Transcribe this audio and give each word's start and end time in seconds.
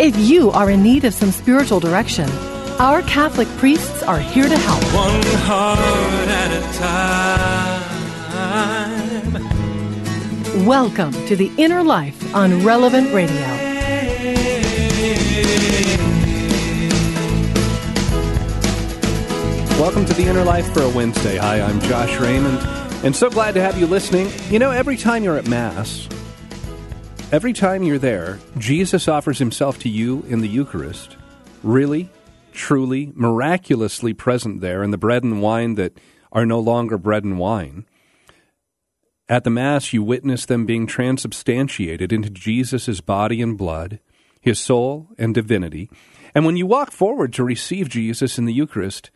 if 0.00 0.16
you 0.16 0.50
are 0.52 0.70
in 0.70 0.82
need 0.82 1.04
of 1.04 1.12
some 1.12 1.30
spiritual 1.30 1.78
direction, 1.78 2.26
our 2.80 3.02
Catholic 3.02 3.46
priests 3.58 4.02
are 4.04 4.18
here 4.18 4.48
to 4.48 4.56
help. 4.56 4.82
One 4.94 5.20
heart 5.44 5.78
at 5.78 6.50
a 6.56 6.62
time. 10.54 10.64
Welcome 10.64 11.12
to 11.26 11.36
The 11.36 11.52
Inner 11.58 11.82
Life 11.84 12.34
on 12.34 12.64
Relevant 12.64 13.12
Radio. 13.12 13.36
Welcome 19.78 20.06
to 20.06 20.14
the 20.14 20.24
Inner 20.26 20.44
Life 20.44 20.72
for 20.72 20.80
a 20.80 20.88
Wednesday. 20.88 21.36
Hi, 21.36 21.60
I'm 21.60 21.78
Josh 21.82 22.18
Raymond, 22.18 22.58
and 23.04 23.14
so 23.14 23.28
glad 23.28 23.52
to 23.52 23.60
have 23.60 23.78
you 23.78 23.86
listening. 23.86 24.30
You 24.48 24.58
know, 24.60 24.70
every 24.70 24.96
time 24.96 25.24
you're 25.24 25.36
at 25.36 25.46
Mass, 25.46 26.08
every 27.32 27.52
time 27.52 27.82
you're 27.82 27.98
there, 27.98 28.38
Jesus 28.58 29.08
offers 29.08 29.38
himself 29.38 29.78
to 29.80 29.88
you 29.88 30.24
in 30.28 30.40
the 30.40 30.48
Eucharist. 30.48 31.16
Really, 31.62 32.10
truly, 32.52 33.12
miraculously 33.14 34.12
present 34.12 34.60
there 34.60 34.82
in 34.82 34.90
the 34.90 34.98
bread 34.98 35.22
and 35.22 35.40
wine 35.40 35.74
that 35.74 35.98
are 36.32 36.46
no 36.46 36.58
longer 36.58 36.98
bread 36.98 37.24
and 37.24 37.38
wine. 37.38 37.86
At 39.28 39.44
the 39.44 39.50
Mass, 39.50 39.92
you 39.92 40.02
witness 40.02 40.44
them 40.44 40.66
being 40.66 40.86
transubstantiated 40.86 42.12
into 42.12 42.30
Jesus' 42.30 43.00
body 43.00 43.40
and 43.40 43.56
blood, 43.56 44.00
his 44.40 44.58
soul 44.58 45.08
and 45.18 45.34
divinity. 45.34 45.88
And 46.34 46.44
when 46.44 46.56
you 46.56 46.66
walk 46.66 46.90
forward 46.90 47.32
to 47.34 47.44
receive 47.44 47.88
Jesus 47.88 48.38
in 48.38 48.44
the 48.44 48.52
Eucharist, 48.52 49.10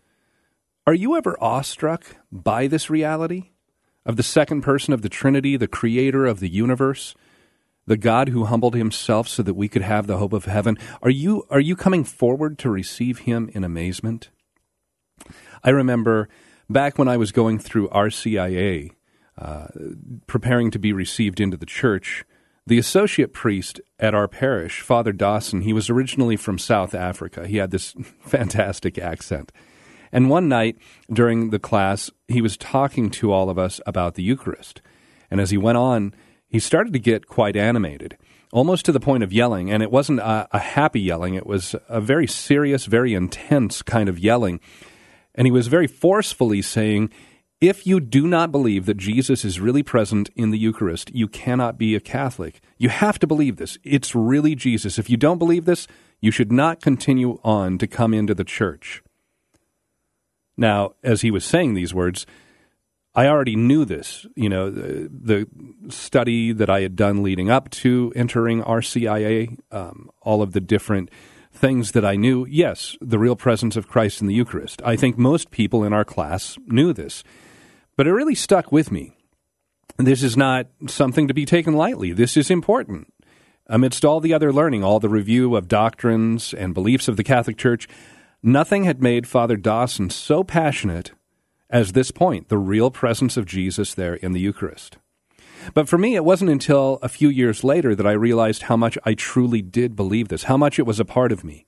are 0.86 0.94
you 0.94 1.16
ever 1.16 1.36
awestruck 1.40 2.16
by 2.30 2.66
this 2.66 2.90
reality 2.90 3.50
of 4.06 4.16
the 4.16 4.22
second 4.22 4.62
person 4.62 4.92
of 4.92 5.02
the 5.02 5.08
Trinity, 5.08 5.56
the 5.56 5.66
creator 5.66 6.26
of 6.26 6.40
the 6.40 6.52
universe, 6.52 7.14
the 7.86 7.96
God 7.96 8.30
who 8.30 8.44
humbled 8.44 8.74
himself 8.74 9.28
so 9.28 9.42
that 9.42 9.54
we 9.54 9.68
could 9.68 9.82
have 9.82 10.06
the 10.06 10.18
hope 10.18 10.32
of 10.32 10.46
heaven? 10.46 10.78
Are 11.02 11.10
you, 11.10 11.46
are 11.50 11.60
you 11.60 11.76
coming 11.76 12.04
forward 12.04 12.58
to 12.60 12.70
receive 12.70 13.20
him 13.20 13.50
in 13.52 13.64
amazement? 13.64 14.30
I 15.62 15.70
remember 15.70 16.28
back 16.68 16.98
when 16.98 17.08
I 17.08 17.16
was 17.16 17.32
going 17.32 17.58
through 17.58 17.88
RCIA, 17.88 18.90
uh, 19.36 19.66
preparing 20.26 20.70
to 20.70 20.78
be 20.78 20.92
received 20.92 21.40
into 21.40 21.56
the 21.56 21.66
church, 21.66 22.24
the 22.66 22.78
associate 22.78 23.34
priest 23.34 23.80
at 23.98 24.14
our 24.14 24.26
parish, 24.28 24.80
Father 24.80 25.12
Dawson, 25.12 25.62
he 25.62 25.72
was 25.72 25.90
originally 25.90 26.36
from 26.36 26.58
South 26.58 26.94
Africa. 26.94 27.46
He 27.46 27.58
had 27.58 27.70
this 27.70 27.94
fantastic 28.20 28.98
accent. 28.98 29.52
And 30.12 30.30
one 30.30 30.48
night 30.48 30.78
during 31.12 31.50
the 31.50 31.58
class, 31.58 32.10
he 32.28 32.40
was 32.40 32.56
talking 32.56 33.10
to 33.10 33.32
all 33.32 33.50
of 33.50 33.58
us 33.58 33.80
about 33.84 34.14
the 34.14 34.22
Eucharist. 34.22 34.80
And 35.30 35.40
as 35.40 35.50
he 35.50 35.58
went 35.58 35.76
on, 35.76 36.14
he 36.54 36.60
started 36.60 36.92
to 36.92 37.00
get 37.00 37.26
quite 37.26 37.56
animated, 37.56 38.16
almost 38.52 38.84
to 38.84 38.92
the 38.92 39.00
point 39.00 39.24
of 39.24 39.32
yelling. 39.32 39.72
And 39.72 39.82
it 39.82 39.90
wasn't 39.90 40.20
a, 40.20 40.46
a 40.52 40.60
happy 40.60 41.00
yelling, 41.00 41.34
it 41.34 41.48
was 41.48 41.74
a 41.88 42.00
very 42.00 42.28
serious, 42.28 42.86
very 42.86 43.12
intense 43.12 43.82
kind 43.82 44.08
of 44.08 44.20
yelling. 44.20 44.60
And 45.34 45.48
he 45.48 45.50
was 45.50 45.66
very 45.66 45.88
forcefully 45.88 46.62
saying, 46.62 47.10
if 47.60 47.88
you 47.88 47.98
do 47.98 48.28
not 48.28 48.52
believe 48.52 48.86
that 48.86 48.98
Jesus 48.98 49.44
is 49.44 49.58
really 49.58 49.82
present 49.82 50.30
in 50.36 50.52
the 50.52 50.58
Eucharist, 50.58 51.12
you 51.12 51.26
cannot 51.26 51.76
be 51.76 51.96
a 51.96 52.00
Catholic. 52.00 52.60
You 52.78 52.88
have 52.88 53.18
to 53.18 53.26
believe 53.26 53.56
this. 53.56 53.76
It's 53.82 54.14
really 54.14 54.54
Jesus. 54.54 54.96
If 54.96 55.10
you 55.10 55.16
don't 55.16 55.38
believe 55.38 55.64
this, 55.64 55.88
you 56.20 56.30
should 56.30 56.52
not 56.52 56.80
continue 56.80 57.40
on 57.42 57.78
to 57.78 57.88
come 57.88 58.14
into 58.14 58.32
the 58.32 58.44
church. 58.44 59.02
Now, 60.56 60.94
as 61.02 61.22
he 61.22 61.32
was 61.32 61.44
saying 61.44 61.74
these 61.74 61.92
words, 61.92 62.26
I 63.14 63.26
already 63.28 63.56
knew 63.56 63.84
this. 63.84 64.26
You 64.34 64.48
know, 64.48 64.70
the, 64.70 65.08
the 65.10 65.48
study 65.88 66.52
that 66.52 66.68
I 66.68 66.80
had 66.80 66.96
done 66.96 67.22
leading 67.22 67.50
up 67.50 67.70
to 67.70 68.12
entering 68.16 68.62
RCIA, 68.62 69.56
um, 69.70 70.10
all 70.22 70.42
of 70.42 70.52
the 70.52 70.60
different 70.60 71.10
things 71.52 71.92
that 71.92 72.04
I 72.04 72.16
knew. 72.16 72.44
Yes, 72.46 72.96
the 73.00 73.18
real 73.18 73.36
presence 73.36 73.76
of 73.76 73.88
Christ 73.88 74.20
in 74.20 74.26
the 74.26 74.34
Eucharist. 74.34 74.82
I 74.84 74.96
think 74.96 75.16
most 75.16 75.50
people 75.50 75.84
in 75.84 75.92
our 75.92 76.04
class 76.04 76.58
knew 76.66 76.92
this, 76.92 77.22
but 77.96 78.06
it 78.06 78.12
really 78.12 78.34
stuck 78.34 78.72
with 78.72 78.90
me. 78.90 79.16
This 79.96 80.24
is 80.24 80.36
not 80.36 80.66
something 80.88 81.28
to 81.28 81.34
be 81.34 81.44
taken 81.44 81.74
lightly. 81.74 82.12
This 82.12 82.36
is 82.36 82.50
important. 82.50 83.12
Amidst 83.68 84.04
all 84.04 84.18
the 84.20 84.34
other 84.34 84.52
learning, 84.52 84.82
all 84.82 84.98
the 84.98 85.08
review 85.08 85.54
of 85.54 85.68
doctrines 85.68 86.52
and 86.52 86.74
beliefs 86.74 87.06
of 87.06 87.16
the 87.16 87.24
Catholic 87.24 87.56
Church, 87.56 87.86
Nothing 88.46 88.84
had 88.84 89.00
made 89.00 89.26
Father 89.26 89.56
Dawson 89.56 90.10
so 90.10 90.44
passionate 90.44 91.12
as 91.74 91.92
this 91.92 92.12
point 92.12 92.48
the 92.48 92.56
real 92.56 92.90
presence 92.90 93.36
of 93.36 93.44
Jesus 93.44 93.92
there 93.94 94.14
in 94.14 94.32
the 94.32 94.40
Eucharist. 94.40 94.96
But 95.74 95.88
for 95.88 95.98
me, 95.98 96.14
it 96.14 96.24
wasn't 96.24 96.50
until 96.50 97.00
a 97.02 97.08
few 97.08 97.28
years 97.28 97.64
later 97.64 97.94
that 97.96 98.06
I 98.06 98.12
realized 98.12 98.62
how 98.62 98.76
much 98.76 98.96
I 99.04 99.14
truly 99.14 99.60
did 99.60 99.96
believe 99.96 100.28
this, 100.28 100.44
how 100.44 100.56
much 100.56 100.78
it 100.78 100.86
was 100.86 101.00
a 101.00 101.04
part 101.04 101.32
of 101.32 101.42
me. 101.42 101.66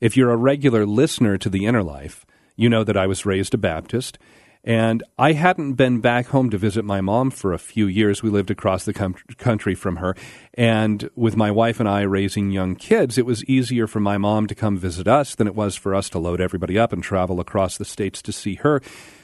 If 0.00 0.16
you're 0.16 0.32
a 0.32 0.36
regular 0.36 0.84
listener 0.84 1.38
to 1.38 1.48
the 1.48 1.64
inner 1.64 1.82
life, 1.82 2.26
you 2.56 2.68
know 2.68 2.82
that 2.82 2.96
I 2.96 3.06
was 3.06 3.24
raised 3.24 3.54
a 3.54 3.58
Baptist, 3.58 4.18
and 4.64 5.02
I 5.18 5.32
hadn't 5.32 5.74
been 5.74 6.00
back 6.00 6.28
home 6.28 6.48
to 6.48 6.56
visit 6.56 6.86
my 6.86 7.02
mom 7.02 7.30
for 7.30 7.52
a 7.52 7.58
few 7.58 7.86
years. 7.86 8.22
We 8.22 8.30
lived 8.30 8.50
across 8.50 8.84
the 8.84 8.94
com- 8.94 9.14
country 9.36 9.74
from 9.74 9.96
her. 9.96 10.16
And 10.54 11.10
with 11.14 11.36
my 11.36 11.50
wife 11.50 11.80
and 11.80 11.88
I 11.88 12.00
raising 12.02 12.50
young 12.50 12.74
kids, 12.74 13.18
it 13.18 13.26
was 13.26 13.44
easier 13.44 13.86
for 13.86 14.00
my 14.00 14.16
mom 14.16 14.46
to 14.46 14.54
come 14.54 14.78
visit 14.78 15.06
us 15.06 15.34
than 15.34 15.46
it 15.46 15.54
was 15.54 15.76
for 15.76 15.94
us 15.94 16.08
to 16.10 16.18
load 16.18 16.40
everybody 16.40 16.78
up 16.78 16.94
and 16.94 17.02
travel 17.02 17.40
across 17.40 17.76
the 17.76 17.84
states 17.84 18.22
to 18.22 18.32
see 18.32 18.54
her. 18.56 18.80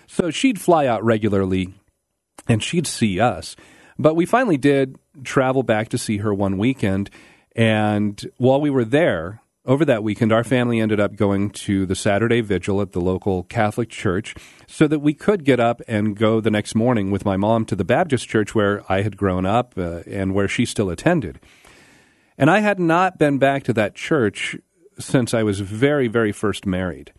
So 0.07 0.31
she'd 0.31 0.61
fly 0.61 0.87
out 0.87 1.03
regularly 1.03 1.73
and 2.47 2.63
she'd 2.63 2.87
see 2.87 3.19
us. 3.19 3.57
But 3.99 4.17
we 4.17 4.27
finally 4.27 4.59
did 4.59 4.99
travel 5.25 5.63
back 5.63 5.89
to 5.91 5.99
see 5.99 6.19
her 6.19 6.35
one 6.35 6.59
weekend. 6.59 7.09
And 7.57 8.23
while 8.37 8.61
we 8.61 8.71
were 8.71 8.85
there, 8.85 9.40
over 9.65 9.85
that 9.85 10.03
weekend, 10.03 10.33
our 10.33 10.45
family 10.45 10.81
ended 10.81 11.01
up 11.01 11.17
going 11.17 11.51
to 11.51 11.85
the 11.85 11.95
Saturday 11.95 12.41
vigil 12.41 12.81
at 12.81 12.93
the 12.93 13.01
local 13.01 13.43
Catholic 13.45 13.91
church 13.91 14.35
so 14.67 14.87
that 14.87 15.01
we 15.01 15.13
could 15.13 15.45
get 15.45 15.61
up 15.61 15.83
and 15.87 16.17
go 16.17 16.41
the 16.41 16.51
next 16.51 16.75
morning 16.75 17.11
with 17.11 17.25
my 17.25 17.37
mom 17.37 17.67
to 17.67 17.77
the 17.77 17.85
Baptist 17.85 18.29
church 18.29 18.55
where 18.55 18.83
I 18.91 19.03
had 19.03 19.17
grown 19.17 19.45
up 19.45 19.75
uh, 19.77 20.01
and 20.07 20.35
where 20.35 20.49
she 20.49 20.65
still 20.65 20.89
attended. 20.89 21.41
And 22.39 22.51
I 22.51 22.61
had 22.61 22.81
not 22.81 23.19
been 23.19 23.39
back 23.39 23.65
to 23.65 23.73
that 23.75 23.95
church 23.95 24.57
since 24.99 25.35
I 25.35 25.43
was 25.43 25.61
very, 25.61 26.09
very 26.09 26.33
first 26.33 26.65
married. 26.65 27.13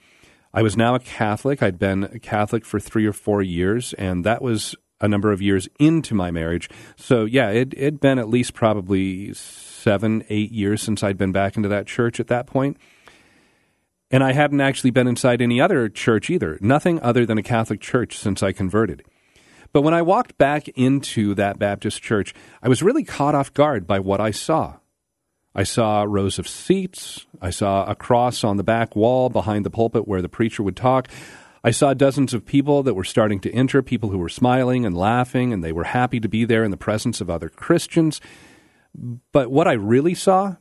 I 0.53 0.63
was 0.63 0.75
now 0.75 0.95
a 0.95 0.99
Catholic. 0.99 1.61
I'd 1.61 1.79
been 1.79 2.05
a 2.05 2.19
Catholic 2.19 2.65
for 2.65 2.79
three 2.79 3.05
or 3.05 3.13
four 3.13 3.41
years, 3.41 3.93
and 3.93 4.25
that 4.25 4.41
was 4.41 4.75
a 5.01 5.07
number 5.07 5.31
of 5.31 5.41
years 5.41 5.67
into 5.79 6.15
my 6.15 6.31
marriage. 6.31 6.69
So, 6.95 7.25
yeah, 7.25 7.49
it 7.49 7.77
had 7.77 7.99
been 7.99 8.19
at 8.19 8.29
least 8.29 8.53
probably 8.53 9.33
seven, 9.33 10.23
eight 10.29 10.51
years 10.51 10.81
since 10.81 11.03
I'd 11.03 11.17
been 11.17 11.31
back 11.31 11.57
into 11.57 11.69
that 11.69 11.87
church 11.87 12.19
at 12.19 12.27
that 12.27 12.47
point. 12.47 12.77
And 14.11 14.23
I 14.23 14.33
hadn't 14.33 14.61
actually 14.61 14.91
been 14.91 15.07
inside 15.07 15.41
any 15.41 15.59
other 15.59 15.89
church 15.89 16.29
either, 16.29 16.57
nothing 16.61 16.99
other 17.01 17.25
than 17.25 17.37
a 17.37 17.43
Catholic 17.43 17.79
church 17.79 18.17
since 18.17 18.43
I 18.43 18.51
converted. 18.51 19.03
But 19.73 19.83
when 19.83 19.93
I 19.93 20.01
walked 20.01 20.37
back 20.37 20.67
into 20.69 21.33
that 21.35 21.57
Baptist 21.57 22.01
church, 22.01 22.33
I 22.61 22.67
was 22.67 22.83
really 22.83 23.05
caught 23.05 23.35
off 23.35 23.53
guard 23.53 23.87
by 23.87 23.99
what 23.99 24.19
I 24.19 24.31
saw. 24.31 24.75
I 25.55 25.63
saw 25.63 26.05
rows 26.07 26.39
of 26.39 26.47
seats. 26.47 27.25
I 27.41 27.49
saw 27.49 27.85
a 27.85 27.95
cross 27.95 28.43
on 28.43 28.57
the 28.57 28.63
back 28.63 28.95
wall 28.95 29.29
behind 29.29 29.65
the 29.65 29.69
pulpit 29.69 30.07
where 30.07 30.21
the 30.21 30.29
preacher 30.29 30.63
would 30.63 30.77
talk. 30.77 31.07
I 31.63 31.71
saw 31.71 31.93
dozens 31.93 32.33
of 32.33 32.45
people 32.45 32.81
that 32.83 32.95
were 32.95 33.03
starting 33.03 33.39
to 33.41 33.51
enter, 33.51 33.81
people 33.81 34.09
who 34.09 34.17
were 34.17 34.29
smiling 34.29 34.85
and 34.85 34.97
laughing, 34.97 35.53
and 35.53 35.63
they 35.63 35.71
were 35.71 35.83
happy 35.83 36.19
to 36.19 36.27
be 36.27 36.43
there 36.43 36.63
in 36.63 36.71
the 36.71 36.77
presence 36.77 37.21
of 37.21 37.29
other 37.29 37.49
Christians. 37.49 38.19
But 39.31 39.51
what 39.51 39.67
I 39.67 39.73
really 39.73 40.15
saw 40.15 40.55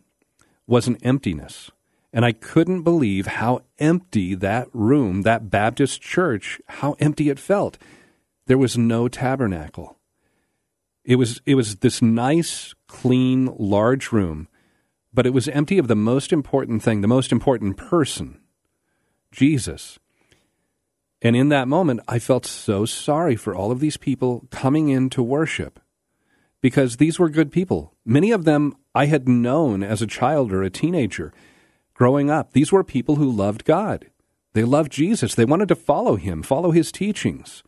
was 0.66 0.86
an 0.86 0.98
emptiness. 1.02 1.70
And 2.12 2.24
I 2.24 2.32
couldn't 2.32 2.82
believe 2.82 3.26
how 3.26 3.62
empty 3.78 4.34
that 4.34 4.68
room, 4.72 5.22
that 5.22 5.48
Baptist 5.48 6.02
church, 6.02 6.60
how 6.66 6.96
empty 6.98 7.30
it 7.30 7.38
felt. 7.38 7.78
There 8.46 8.58
was 8.58 8.76
no 8.76 9.08
tabernacle. 9.08 9.96
It 11.04 11.16
was, 11.16 11.40
it 11.46 11.54
was 11.54 11.76
this 11.76 12.02
nice, 12.02 12.74
clean, 12.88 13.54
large 13.58 14.12
room, 14.12 14.48
but 15.14 15.26
it 15.26 15.32
was 15.32 15.48
empty 15.48 15.78
of 15.78 15.88
the 15.88 15.96
most 15.96 16.32
important 16.32 16.82
thing, 16.82 17.00
the 17.00 17.08
most 17.08 17.32
important 17.32 17.76
person, 17.76 18.40
Jesus. 19.32 19.98
And 21.22 21.36
in 21.36 21.50
that 21.50 21.68
moment, 21.68 22.00
I 22.08 22.18
felt 22.18 22.46
so 22.46 22.86
sorry 22.86 23.36
for 23.36 23.54
all 23.54 23.70
of 23.70 23.80
these 23.80 23.96
people 23.96 24.46
coming 24.50 24.88
in 24.88 25.10
to 25.10 25.22
worship 25.22 25.78
because 26.60 26.96
these 26.96 27.18
were 27.18 27.28
good 27.28 27.52
people. 27.52 27.94
Many 28.04 28.30
of 28.30 28.44
them 28.44 28.74
I 28.94 29.06
had 29.06 29.28
known 29.28 29.82
as 29.82 30.02
a 30.02 30.06
child 30.06 30.52
or 30.52 30.62
a 30.62 30.70
teenager. 30.70 31.32
growing 31.94 32.30
up. 32.30 32.54
These 32.54 32.72
were 32.72 32.82
people 32.82 33.16
who 33.16 33.30
loved 33.30 33.66
God. 33.66 34.06
They 34.54 34.64
loved 34.64 34.90
Jesus. 34.90 35.34
They 35.34 35.44
wanted 35.44 35.68
to 35.68 35.74
follow 35.74 36.16
him, 36.16 36.42
follow 36.42 36.70
his 36.70 36.90
teachings. 36.90 37.62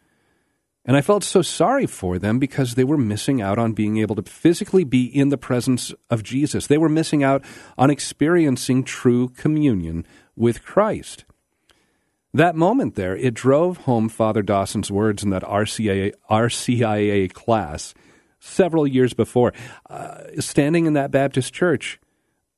And 0.86 0.96
I 0.96 1.02
felt 1.02 1.22
so 1.22 1.42
sorry 1.42 1.86
for 1.86 2.18
them 2.18 2.38
because 2.38 2.74
they 2.74 2.82
were 2.82 2.96
missing 2.96 3.42
out 3.42 3.58
on 3.58 3.74
being 3.74 3.98
able 3.98 4.16
to 4.16 4.22
physically 4.22 4.84
be 4.84 5.04
in 5.04 5.28
the 5.28 5.36
presence 5.36 5.92
of 6.08 6.22
Jesus. 6.22 6.66
They 6.66 6.78
were 6.78 6.88
missing 6.88 7.22
out 7.22 7.44
on 7.76 7.90
experiencing 7.90 8.84
true 8.84 9.28
communion 9.28 10.06
with 10.34 10.64
Christ. 10.64 11.26
That 12.34 12.56
moment 12.56 12.94
there, 12.94 13.14
it 13.14 13.34
drove 13.34 13.78
home 13.78 14.08
Father 14.08 14.40
Dawson's 14.40 14.90
words 14.90 15.22
in 15.22 15.30
that 15.30 15.42
RCIA, 15.42 16.14
RCIA 16.30 17.30
class 17.30 17.92
several 18.40 18.86
years 18.86 19.12
before. 19.12 19.52
Uh, 19.90 20.24
standing 20.38 20.86
in 20.86 20.94
that 20.94 21.10
Baptist 21.10 21.52
church, 21.52 22.00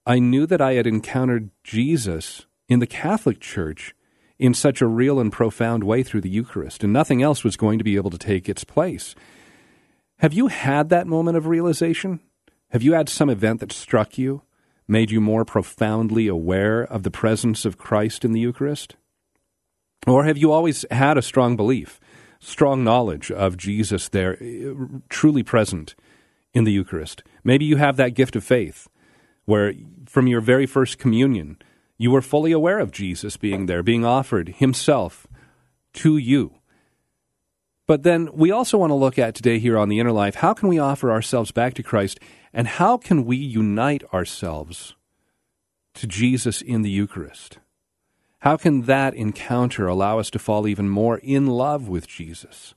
I 0.06 0.20
knew 0.20 0.46
that 0.46 0.60
I 0.60 0.74
had 0.74 0.86
encountered 0.86 1.50
Jesus 1.64 2.46
in 2.68 2.78
the 2.78 2.86
Catholic 2.86 3.40
Church 3.40 3.94
in 4.38 4.54
such 4.54 4.80
a 4.80 4.86
real 4.86 5.18
and 5.18 5.32
profound 5.32 5.82
way 5.82 6.04
through 6.04 6.20
the 6.20 6.30
Eucharist, 6.30 6.84
and 6.84 6.92
nothing 6.92 7.22
else 7.22 7.42
was 7.42 7.56
going 7.56 7.78
to 7.78 7.84
be 7.84 7.96
able 7.96 8.10
to 8.10 8.18
take 8.18 8.48
its 8.48 8.62
place. 8.62 9.16
Have 10.18 10.32
you 10.32 10.46
had 10.46 10.88
that 10.90 11.08
moment 11.08 11.36
of 11.36 11.46
realization? 11.46 12.20
Have 12.70 12.82
you 12.82 12.92
had 12.92 13.08
some 13.08 13.28
event 13.28 13.60
that 13.60 13.72
struck 13.72 14.18
you, 14.18 14.42
made 14.86 15.10
you 15.10 15.20
more 15.20 15.44
profoundly 15.44 16.28
aware 16.28 16.82
of 16.82 17.02
the 17.02 17.10
presence 17.10 17.64
of 17.64 17.78
Christ 17.78 18.24
in 18.24 18.32
the 18.32 18.40
Eucharist? 18.40 18.96
Or 20.06 20.24
have 20.24 20.38
you 20.38 20.52
always 20.52 20.84
had 20.90 21.16
a 21.16 21.22
strong 21.22 21.56
belief, 21.56 21.98
strong 22.40 22.84
knowledge 22.84 23.30
of 23.30 23.56
Jesus 23.56 24.08
there, 24.08 24.36
eh, 24.42 24.72
truly 25.08 25.42
present 25.42 25.94
in 26.52 26.64
the 26.64 26.72
Eucharist? 26.72 27.22
Maybe 27.42 27.64
you 27.64 27.76
have 27.76 27.96
that 27.96 28.14
gift 28.14 28.36
of 28.36 28.44
faith 28.44 28.88
where 29.46 29.74
from 30.06 30.26
your 30.26 30.40
very 30.40 30.66
first 30.66 30.98
communion, 30.98 31.58
you 31.98 32.10
were 32.10 32.22
fully 32.22 32.52
aware 32.52 32.78
of 32.78 32.90
Jesus 32.90 33.36
being 33.36 33.66
there, 33.66 33.82
being 33.82 34.04
offered 34.04 34.48
himself 34.48 35.26
to 35.94 36.16
you. 36.16 36.54
But 37.86 38.02
then 38.02 38.30
we 38.32 38.50
also 38.50 38.78
want 38.78 38.90
to 38.90 38.94
look 38.94 39.18
at 39.18 39.34
today 39.34 39.58
here 39.58 39.76
on 39.76 39.88
the 39.88 40.00
inner 40.00 40.12
life 40.12 40.36
how 40.36 40.54
can 40.54 40.68
we 40.68 40.78
offer 40.78 41.10
ourselves 41.10 41.50
back 41.50 41.74
to 41.74 41.82
Christ 41.82 42.18
and 42.52 42.66
how 42.66 42.96
can 42.96 43.24
we 43.24 43.36
unite 43.36 44.02
ourselves 44.12 44.94
to 45.94 46.06
Jesus 46.06 46.62
in 46.62 46.82
the 46.82 46.90
Eucharist? 46.90 47.58
How 48.44 48.58
can 48.58 48.82
that 48.82 49.14
encounter 49.14 49.86
allow 49.86 50.18
us 50.18 50.28
to 50.28 50.38
fall 50.38 50.68
even 50.68 50.86
more 50.86 51.16
in 51.16 51.46
love 51.46 51.88
with 51.88 52.06
Jesus? 52.06 52.74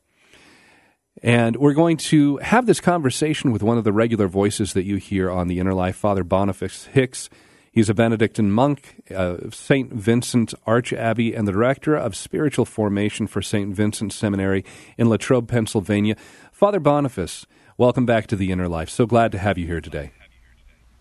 And 1.22 1.58
we're 1.58 1.74
going 1.74 1.98
to 1.98 2.38
have 2.38 2.66
this 2.66 2.80
conversation 2.80 3.52
with 3.52 3.62
one 3.62 3.78
of 3.78 3.84
the 3.84 3.92
regular 3.92 4.30
voices 4.30 4.72
that 4.72 4.86
you 4.86 4.96
hear 4.96 5.30
on 5.30 5.50
the 5.50 5.60
inner 5.60 5.74
life, 5.74 5.98
Father 5.98 6.24
Boniface 6.24 6.86
Hicks. 6.86 7.30
He's 7.70 7.90
a 7.90 7.94
Benedictine 7.94 8.50
monk 8.50 9.04
uh, 9.12 9.16
of 9.16 9.56
St. 9.56 9.92
Vincent 9.92 10.54
Arch 10.66 10.94
Abbey 10.94 11.34
and 11.36 11.46
the 11.46 11.52
director 11.52 11.98
of 11.98 12.16
spiritual 12.16 12.64
formation 12.64 13.28
for 13.28 13.42
St. 13.42 13.76
Vincent 13.76 14.14
Seminary 14.14 14.64
in 14.98 15.10
Latrobe, 15.10 15.50
Pennsylvania. 15.50 16.16
Father 16.54 16.80
Boniface, 16.80 17.46
welcome 17.78 18.06
back 18.06 18.28
to 18.28 18.38
the 18.38 18.54
Inner 18.54 18.70
Life. 18.70 18.90
So 18.90 19.06
glad 19.06 19.34
to 19.34 19.38
have 19.38 19.58
you 19.58 19.68
here 19.68 19.82
today. 19.82 20.12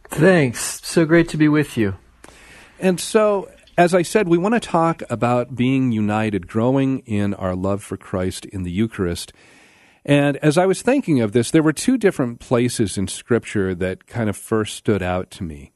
Thanks. 0.09 0.85
So 0.85 1.05
great 1.05 1.29
to 1.29 1.37
be 1.37 1.47
with 1.47 1.77
you. 1.77 1.95
And 2.81 3.01
so, 3.01 3.49
as 3.77 3.95
I 3.95 4.03
said, 4.03 4.27
we 4.27 4.39
want 4.39 4.55
to 4.55 4.61
talk 4.61 5.03
about 5.11 5.55
being 5.55 5.93
united, 5.93 6.47
growing 6.47 7.01
in 7.01 7.35
our 7.35 7.55
love 7.55 7.83
for 7.83 7.97
Christ 7.97 8.47
in 8.47 8.63
the 8.63 8.71
Eucharist. 8.71 9.33
And 10.05 10.37
as 10.39 10.57
I 10.57 10.67
was 10.67 10.83
thinking 10.83 11.21
of 11.21 11.33
this, 11.33 11.51
there 11.51 11.63
were 11.63 11.73
two 11.73 11.99
different 11.99 12.41
places 12.41 12.97
in 12.97 13.07
Scripture 13.07 13.75
that 13.75 14.07
kind 14.07 14.31
of 14.31 14.37
first 14.37 14.77
stood 14.77 15.03
out 15.03 15.31
to 15.33 15.45
me. 15.45 15.73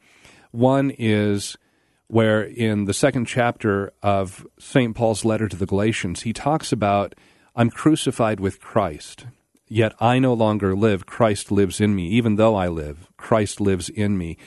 One 0.51 0.91
is 0.99 1.59
where 2.07 2.43
in 2.43 2.87
the 2.87 2.95
second 2.95 3.27
chapter 3.27 3.93
of 4.03 4.47
St. 4.59 4.97
Paul's 4.97 5.25
letter 5.25 5.49
to 5.49 5.57
the 5.57 5.67
Galatians, 5.67 6.23
he 6.23 6.33
talks 6.33 6.73
about, 6.73 7.15
I'm 7.55 7.71
crucified 7.71 8.41
with 8.41 8.61
Christ, 8.61 9.27
yet 9.69 9.95
I 10.01 10.19
no 10.19 10.33
longer 10.33 10.75
live. 10.75 11.07
Christ 11.07 11.53
lives 11.53 11.81
in 11.81 11.95
me. 11.95 12.09
Even 12.09 12.37
though 12.37 12.55
I 12.55 12.69
live, 12.69 13.09
Christ 13.17 13.61
lives 13.61 13.89
in 13.89 14.17
me. 14.17 14.39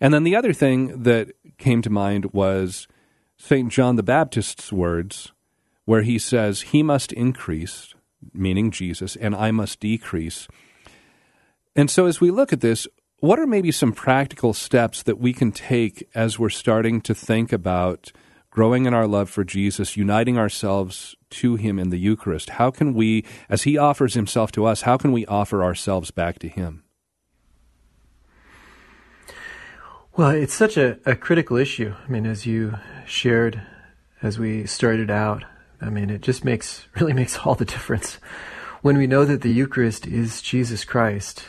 And 0.00 0.14
then 0.14 0.24
the 0.24 0.36
other 0.36 0.52
thing 0.52 1.02
that 1.02 1.32
came 1.58 1.82
to 1.82 1.90
mind 1.90 2.32
was 2.32 2.88
St. 3.36 3.70
John 3.70 3.96
the 3.96 4.02
Baptist's 4.02 4.72
words, 4.72 5.32
where 5.84 6.02
he 6.02 6.18
says, 6.18 6.62
He 6.62 6.82
must 6.82 7.12
increase, 7.12 7.94
meaning 8.32 8.70
Jesus, 8.70 9.16
and 9.16 9.34
I 9.34 9.50
must 9.50 9.80
decrease. 9.80 10.48
And 11.76 11.90
so 11.90 12.06
as 12.06 12.20
we 12.20 12.30
look 12.30 12.52
at 12.52 12.60
this, 12.60 12.88
what 13.20 13.38
are 13.38 13.46
maybe 13.46 13.72
some 13.72 13.92
practical 13.92 14.52
steps 14.52 15.02
that 15.02 15.18
we 15.18 15.32
can 15.32 15.52
take 15.52 16.08
as 16.14 16.38
we're 16.38 16.50
starting 16.50 17.00
to 17.02 17.14
think 17.14 17.52
about 17.52 18.12
growing 18.50 18.86
in 18.86 18.94
our 18.94 19.06
love 19.06 19.28
for 19.30 19.44
Jesus, 19.44 19.96
uniting 19.96 20.38
ourselves 20.38 21.16
to 21.30 21.56
Him 21.56 21.78
in 21.78 21.90
the 21.90 21.98
Eucharist? 21.98 22.50
How 22.50 22.70
can 22.70 22.94
we, 22.94 23.24
as 23.48 23.62
He 23.64 23.76
offers 23.76 24.14
Himself 24.14 24.52
to 24.52 24.64
us, 24.64 24.82
how 24.82 24.96
can 24.96 25.12
we 25.12 25.26
offer 25.26 25.62
ourselves 25.62 26.10
back 26.10 26.38
to 26.40 26.48
Him? 26.48 26.84
Well, 30.18 30.30
it's 30.30 30.52
such 30.52 30.76
a, 30.76 30.98
a 31.06 31.14
critical 31.14 31.56
issue. 31.56 31.94
I 32.04 32.10
mean, 32.10 32.26
as 32.26 32.44
you 32.44 32.76
shared 33.06 33.62
as 34.20 34.36
we 34.36 34.66
started 34.66 35.12
out, 35.12 35.44
I 35.80 35.90
mean, 35.90 36.10
it 36.10 36.22
just 36.22 36.44
makes, 36.44 36.88
really 36.96 37.12
makes 37.12 37.38
all 37.38 37.54
the 37.54 37.64
difference. 37.64 38.18
When 38.82 38.98
we 38.98 39.06
know 39.06 39.24
that 39.24 39.42
the 39.42 39.52
Eucharist 39.52 40.08
is 40.08 40.42
Jesus 40.42 40.84
Christ, 40.84 41.44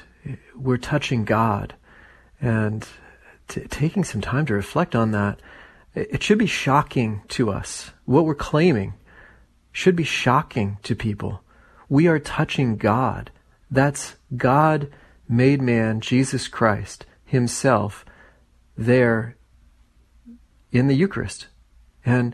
we're 0.56 0.78
touching 0.78 1.26
God. 1.26 1.74
And 2.40 2.88
t- 3.48 3.62
taking 3.62 4.04
some 4.04 4.22
time 4.22 4.46
to 4.46 4.54
reflect 4.54 4.96
on 4.96 5.14
that, 5.14 5.40
it 5.96 6.22
should 6.22 6.38
be 6.38 6.46
shocking 6.46 7.24
to 7.30 7.50
us. 7.50 7.90
What 8.06 8.26
we're 8.26 8.36
claiming 8.36 8.94
should 9.72 9.96
be 9.96 10.04
shocking 10.04 10.78
to 10.84 10.94
people. 10.94 11.42
We 11.90 12.08
are 12.08 12.20
touching 12.20 12.78
God. 12.78 13.32
That's 13.72 14.16
God 14.38 14.92
made 15.28 15.60
man, 15.60 16.02
Jesus 16.02 16.48
Christ, 16.48 17.08
Himself, 17.26 18.06
there 18.80 19.36
in 20.72 20.88
the 20.88 20.96
Eucharist. 20.96 21.48
And 22.06 22.34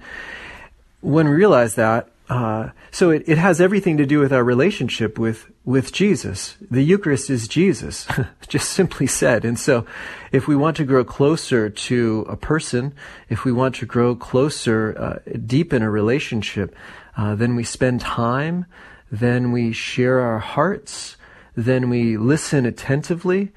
when 1.02 1.28
we 1.28 1.36
realize 1.36 1.76
that, 1.76 2.10
uh, 2.30 2.70
so 2.92 3.12
it, 3.12 3.24
it 3.28 3.38
has 3.38 3.62
everything 3.62 3.98
to 3.98 4.06
do 4.06 4.20
with 4.20 4.34
our 4.34 4.44
relationship 4.44 5.20
with, 5.20 5.52
with 5.64 5.92
Jesus. 5.92 6.56
The 6.72 6.82
Eucharist 6.82 7.30
is 7.30 7.48
Jesus, 7.48 8.08
just 8.48 8.70
simply 8.70 9.08
said. 9.08 9.46
And 9.46 9.60
so 9.60 9.86
if 10.32 10.48
we 10.48 10.56
want 10.56 10.78
to 10.78 10.86
grow 10.86 11.04
closer 11.04 11.70
to 11.70 12.26
a 12.28 12.36
person, 12.36 12.94
if 13.30 13.46
we 13.46 13.52
want 13.52 13.76
to 13.76 13.86
grow 13.86 14.16
closer, 14.16 14.96
uh, 14.98 15.32
deepen 15.46 15.82
a 15.82 15.90
relationship, 15.90 16.76
uh, 17.18 17.36
then 17.36 17.56
we 17.56 17.64
spend 17.64 18.02
time, 18.02 18.66
then 19.12 19.52
we 19.52 19.72
share 19.72 20.20
our 20.20 20.40
hearts, 20.40 21.18
then 21.56 21.90
we 21.90 22.18
listen 22.18 22.66
attentively. 22.66 23.52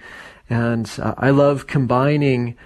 And 0.51 0.91
uh, 0.99 1.15
I 1.19 1.31
love 1.31 1.67
combining 1.67 2.57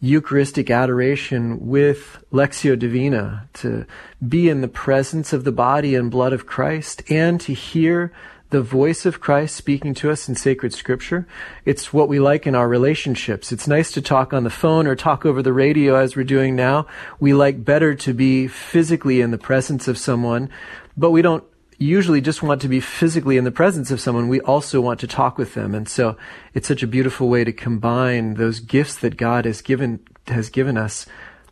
Eucharistic 0.00 0.70
adoration 0.70 1.66
with 1.66 2.22
Lectio 2.32 2.78
Divina, 2.78 3.48
to 3.54 3.84
be 4.26 4.48
in 4.48 4.60
the 4.60 4.68
presence 4.68 5.32
of 5.32 5.44
the 5.44 5.52
body 5.52 5.94
and 5.94 6.10
blood 6.10 6.32
of 6.32 6.46
Christ, 6.46 7.02
and 7.10 7.40
to 7.40 7.52
hear 7.52 8.12
the 8.50 8.62
voice 8.62 9.04
of 9.04 9.20
Christ 9.20 9.56
speaking 9.56 9.94
to 9.94 10.10
us 10.10 10.28
in 10.28 10.34
sacred 10.34 10.72
scripture. 10.72 11.26
It's 11.64 11.92
what 11.92 12.08
we 12.08 12.18
like 12.18 12.46
in 12.46 12.54
our 12.54 12.68
relationships. 12.68 13.52
It's 13.52 13.68
nice 13.68 13.90
to 13.92 14.00
talk 14.00 14.32
on 14.32 14.44
the 14.44 14.50
phone 14.50 14.86
or 14.86 14.96
talk 14.96 15.26
over 15.26 15.42
the 15.42 15.52
radio 15.52 15.96
as 15.96 16.16
we're 16.16 16.24
doing 16.24 16.56
now. 16.56 16.86
We 17.20 17.34
like 17.34 17.64
better 17.64 17.94
to 17.96 18.14
be 18.14 18.46
physically 18.48 19.20
in 19.20 19.32
the 19.32 19.38
presence 19.38 19.86
of 19.86 19.98
someone, 19.98 20.48
but 20.96 21.10
we 21.10 21.22
don't 21.22 21.44
usually 21.78 22.20
just 22.20 22.42
want 22.42 22.60
to 22.62 22.68
be 22.68 22.80
physically 22.80 23.36
in 23.36 23.44
the 23.44 23.50
presence 23.50 23.90
of 23.90 24.00
someone, 24.00 24.28
we 24.28 24.40
also 24.40 24.80
want 24.80 25.00
to 25.00 25.06
talk 25.06 25.38
with 25.38 25.54
them. 25.54 25.74
And 25.74 25.88
so 25.88 26.16
it's 26.52 26.68
such 26.68 26.82
a 26.82 26.88
beautiful 26.88 27.28
way 27.28 27.44
to 27.44 27.52
combine 27.52 28.34
those 28.34 28.60
gifts 28.60 28.96
that 28.96 29.16
God 29.16 29.44
has 29.44 29.62
given, 29.62 30.00
has 30.26 30.50
given 30.50 30.76
us. 30.76 31.06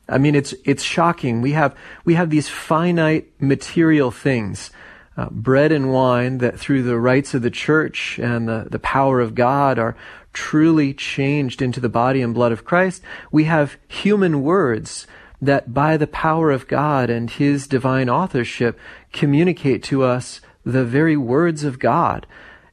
I 0.09 0.19
mean, 0.19 0.35
it's, 0.35 0.55
it's 0.65 0.83
shocking. 0.83 1.43
We 1.43 1.53
have, 1.53 1.77
we 2.05 2.15
have 2.15 2.31
these 2.31 2.49
finite 2.49 3.31
material 3.41 4.11
things, 4.11 4.71
uh, 5.17 5.29
bread 5.31 5.73
and 5.73 5.93
wine 5.93 6.39
that 6.39 6.59
through 6.59 6.83
the 6.83 6.99
rites 6.99 7.35
of 7.35 7.43
the 7.43 7.51
church 7.51 8.19
and 8.19 8.49
the, 8.49 8.67
the 8.71 8.79
power 8.79 9.21
of 9.21 9.35
God 9.35 9.79
are 9.79 9.97
truly 10.33 10.93
changed 10.93 11.63
into 11.63 11.81
the 11.81 11.89
body 11.89 12.21
and 12.21 12.35
blood 12.35 12.53
of 12.53 12.65
Christ. 12.65 13.03
We 13.31 13.45
have 13.45 13.79
human 13.89 14.43
words 14.43 15.07
that 15.41 15.75
by 15.75 15.97
the 15.97 16.07
power 16.07 16.51
of 16.51 16.69
God 16.69 17.11
and 17.11 17.31
His 17.31 17.67
divine 17.67 18.09
authorship 18.09 18.79
communicate 19.13 19.83
to 19.85 20.03
us 20.03 20.41
the 20.65 20.85
very 20.85 21.17
words 21.17 21.65
of 21.65 21.79
God. 21.79 22.27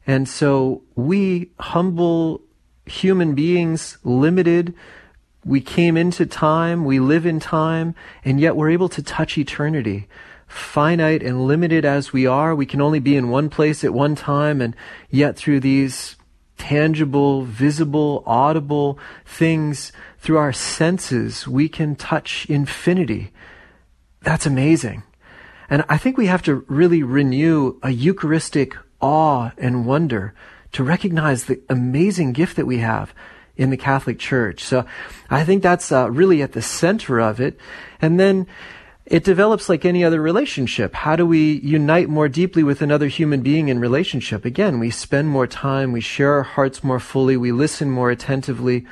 And 0.07 0.27
so 0.27 0.81
we 0.95 1.51
humble 1.59 2.41
human 2.85 3.35
beings, 3.35 3.97
limited, 4.03 4.73
we 5.45 5.61
came 5.61 5.97
into 5.97 6.25
time, 6.25 6.85
we 6.85 6.99
live 6.99 7.25
in 7.25 7.39
time, 7.39 7.95
and 8.23 8.39
yet 8.39 8.55
we're 8.55 8.69
able 8.69 8.89
to 8.89 9.03
touch 9.03 9.37
eternity. 9.37 10.07
Finite 10.47 11.23
and 11.23 11.45
limited 11.45 11.83
as 11.83 12.13
we 12.13 12.25
are, 12.25 12.55
we 12.55 12.65
can 12.65 12.81
only 12.81 12.99
be 12.99 13.15
in 13.15 13.29
one 13.29 13.49
place 13.49 13.83
at 13.83 13.93
one 13.93 14.15
time, 14.15 14.61
and 14.61 14.75
yet 15.09 15.35
through 15.35 15.59
these 15.59 16.15
tangible, 16.63 17.41
visible, 17.43 18.23
audible 18.25 18.97
things 19.25 19.91
through 20.19 20.37
our 20.37 20.53
senses. 20.53 21.45
We 21.45 21.67
can 21.67 21.93
touch 21.97 22.45
infinity. 22.45 23.33
That's 24.21 24.45
amazing. 24.45 25.03
And 25.69 25.83
I 25.89 25.97
think 25.97 26.17
we 26.17 26.27
have 26.27 26.41
to 26.43 26.63
really 26.69 27.03
renew 27.03 27.79
a 27.83 27.89
Eucharistic 27.89 28.77
awe 29.01 29.51
and 29.57 29.85
wonder 29.85 30.33
to 30.71 30.85
recognize 30.85 31.45
the 31.45 31.61
amazing 31.69 32.31
gift 32.31 32.55
that 32.55 32.65
we 32.65 32.77
have 32.77 33.13
in 33.57 33.69
the 33.69 33.75
Catholic 33.75 34.17
Church. 34.17 34.63
So 34.63 34.85
I 35.29 35.43
think 35.43 35.63
that's 35.63 35.91
uh, 35.91 36.09
really 36.09 36.41
at 36.41 36.53
the 36.53 36.61
center 36.61 37.19
of 37.19 37.41
it. 37.41 37.59
And 38.01 38.17
then 38.17 38.47
it 39.05 39.23
develops 39.23 39.67
like 39.67 39.83
any 39.83 40.03
other 40.03 40.21
relationship. 40.21 40.93
How 40.93 41.15
do 41.15 41.25
we 41.25 41.59
unite 41.59 42.07
more 42.07 42.29
deeply 42.29 42.63
with 42.63 42.81
another 42.81 43.07
human 43.07 43.41
being 43.41 43.67
in 43.67 43.79
relationship? 43.79 44.45
Again, 44.45 44.79
we 44.79 44.89
spend 44.89 45.27
more 45.27 45.47
time, 45.47 45.91
we 45.91 46.01
share 46.01 46.33
our 46.33 46.43
hearts 46.43 46.83
more 46.83 46.99
fully, 46.99 47.35
we 47.35 47.51
listen 47.51 47.91
more 47.91 48.11
attentively. 48.11 48.85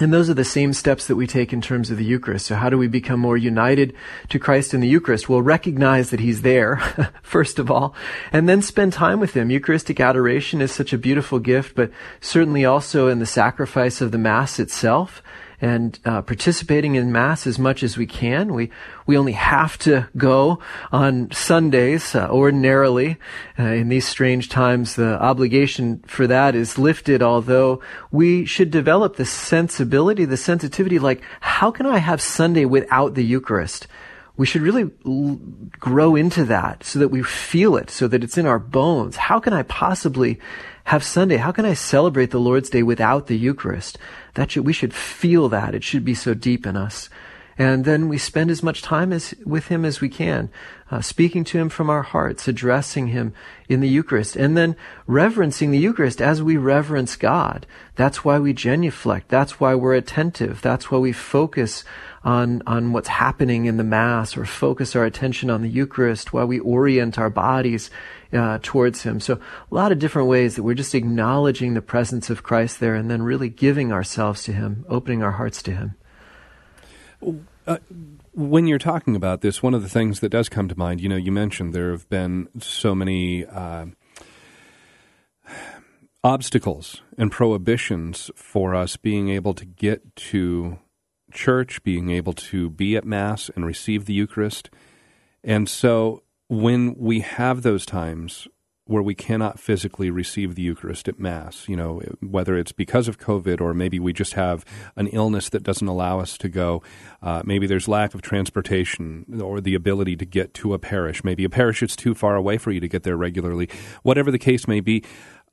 And 0.00 0.12
those 0.12 0.30
are 0.30 0.34
the 0.34 0.44
same 0.44 0.72
steps 0.72 1.06
that 1.06 1.16
we 1.16 1.26
take 1.26 1.52
in 1.52 1.60
terms 1.60 1.90
of 1.90 1.98
the 1.98 2.04
Eucharist. 2.04 2.46
So 2.46 2.56
how 2.56 2.70
do 2.70 2.78
we 2.78 2.88
become 2.88 3.20
more 3.20 3.36
united 3.36 3.94
to 4.30 4.38
Christ 4.38 4.72
in 4.72 4.80
the 4.80 4.88
Eucharist? 4.88 5.28
We'll 5.28 5.42
recognize 5.42 6.10
that 6.10 6.18
He's 6.18 6.42
there, 6.42 6.78
first 7.22 7.58
of 7.58 7.70
all, 7.70 7.94
and 8.32 8.48
then 8.48 8.62
spend 8.62 8.94
time 8.94 9.20
with 9.20 9.34
Him. 9.34 9.50
Eucharistic 9.50 10.00
adoration 10.00 10.62
is 10.62 10.72
such 10.72 10.94
a 10.94 10.98
beautiful 10.98 11.38
gift, 11.38 11.76
but 11.76 11.92
certainly 12.20 12.64
also 12.64 13.08
in 13.08 13.18
the 13.18 13.26
sacrifice 13.26 14.00
of 14.00 14.10
the 14.10 14.18
Mass 14.18 14.58
itself 14.58 15.22
and 15.62 15.98
uh, 16.04 16.20
participating 16.22 16.96
in 16.96 17.12
mass 17.12 17.46
as 17.46 17.56
much 17.58 17.84
as 17.84 17.96
we 17.96 18.04
can. 18.04 18.52
We 18.52 18.70
we 19.06 19.16
only 19.16 19.32
have 19.32 19.78
to 19.78 20.08
go 20.16 20.58
on 20.90 21.30
Sundays 21.30 22.14
uh, 22.14 22.28
ordinarily. 22.28 23.16
Uh, 23.58 23.62
in 23.62 23.88
these 23.88 24.06
strange 24.06 24.48
times, 24.48 24.96
the 24.96 25.22
obligation 25.22 26.02
for 26.06 26.26
that 26.26 26.54
is 26.56 26.78
lifted. 26.78 27.22
Although 27.22 27.80
we 28.10 28.44
should 28.44 28.72
develop 28.72 29.16
the 29.16 29.24
sensibility, 29.24 30.24
the 30.24 30.36
sensitivity, 30.36 30.98
like 30.98 31.22
how 31.40 31.70
can 31.70 31.86
I 31.86 31.98
have 31.98 32.20
Sunday 32.20 32.64
without 32.64 33.14
the 33.14 33.24
Eucharist? 33.24 33.86
we 34.34 34.46
should 34.46 34.62
really 34.62 34.90
l- 35.04 35.38
grow 35.78 36.16
into 36.16 36.44
that 36.46 36.82
so 36.82 36.98
that 36.98 37.08
we 37.08 37.22
feel 37.22 37.76
it, 37.76 37.90
so 37.90 38.08
that 38.08 38.24
it's 38.24 38.38
in 38.38 38.46
our 38.46 38.58
bones. 38.58 39.16
How 39.16 39.38
can 39.38 39.52
I 39.52 39.62
possibly 39.62 40.40
have 40.84 41.04
Sunday? 41.04 41.36
How 41.36 41.52
can 41.52 41.64
I 41.64 41.74
celebrate 41.74 42.30
the 42.30 42.40
Lord's 42.40 42.70
Day 42.70 42.82
without 42.82 43.26
the 43.26 43.36
Eucharist? 43.36 43.98
That 44.34 44.50
should, 44.50 44.66
we 44.66 44.72
should 44.72 44.94
feel 44.94 45.48
that. 45.50 45.74
It 45.74 45.84
should 45.84 46.04
be 46.04 46.14
so 46.14 46.34
deep 46.34 46.66
in 46.66 46.76
us. 46.76 47.08
And 47.58 47.84
then 47.84 48.08
we 48.08 48.18
spend 48.18 48.50
as 48.50 48.62
much 48.62 48.82
time 48.82 49.12
as, 49.12 49.34
with 49.44 49.68
Him 49.68 49.84
as 49.84 50.00
we 50.00 50.08
can, 50.08 50.50
uh, 50.90 51.00
speaking 51.02 51.44
to 51.44 51.58
Him 51.58 51.68
from 51.68 51.90
our 51.90 52.02
hearts, 52.02 52.48
addressing 52.48 53.08
Him 53.08 53.34
in 53.68 53.80
the 53.80 53.88
Eucharist, 53.88 54.36
and 54.36 54.56
then 54.56 54.74
reverencing 55.06 55.70
the 55.70 55.78
Eucharist 55.78 56.22
as 56.22 56.42
we 56.42 56.56
reverence 56.56 57.14
God. 57.14 57.66
That's 57.94 58.24
why 58.24 58.38
we 58.38 58.54
genuflect. 58.54 59.28
That's 59.28 59.60
why 59.60 59.74
we're 59.74 59.94
attentive. 59.94 60.62
That's 60.62 60.90
why 60.90 60.98
we 60.98 61.12
focus 61.12 61.84
on, 62.24 62.62
on 62.66 62.92
what's 62.92 63.08
happening 63.08 63.66
in 63.66 63.76
the 63.76 63.84
Mass 63.84 64.36
or 64.36 64.46
focus 64.46 64.96
our 64.96 65.04
attention 65.04 65.50
on 65.50 65.62
the 65.62 65.68
Eucharist 65.68 66.32
why 66.32 66.44
we 66.44 66.60
orient 66.60 67.18
our 67.18 67.30
bodies 67.30 67.90
uh, 68.32 68.58
towards 68.62 69.02
Him. 69.02 69.20
So, 69.20 69.34
a 69.34 69.74
lot 69.74 69.92
of 69.92 69.98
different 69.98 70.28
ways 70.28 70.56
that 70.56 70.62
we're 70.62 70.74
just 70.74 70.94
acknowledging 70.94 71.74
the 71.74 71.82
presence 71.82 72.30
of 72.30 72.42
Christ 72.42 72.80
there 72.80 72.94
and 72.94 73.10
then 73.10 73.22
really 73.22 73.48
giving 73.48 73.92
ourselves 73.92 74.44
to 74.44 74.52
Him, 74.52 74.84
opening 74.88 75.22
our 75.22 75.32
hearts 75.32 75.62
to 75.64 75.72
Him. 75.72 75.96
Uh, 77.66 77.78
when 78.32 78.66
you're 78.66 78.78
talking 78.78 79.14
about 79.14 79.40
this, 79.40 79.62
one 79.62 79.74
of 79.74 79.82
the 79.82 79.88
things 79.88 80.20
that 80.20 80.30
does 80.30 80.48
come 80.48 80.68
to 80.68 80.78
mind, 80.78 81.00
you 81.00 81.08
know, 81.08 81.16
you 81.16 81.30
mentioned 81.30 81.72
there 81.72 81.92
have 81.92 82.08
been 82.08 82.48
so 82.58 82.94
many 82.94 83.44
uh, 83.46 83.86
obstacles 86.24 87.02
and 87.18 87.30
prohibitions 87.30 88.30
for 88.34 88.74
us 88.74 88.96
being 88.96 89.28
able 89.28 89.54
to 89.54 89.64
get 89.64 90.16
to 90.16 90.78
church, 91.32 91.82
being 91.82 92.10
able 92.10 92.32
to 92.32 92.70
be 92.70 92.96
at 92.96 93.04
Mass 93.04 93.50
and 93.54 93.66
receive 93.66 94.06
the 94.06 94.12
Eucharist. 94.12 94.70
And 95.44 95.68
so 95.68 96.22
when 96.52 96.94
we 96.98 97.20
have 97.20 97.62
those 97.62 97.86
times 97.86 98.46
where 98.84 99.02
we 99.02 99.14
cannot 99.14 99.58
physically 99.58 100.10
receive 100.10 100.54
the 100.54 100.60
Eucharist 100.60 101.08
at 101.08 101.18
Mass, 101.18 101.66
you 101.66 101.74
know, 101.74 102.02
whether 102.20 102.58
it's 102.58 102.72
because 102.72 103.08
of 103.08 103.18
COVID 103.18 103.58
or 103.58 103.72
maybe 103.72 103.98
we 103.98 104.12
just 104.12 104.34
have 104.34 104.62
an 104.94 105.06
illness 105.06 105.48
that 105.48 105.62
doesn't 105.62 105.88
allow 105.88 106.20
us 106.20 106.36
to 106.36 106.50
go, 106.50 106.82
uh, 107.22 107.40
maybe 107.46 107.66
there's 107.66 107.88
lack 107.88 108.12
of 108.12 108.20
transportation 108.20 109.40
or 109.40 109.62
the 109.62 109.74
ability 109.74 110.14
to 110.14 110.26
get 110.26 110.52
to 110.52 110.74
a 110.74 110.78
parish, 110.78 111.24
maybe 111.24 111.42
a 111.44 111.48
parish 111.48 111.80
that's 111.80 111.96
too 111.96 112.14
far 112.14 112.36
away 112.36 112.58
for 112.58 112.70
you 112.70 112.80
to 112.80 112.88
get 112.88 113.02
there 113.02 113.16
regularly, 113.16 113.66
whatever 114.02 114.30
the 114.30 114.38
case 114.38 114.68
may 114.68 114.80
be. 114.80 115.02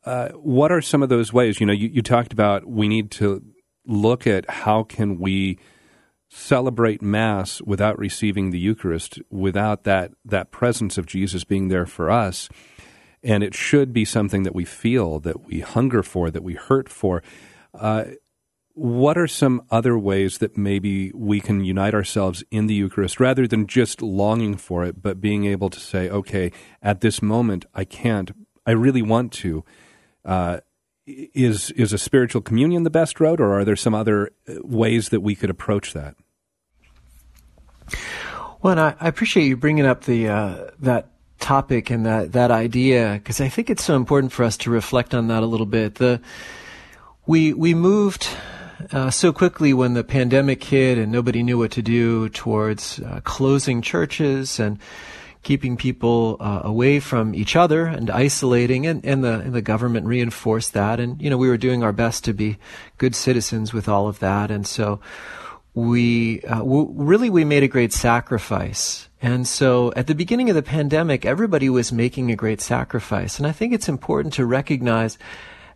Uh, 0.03 0.29
what 0.31 0.69
are 0.69 0.81
some 0.81 1.01
of 1.01 1.07
those 1.07 1.31
ways? 1.31 1.61
You 1.61 1.65
know, 1.65 1.73
you, 1.73 1.87
you 1.87 2.01
talked 2.01 2.33
about 2.33 2.65
we 2.65 2.89
need 2.89 3.09
to 3.11 3.41
look 3.85 4.27
at 4.27 4.49
how 4.49 4.83
can 4.83 5.17
we 5.17 5.59
celebrate 6.29 7.01
mass 7.01 7.61
without 7.61 7.97
receiving 7.97 8.51
the 8.51 8.59
eucharist 8.59 9.19
without 9.29 9.83
that 9.83 10.11
that 10.23 10.51
presence 10.51 10.97
of 10.97 11.05
Jesus 11.05 11.43
being 11.43 11.69
there 11.69 11.85
for 11.85 12.09
us 12.09 12.49
and 13.23 13.43
it 13.43 13.53
should 13.53 13.91
be 13.91 14.05
something 14.05 14.43
that 14.43 14.55
we 14.55 14.63
feel 14.63 15.19
that 15.19 15.41
we 15.45 15.59
hunger 15.61 16.03
for 16.03 16.29
that 16.29 16.43
we 16.43 16.53
hurt 16.53 16.87
for 16.87 17.23
uh, 17.73 18.05
what 18.79 19.17
are 19.17 19.27
some 19.27 19.61
other 19.69 19.99
ways 19.99 20.37
that 20.37 20.57
maybe 20.57 21.11
we 21.13 21.41
can 21.41 21.65
unite 21.65 21.93
ourselves 21.93 22.45
in 22.49 22.67
the 22.67 22.73
Eucharist 22.73 23.19
rather 23.19 23.45
than 23.45 23.67
just 23.67 24.01
longing 24.01 24.55
for 24.55 24.85
it, 24.85 25.01
but 25.01 25.19
being 25.19 25.43
able 25.43 25.69
to 25.69 25.79
say, 25.81 26.09
okay, 26.09 26.49
at 26.81 27.01
this 27.01 27.21
moment, 27.21 27.65
I 27.75 27.83
can't, 27.83 28.31
I 28.65 28.71
really 28.71 29.01
want 29.01 29.33
to. 29.33 29.65
Uh, 30.23 30.59
is 31.33 31.71
is 31.71 31.93
a 31.93 31.97
spiritual 31.97 32.41
communion 32.41 32.83
the 32.83 32.89
best 32.89 33.19
road, 33.19 33.39
or 33.39 33.59
are 33.59 33.65
there 33.65 33.75
some 33.75 33.93
other 33.93 34.31
uh, 34.47 34.55
ways 34.61 35.09
that 35.09 35.21
we 35.21 35.35
could 35.35 35.49
approach 35.49 35.93
that? 35.93 36.15
Well, 38.61 38.77
I, 38.77 38.95
I, 38.99 39.07
appreciate 39.07 39.45
you 39.45 39.57
bringing 39.57 39.85
up 39.85 40.03
the 40.03 40.27
uh, 40.27 40.71
that 40.79 41.11
topic 41.39 41.89
and 41.89 42.05
that 42.05 42.33
that 42.33 42.51
idea 42.51 43.13
because 43.13 43.41
I 43.41 43.49
think 43.49 43.69
it's 43.69 43.83
so 43.83 43.95
important 43.95 44.33
for 44.33 44.43
us 44.43 44.57
to 44.57 44.69
reflect 44.69 45.13
on 45.13 45.27
that 45.27 45.43
a 45.43 45.45
little 45.45 45.65
bit. 45.65 45.95
The 45.95 46.21
we 47.25 47.53
we 47.53 47.73
moved 47.73 48.27
uh, 48.91 49.09
so 49.09 49.31
quickly 49.31 49.73
when 49.73 49.93
the 49.93 50.03
pandemic 50.03 50.63
hit 50.63 50.97
and 50.97 51.11
nobody 51.11 51.43
knew 51.43 51.57
what 51.57 51.71
to 51.71 51.81
do 51.81 52.29
towards 52.29 52.99
uh, 52.99 53.21
closing 53.23 53.81
churches 53.81 54.59
and 54.59 54.79
keeping 55.49 55.75
people 55.75 56.37
uh, 56.39 56.61
away 56.63 56.99
from 56.99 57.33
each 57.33 57.55
other 57.55 57.87
and 57.87 58.11
isolating, 58.11 58.85
and, 58.85 59.03
and 59.03 59.23
the 59.23 59.39
and 59.39 59.51
the 59.51 59.63
government 59.63 60.05
reinforced 60.05 60.73
that. 60.73 60.99
And 60.99 61.19
you 61.19 61.27
know, 61.27 61.39
we 61.39 61.49
were 61.49 61.57
doing 61.57 61.81
our 61.81 61.91
best 61.91 62.23
to 62.25 62.33
be 62.33 62.59
good 62.99 63.15
citizens 63.15 63.73
with 63.73 63.89
all 63.89 64.07
of 64.07 64.19
that, 64.19 64.51
and 64.51 64.67
so 64.67 64.99
we 65.73 66.41
uh, 66.43 66.59
w- 66.59 66.93
really 66.93 67.31
we 67.31 67.45
made 67.45 67.63
a 67.63 67.67
great 67.67 67.91
sacrifice. 67.91 69.09
And 69.23 69.47
so 69.47 69.91
at 69.95 70.05
the 70.05 70.13
beginning 70.13 70.51
of 70.51 70.55
the 70.55 70.61
pandemic, 70.61 71.25
everybody 71.25 71.67
was 71.67 71.91
making 71.91 72.29
a 72.29 72.35
great 72.35 72.61
sacrifice, 72.61 73.39
and 73.39 73.47
I 73.47 73.51
think 73.51 73.73
it's 73.73 73.89
important 73.89 74.35
to 74.35 74.45
recognize 74.45 75.17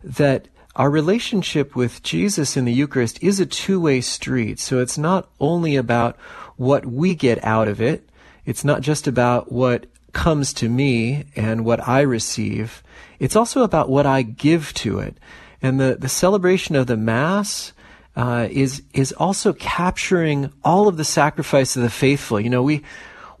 that 0.04 0.46
our 0.76 0.88
relationship 0.88 1.74
with 1.74 2.00
Jesus 2.04 2.56
in 2.56 2.64
the 2.64 2.72
Eucharist 2.72 3.20
is 3.20 3.40
a 3.40 3.46
two-way 3.46 4.02
street. 4.02 4.60
So 4.60 4.78
it's 4.78 4.98
not 4.98 5.28
only 5.40 5.74
about 5.74 6.16
what 6.56 6.86
we 6.86 7.16
get 7.16 7.44
out 7.44 7.66
of 7.66 7.80
it, 7.80 8.08
it's 8.46 8.64
not 8.64 8.80
just 8.80 9.06
about 9.06 9.50
what 9.50 9.86
comes 10.12 10.52
to 10.54 10.68
me 10.68 11.24
and 11.36 11.64
what 11.64 11.86
I 11.86 12.00
receive. 12.00 12.82
It's 13.18 13.36
also 13.36 13.62
about 13.62 13.88
what 13.88 14.06
I 14.06 14.22
give 14.22 14.72
to 14.74 15.00
it. 15.00 15.18
And 15.60 15.80
the, 15.80 15.96
the 15.98 16.08
celebration 16.08 16.76
of 16.76 16.86
the 16.86 16.96
Mass 16.96 17.72
uh, 18.16 18.48
is 18.50 18.82
is 18.92 19.12
also 19.12 19.52
capturing 19.52 20.52
all 20.62 20.86
of 20.86 20.96
the 20.96 21.04
sacrifice 21.04 21.76
of 21.76 21.82
the 21.82 21.90
faithful. 21.90 22.40
You 22.40 22.50
know, 22.50 22.62
we 22.62 22.82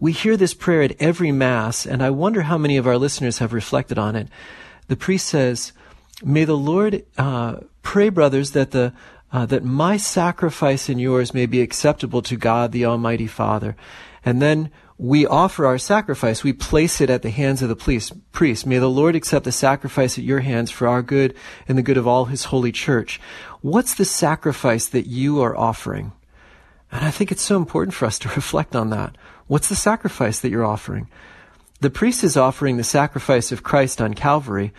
we 0.00 0.12
hear 0.12 0.36
this 0.36 0.54
prayer 0.54 0.82
at 0.82 1.00
every 1.00 1.32
Mass, 1.32 1.86
and 1.86 2.02
I 2.02 2.10
wonder 2.10 2.42
how 2.42 2.58
many 2.58 2.76
of 2.76 2.86
our 2.86 2.98
listeners 2.98 3.38
have 3.38 3.52
reflected 3.52 3.98
on 3.98 4.16
it. 4.16 4.28
The 4.88 4.96
priest 4.96 5.28
says, 5.28 5.72
"May 6.24 6.44
the 6.44 6.56
Lord 6.56 7.04
uh, 7.16 7.60
pray, 7.82 8.08
brothers, 8.08 8.50
that 8.50 8.72
the 8.72 8.92
uh, 9.32 9.46
that 9.46 9.64
my 9.64 9.96
sacrifice 9.96 10.88
and 10.88 11.00
yours 11.00 11.34
may 11.34 11.46
be 11.46 11.60
acceptable 11.60 12.22
to 12.22 12.36
God, 12.36 12.72
the 12.72 12.84
Almighty 12.84 13.28
Father." 13.28 13.76
And 14.24 14.42
then 14.42 14.70
we 14.96 15.26
offer 15.26 15.66
our 15.66 15.78
sacrifice. 15.78 16.44
We 16.44 16.52
place 16.52 17.00
it 17.00 17.10
at 17.10 17.22
the 17.22 17.30
hands 17.30 17.62
of 17.62 17.68
the 17.68 18.12
priest. 18.32 18.66
May 18.66 18.78
the 18.78 18.88
Lord 18.88 19.16
accept 19.16 19.44
the 19.44 19.52
sacrifice 19.52 20.18
at 20.18 20.24
your 20.24 20.40
hands 20.40 20.70
for 20.70 20.86
our 20.86 21.02
good 21.02 21.34
and 21.66 21.76
the 21.76 21.82
good 21.82 21.96
of 21.96 22.06
all 22.06 22.26
his 22.26 22.44
holy 22.44 22.70
church. 22.70 23.20
What's 23.60 23.94
the 23.94 24.04
sacrifice 24.04 24.86
that 24.88 25.06
you 25.06 25.42
are 25.42 25.56
offering? 25.56 26.12
And 26.92 27.04
I 27.04 27.10
think 27.10 27.32
it's 27.32 27.42
so 27.42 27.56
important 27.56 27.94
for 27.94 28.06
us 28.06 28.18
to 28.20 28.28
reflect 28.36 28.76
on 28.76 28.90
that. 28.90 29.16
What's 29.46 29.68
the 29.68 29.76
sacrifice 29.76 30.40
that 30.40 30.50
you're 30.50 30.64
offering? 30.64 31.08
The 31.80 31.90
priest 31.90 32.22
is 32.22 32.36
offering 32.36 32.76
the 32.76 32.84
sacrifice 32.84 33.50
of 33.50 33.64
Christ 33.64 34.00
on 34.00 34.14
Calvary, 34.14 34.72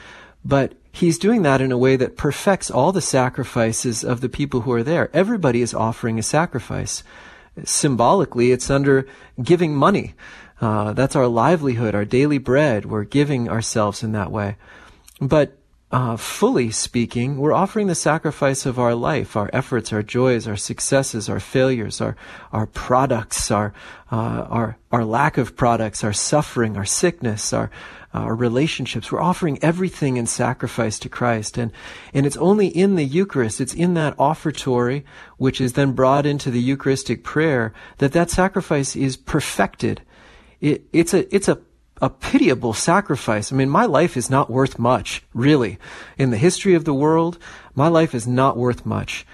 but 0.46 0.74
he's 0.92 1.20
doing 1.20 1.42
that 1.42 1.60
in 1.60 1.74
a 1.74 1.78
way 1.78 1.98
that 1.98 2.16
perfects 2.16 2.72
all 2.72 2.94
the 2.94 3.02
sacrifices 3.02 4.04
of 4.04 4.22
the 4.22 4.30
people 4.30 4.62
who 4.62 4.72
are 4.72 4.82
there. 4.82 5.10
Everybody 5.14 5.62
is 5.62 5.74
offering 5.74 6.18
a 6.18 6.24
sacrifice 6.24 7.04
symbolically, 7.64 8.52
it's 8.52 8.70
under 8.70 9.08
giving 9.42 9.76
money. 9.76 10.14
Uh, 10.62 10.94
that's 10.94 11.16
our 11.16 11.28
livelihood, 11.28 11.96
our 11.96 12.06
daily 12.06 12.38
bread. 12.38 12.86
We're 12.86 13.04
giving 13.04 13.50
ourselves 13.50 14.04
in 14.04 14.14
that 14.14 14.32
way. 14.32 14.56
But 15.22 15.58
uh, 15.92 16.18
fully 16.18 16.72
speaking, 16.72 17.38
we're 17.38 17.54
offering 17.54 17.88
the 17.88 17.96
sacrifice 17.96 18.66
of 18.66 18.80
our 18.80 18.96
life, 18.96 19.38
our 19.38 19.50
efforts, 19.54 19.94
our 19.94 20.04
joys, 20.04 20.48
our 20.48 20.58
successes, 20.58 21.30
our 21.30 21.40
failures, 21.40 22.02
our 22.02 22.16
our 22.52 22.66
products, 22.66 23.52
our 23.52 23.74
uh, 24.12 24.46
our 24.50 24.78
our 24.92 25.06
lack 25.06 25.38
of 25.38 25.56
products, 25.56 26.04
our 26.04 26.12
suffering, 26.12 26.76
our 26.76 26.86
sickness, 26.86 27.54
our 27.54 27.70
Uh, 28.16 28.20
our 28.20 28.36
relationships. 28.36 29.12
We're 29.12 29.20
offering 29.20 29.60
everything 29.62 30.16
in 30.16 30.26
sacrifice 30.26 31.00
to 31.00 31.10
Christ, 31.10 31.58
and 31.58 31.74
and 32.14 32.26
it's 32.26 32.38
only 32.38 32.68
in 32.68 32.96
the 32.96 33.04
Eucharist, 33.04 33.60
it's 33.60 33.74
in 33.74 33.94
that 33.96 34.16
offertory, 34.18 35.04
which 35.36 35.60
is 35.60 35.74
then 35.74 35.92
brought 35.92 36.26
into 36.26 36.50
the 36.50 36.62
Eucharistic 36.62 37.26
prayer, 37.26 37.74
that 37.98 38.14
that 38.14 38.30
sacrifice 38.30 38.96
is 38.96 39.18
perfected. 39.18 40.02
It, 40.62 40.86
it's 40.94 41.14
a 41.14 41.36
it's 41.36 41.50
a 41.50 41.60
a 42.02 42.10
pitiable 42.10 42.72
sacrifice. 42.72 43.52
I 43.52 43.58
mean, 43.58 43.70
my 43.70 43.84
life 43.84 44.16
is 44.16 44.30
not 44.30 44.50
worth 44.50 44.80
much, 44.80 45.22
really. 45.34 45.78
In 46.18 46.30
the 46.30 46.38
history 46.38 46.74
of 46.74 46.86
the 46.86 46.94
world, 46.94 47.38
my 47.74 47.90
life 47.90 48.16
is 48.16 48.26
not 48.26 48.56
worth 48.56 48.86
much. 48.86 49.26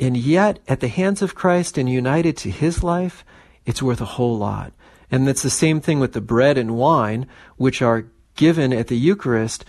And 0.00 0.16
yet, 0.16 0.60
at 0.66 0.80
the 0.80 0.88
hands 0.88 1.20
of 1.20 1.34
Christ 1.34 1.76
and 1.76 1.90
united 1.90 2.38
to 2.38 2.50
his 2.50 2.82
life, 2.82 3.22
it's 3.66 3.82
worth 3.82 4.00
a 4.00 4.16
whole 4.16 4.38
lot. 4.38 4.72
And 5.10 5.28
that's 5.28 5.42
the 5.42 5.50
same 5.50 5.80
thing 5.80 6.00
with 6.00 6.12
the 6.12 6.20
bread 6.22 6.56
and 6.56 6.74
wine, 6.74 7.26
which 7.56 7.82
are 7.82 8.06
given 8.34 8.72
at 8.72 8.88
the 8.88 8.96
Eucharist. 8.96 9.64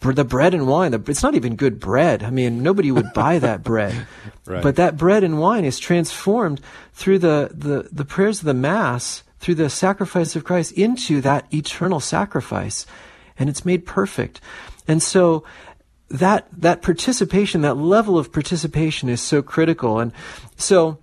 The 0.00 0.24
bread 0.24 0.54
and 0.54 0.66
wine, 0.66 0.94
it's 0.94 1.22
not 1.22 1.34
even 1.34 1.56
good 1.56 1.80
bread. 1.80 2.22
I 2.22 2.30
mean, 2.30 2.62
nobody 2.62 2.92
would 2.92 3.12
buy 3.14 3.38
that 3.40 3.62
bread. 3.62 4.06
right. 4.46 4.62
But 4.62 4.76
that 4.76 4.96
bread 4.96 5.24
and 5.24 5.40
wine 5.40 5.64
is 5.64 5.78
transformed 5.78 6.60
through 6.92 7.18
the, 7.18 7.50
the, 7.52 7.88
the 7.90 8.04
prayers 8.04 8.38
of 8.38 8.44
the 8.44 8.54
Mass 8.54 9.24
through 9.38 9.56
the 9.56 9.68
sacrifice 9.68 10.36
of 10.36 10.44
Christ 10.44 10.72
into 10.72 11.20
that 11.22 11.52
eternal 11.52 11.98
sacrifice. 11.98 12.86
And 13.36 13.50
it's 13.50 13.64
made 13.64 13.84
perfect. 13.84 14.40
And 14.86 15.02
so 15.02 15.42
that, 16.08 16.46
that 16.52 16.80
participation, 16.80 17.62
that 17.62 17.76
level 17.76 18.18
of 18.18 18.32
participation 18.32 19.08
is 19.08 19.20
so 19.20 19.42
critical. 19.42 19.98
And 19.98 20.12
so, 20.56 20.98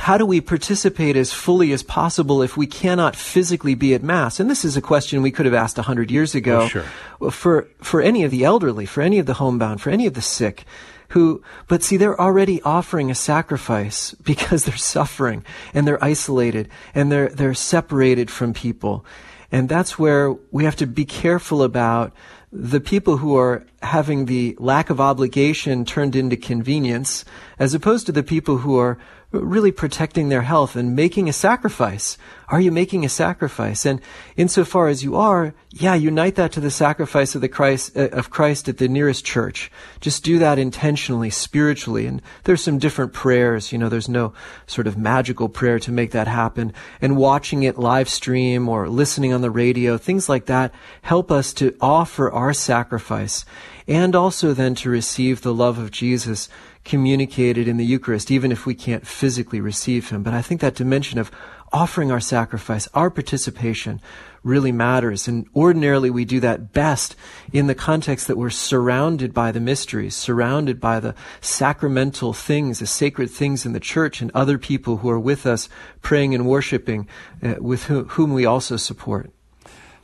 how 0.00 0.18
do 0.18 0.26
we 0.26 0.40
participate 0.40 1.16
as 1.16 1.32
fully 1.32 1.72
as 1.72 1.82
possible 1.82 2.42
if 2.42 2.56
we 2.56 2.66
cannot 2.66 3.14
physically 3.14 3.74
be 3.74 3.94
at 3.94 4.02
mass? 4.02 4.40
And 4.40 4.50
this 4.50 4.64
is 4.64 4.76
a 4.76 4.80
question 4.80 5.22
we 5.22 5.30
could 5.30 5.46
have 5.46 5.54
asked 5.54 5.78
a 5.78 5.82
hundred 5.82 6.10
years 6.10 6.34
ago. 6.34 6.62
Oh, 6.62 6.68
sure. 6.68 7.30
For 7.30 7.68
for 7.82 8.00
any 8.00 8.24
of 8.24 8.30
the 8.30 8.44
elderly, 8.44 8.86
for 8.86 9.02
any 9.02 9.18
of 9.18 9.26
the 9.26 9.34
homebound, 9.34 9.80
for 9.80 9.90
any 9.90 10.06
of 10.06 10.14
the 10.14 10.22
sick 10.22 10.64
who, 11.10 11.42
but 11.66 11.82
see, 11.82 11.96
they're 11.96 12.20
already 12.20 12.62
offering 12.62 13.10
a 13.10 13.14
sacrifice 13.14 14.14
because 14.22 14.64
they're 14.64 14.76
suffering 14.76 15.44
and 15.74 15.86
they're 15.86 16.02
isolated 16.02 16.68
and 16.94 17.12
they're, 17.12 17.28
they're 17.28 17.54
separated 17.54 18.30
from 18.30 18.52
people. 18.52 19.04
And 19.52 19.68
that's 19.68 19.98
where 19.98 20.32
we 20.52 20.64
have 20.64 20.76
to 20.76 20.86
be 20.86 21.04
careful 21.04 21.62
about 21.62 22.12
the 22.52 22.80
people 22.80 23.16
who 23.16 23.36
are 23.36 23.64
having 23.82 24.26
the 24.26 24.56
lack 24.58 24.90
of 24.90 25.00
obligation 25.00 25.84
turned 25.84 26.14
into 26.14 26.36
convenience, 26.36 27.24
as 27.58 27.74
opposed 27.74 28.06
to 28.06 28.12
the 28.12 28.22
people 28.22 28.58
who 28.58 28.78
are 28.78 28.98
really 29.32 29.70
protecting 29.70 30.28
their 30.28 30.42
health 30.42 30.74
and 30.74 30.96
making 30.96 31.28
a 31.28 31.32
sacrifice. 31.32 32.18
Are 32.48 32.60
you 32.60 32.72
making 32.72 33.04
a 33.04 33.08
sacrifice? 33.08 33.86
And 33.86 34.00
insofar 34.36 34.88
as 34.88 35.04
you 35.04 35.14
are, 35.14 35.54
yeah, 35.70 35.94
unite 35.94 36.34
that 36.34 36.50
to 36.52 36.60
the 36.60 36.70
sacrifice 36.70 37.36
of 37.36 37.40
the 37.40 37.48
Christ, 37.48 37.96
uh, 37.96 38.08
of 38.08 38.30
Christ 38.30 38.68
at 38.68 38.78
the 38.78 38.88
nearest 38.88 39.24
church. 39.24 39.70
Just 40.00 40.24
do 40.24 40.40
that 40.40 40.58
intentionally, 40.58 41.30
spiritually. 41.30 42.06
And 42.06 42.20
there's 42.42 42.62
some 42.62 42.78
different 42.78 43.12
prayers. 43.12 43.70
You 43.70 43.78
know, 43.78 43.88
there's 43.88 44.08
no 44.08 44.32
sort 44.66 44.88
of 44.88 44.98
magical 44.98 45.48
prayer 45.48 45.78
to 45.78 45.92
make 45.92 46.10
that 46.10 46.26
happen. 46.26 46.72
And 47.00 47.16
watching 47.16 47.62
it 47.62 47.78
live 47.78 48.08
stream 48.08 48.68
or 48.68 48.88
listening 48.88 49.32
on 49.32 49.42
the 49.42 49.50
radio, 49.50 49.96
things 49.96 50.28
like 50.28 50.46
that 50.46 50.74
help 51.02 51.30
us 51.30 51.52
to 51.54 51.76
offer 51.80 52.32
our 52.32 52.52
sacrifice 52.52 53.44
and 53.86 54.14
also 54.14 54.52
then 54.52 54.74
to 54.76 54.90
receive 54.90 55.42
the 55.42 55.54
love 55.54 55.78
of 55.78 55.90
Jesus 55.90 56.48
communicated 56.84 57.68
in 57.68 57.76
the 57.76 57.84
Eucharist, 57.84 58.30
even 58.30 58.52
if 58.52 58.66
we 58.66 58.74
can't 58.74 59.06
physically 59.06 59.60
receive 59.60 60.10
Him. 60.10 60.22
But 60.22 60.34
I 60.34 60.42
think 60.42 60.60
that 60.60 60.74
dimension 60.74 61.18
of 61.18 61.30
offering 61.72 62.10
our 62.10 62.20
sacrifice, 62.20 62.88
our 62.94 63.10
participation, 63.10 64.00
really 64.42 64.72
matters. 64.72 65.28
And 65.28 65.46
ordinarily 65.54 66.10
we 66.10 66.24
do 66.24 66.40
that 66.40 66.72
best 66.72 67.14
in 67.52 67.66
the 67.66 67.74
context 67.74 68.26
that 68.26 68.38
we're 68.38 68.50
surrounded 68.50 69.34
by 69.34 69.52
the 69.52 69.60
mysteries, 69.60 70.16
surrounded 70.16 70.80
by 70.80 71.00
the 71.00 71.14
sacramental 71.40 72.32
things, 72.32 72.78
the 72.78 72.86
sacred 72.86 73.30
things 73.30 73.66
in 73.66 73.72
the 73.72 73.80
church 73.80 74.20
and 74.20 74.30
other 74.34 74.58
people 74.58 74.98
who 74.98 75.10
are 75.10 75.20
with 75.20 75.46
us 75.46 75.68
praying 76.00 76.34
and 76.34 76.46
worshiping, 76.46 77.06
uh, 77.42 77.56
with 77.58 77.84
whom 77.84 78.32
we 78.32 78.46
also 78.46 78.76
support. 78.76 79.30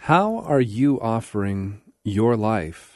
How 0.01 0.39
are 0.41 0.61
you 0.61 1.01
offering 1.01 1.81
your 2.05 2.37
life 2.37 2.96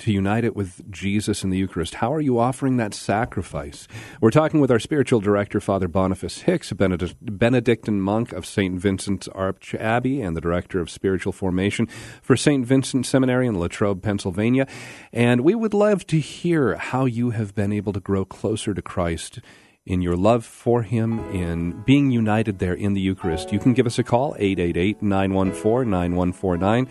to 0.00 0.12
unite 0.12 0.44
it 0.44 0.56
with 0.56 0.90
Jesus 0.90 1.44
in 1.44 1.50
the 1.50 1.58
Eucharist. 1.58 1.94
How 1.94 2.12
are 2.12 2.20
you 2.20 2.38
offering 2.38 2.76
that 2.78 2.94
sacrifice? 2.94 3.86
We're 4.20 4.30
talking 4.30 4.60
with 4.60 4.70
our 4.70 4.78
spiritual 4.78 5.20
director, 5.20 5.60
Father 5.60 5.88
Boniface 5.88 6.42
Hicks, 6.42 6.70
a 6.70 6.74
Benedict- 6.74 7.16
Benedictine 7.20 8.00
monk 8.00 8.32
of 8.32 8.46
St. 8.46 8.80
Vincent's 8.80 9.28
Arch 9.28 9.74
Abbey 9.74 10.20
and 10.20 10.36
the 10.36 10.40
director 10.40 10.80
of 10.80 10.90
spiritual 10.90 11.32
formation 11.32 11.86
for 12.22 12.36
St. 12.36 12.66
Vincent 12.66 13.06
Seminary 13.06 13.46
in 13.46 13.58
Latrobe, 13.58 14.02
Pennsylvania. 14.02 14.66
And 15.12 15.42
we 15.42 15.54
would 15.54 15.74
love 15.74 16.06
to 16.08 16.18
hear 16.18 16.76
how 16.76 17.04
you 17.04 17.30
have 17.30 17.54
been 17.54 17.72
able 17.72 17.92
to 17.92 18.00
grow 18.00 18.24
closer 18.24 18.74
to 18.74 18.82
Christ 18.82 19.40
in 19.86 20.02
your 20.02 20.16
love 20.16 20.44
for 20.44 20.82
Him, 20.82 21.18
in 21.34 21.82
being 21.82 22.10
united 22.10 22.58
there 22.58 22.74
in 22.74 22.94
the 22.94 23.00
Eucharist. 23.00 23.52
You 23.52 23.58
can 23.58 23.72
give 23.72 23.86
us 23.86 23.98
a 23.98 24.04
call, 24.04 24.36
888 24.38 25.02
914 25.02 25.90
9149. 25.90 26.88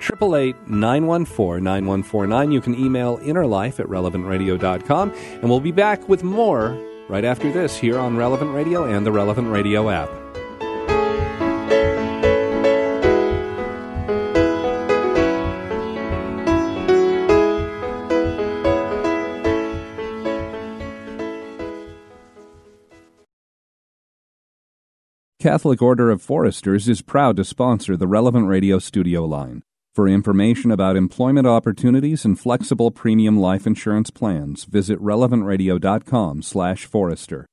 888 0.00 0.68
914 0.68 1.62
9149. 1.62 2.52
You 2.52 2.60
can 2.60 2.74
email 2.74 3.18
innerlife 3.18 3.80
at 3.80 3.86
relevantradio.com. 3.86 5.12
And 5.12 5.44
we'll 5.44 5.60
be 5.60 5.72
back 5.72 6.08
with 6.08 6.22
more 6.22 6.78
right 7.08 7.24
after 7.24 7.50
this 7.52 7.76
here 7.76 7.98
on 7.98 8.16
Relevant 8.16 8.52
Radio 8.52 8.84
and 8.84 9.06
the 9.06 9.12
Relevant 9.12 9.50
Radio 9.50 9.90
app. 9.90 10.10
Catholic 25.46 25.80
Order 25.80 26.10
of 26.10 26.20
Foresters 26.20 26.88
is 26.88 27.02
proud 27.02 27.36
to 27.36 27.44
sponsor 27.44 27.96
the 27.96 28.08
Relevant 28.08 28.48
Radio 28.48 28.80
studio 28.80 29.24
line. 29.24 29.62
For 29.96 30.06
information 30.06 30.70
about 30.70 30.94
employment 30.94 31.46
opportunities 31.46 32.26
and 32.26 32.38
flexible 32.38 32.90
premium 32.90 33.40
life 33.40 33.66
insurance 33.66 34.10
plans, 34.10 34.64
visit 34.64 35.00
relevantradio.com/forester. 35.00 37.46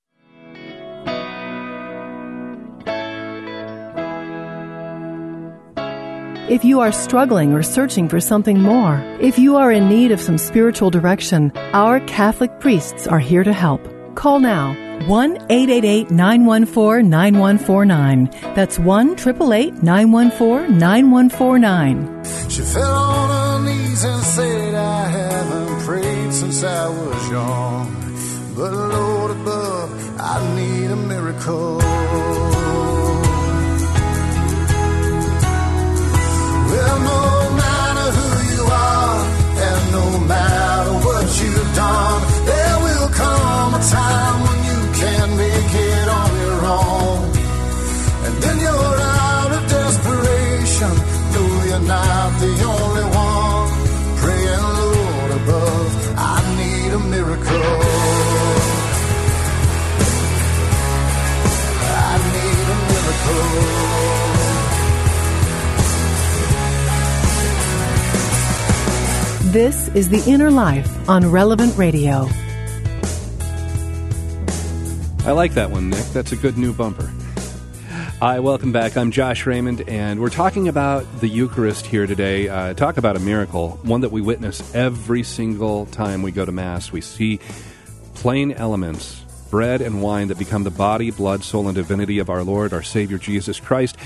If 6.49 6.65
you 6.65 6.81
are 6.81 6.91
struggling 6.91 7.53
or 7.53 7.63
searching 7.63 8.09
for 8.09 8.19
something 8.19 8.61
more, 8.61 9.01
if 9.21 9.39
you 9.39 9.55
are 9.55 9.71
in 9.71 9.87
need 9.87 10.11
of 10.11 10.19
some 10.19 10.37
spiritual 10.37 10.89
direction, 10.89 11.53
our 11.71 12.01
Catholic 12.01 12.59
priests 12.59 13.07
are 13.07 13.19
here 13.19 13.45
to 13.45 13.53
help. 13.53 13.79
Call 14.15 14.41
now 14.41 14.75
1 15.07 15.37
888 15.49 16.11
914 16.11 17.09
9149. 17.09 18.29
That's 18.55 18.79
1 18.79 19.11
888 19.11 19.83
914 19.83 20.77
9149. 20.77 22.49
She 22.49 22.61
fell 22.61 22.83
on 22.83 23.29
her 23.29 23.65
knees 23.69 24.03
and 24.03 24.23
said, 24.23 24.75
I 24.75 25.07
haven't 25.07 25.79
prayed 25.85 26.33
since 26.33 26.63
I 26.63 26.87
was 26.89 27.29
young. 27.29 27.99
But 28.55 28.71
Lord 28.71 29.31
above, 29.31 30.19
I 30.19 30.55
need 30.55 30.91
a 30.91 30.95
miracle. 30.95 31.79
Well, 36.69 36.97
no 36.99 37.23
matter 37.63 38.07
who 38.17 38.29
you 38.55 38.63
are, 38.63 39.19
and 39.67 39.91
no 39.91 40.05
matter 40.27 40.93
what 41.05 41.25
you've 41.41 41.75
done, 41.75 42.21
there 42.45 42.77
will 42.85 43.09
come 43.09 43.73
a 43.73 43.81
time 43.89 44.42
No, 51.87 51.89
you're 51.89 52.05
not 52.05 52.39
the 52.39 52.51
only 52.63 53.03
one. 53.03 53.69
Praying, 54.21 54.67
Lord 54.79 55.31
above, 55.31 55.91
I 56.17 56.39
need 56.59 56.91
a 56.93 56.99
miracle. 56.99 57.79
I 61.85 62.17
need 62.35 62.67
a 62.73 62.77
miracle. 62.89 63.43
This 69.51 69.89
is 69.89 70.09
The 70.09 70.23
Inner 70.25 70.51
Life 70.51 71.09
on 71.09 71.29
Relevant 71.29 71.77
Radio. 71.77 72.27
I 75.25 75.31
like 75.31 75.53
that 75.53 75.69
one, 75.69 75.89
Nick. 75.89 76.05
That's 76.13 76.31
a 76.31 76.35
good 76.35 76.57
new 76.57 76.73
bumper. 76.73 77.11
Hi, 78.23 78.39
welcome 78.39 78.71
back. 78.71 78.95
I'm 78.95 79.11
Josh 79.11 79.45
Raymond, 79.45 79.89
and 79.89 80.21
we're 80.21 80.29
talking 80.29 80.69
about 80.69 81.19
the 81.19 81.27
Eucharist 81.27 81.85
here 81.85 82.07
today. 82.07 82.47
Uh, 82.47 82.73
talk 82.73 82.95
about 82.95 83.17
a 83.17 83.19
miracle, 83.19 83.71
one 83.83 83.99
that 83.99 84.13
we 84.13 84.21
witness 84.21 84.73
every 84.73 85.23
single 85.23 85.87
time 85.87 86.21
we 86.21 86.31
go 86.31 86.45
to 86.45 86.51
Mass. 86.53 86.89
We 86.89 87.01
see 87.01 87.41
plain 88.13 88.53
elements, 88.53 89.19
bread 89.49 89.81
and 89.81 90.01
wine, 90.01 90.29
that 90.29 90.39
become 90.39 90.63
the 90.63 90.71
body, 90.71 91.11
blood, 91.11 91.43
soul, 91.43 91.67
and 91.67 91.75
divinity 91.75 92.19
of 92.19 92.29
our 92.29 92.45
Lord, 92.45 92.71
our 92.71 92.81
Savior, 92.81 93.17
Jesus 93.17 93.59
Christ. 93.59 93.97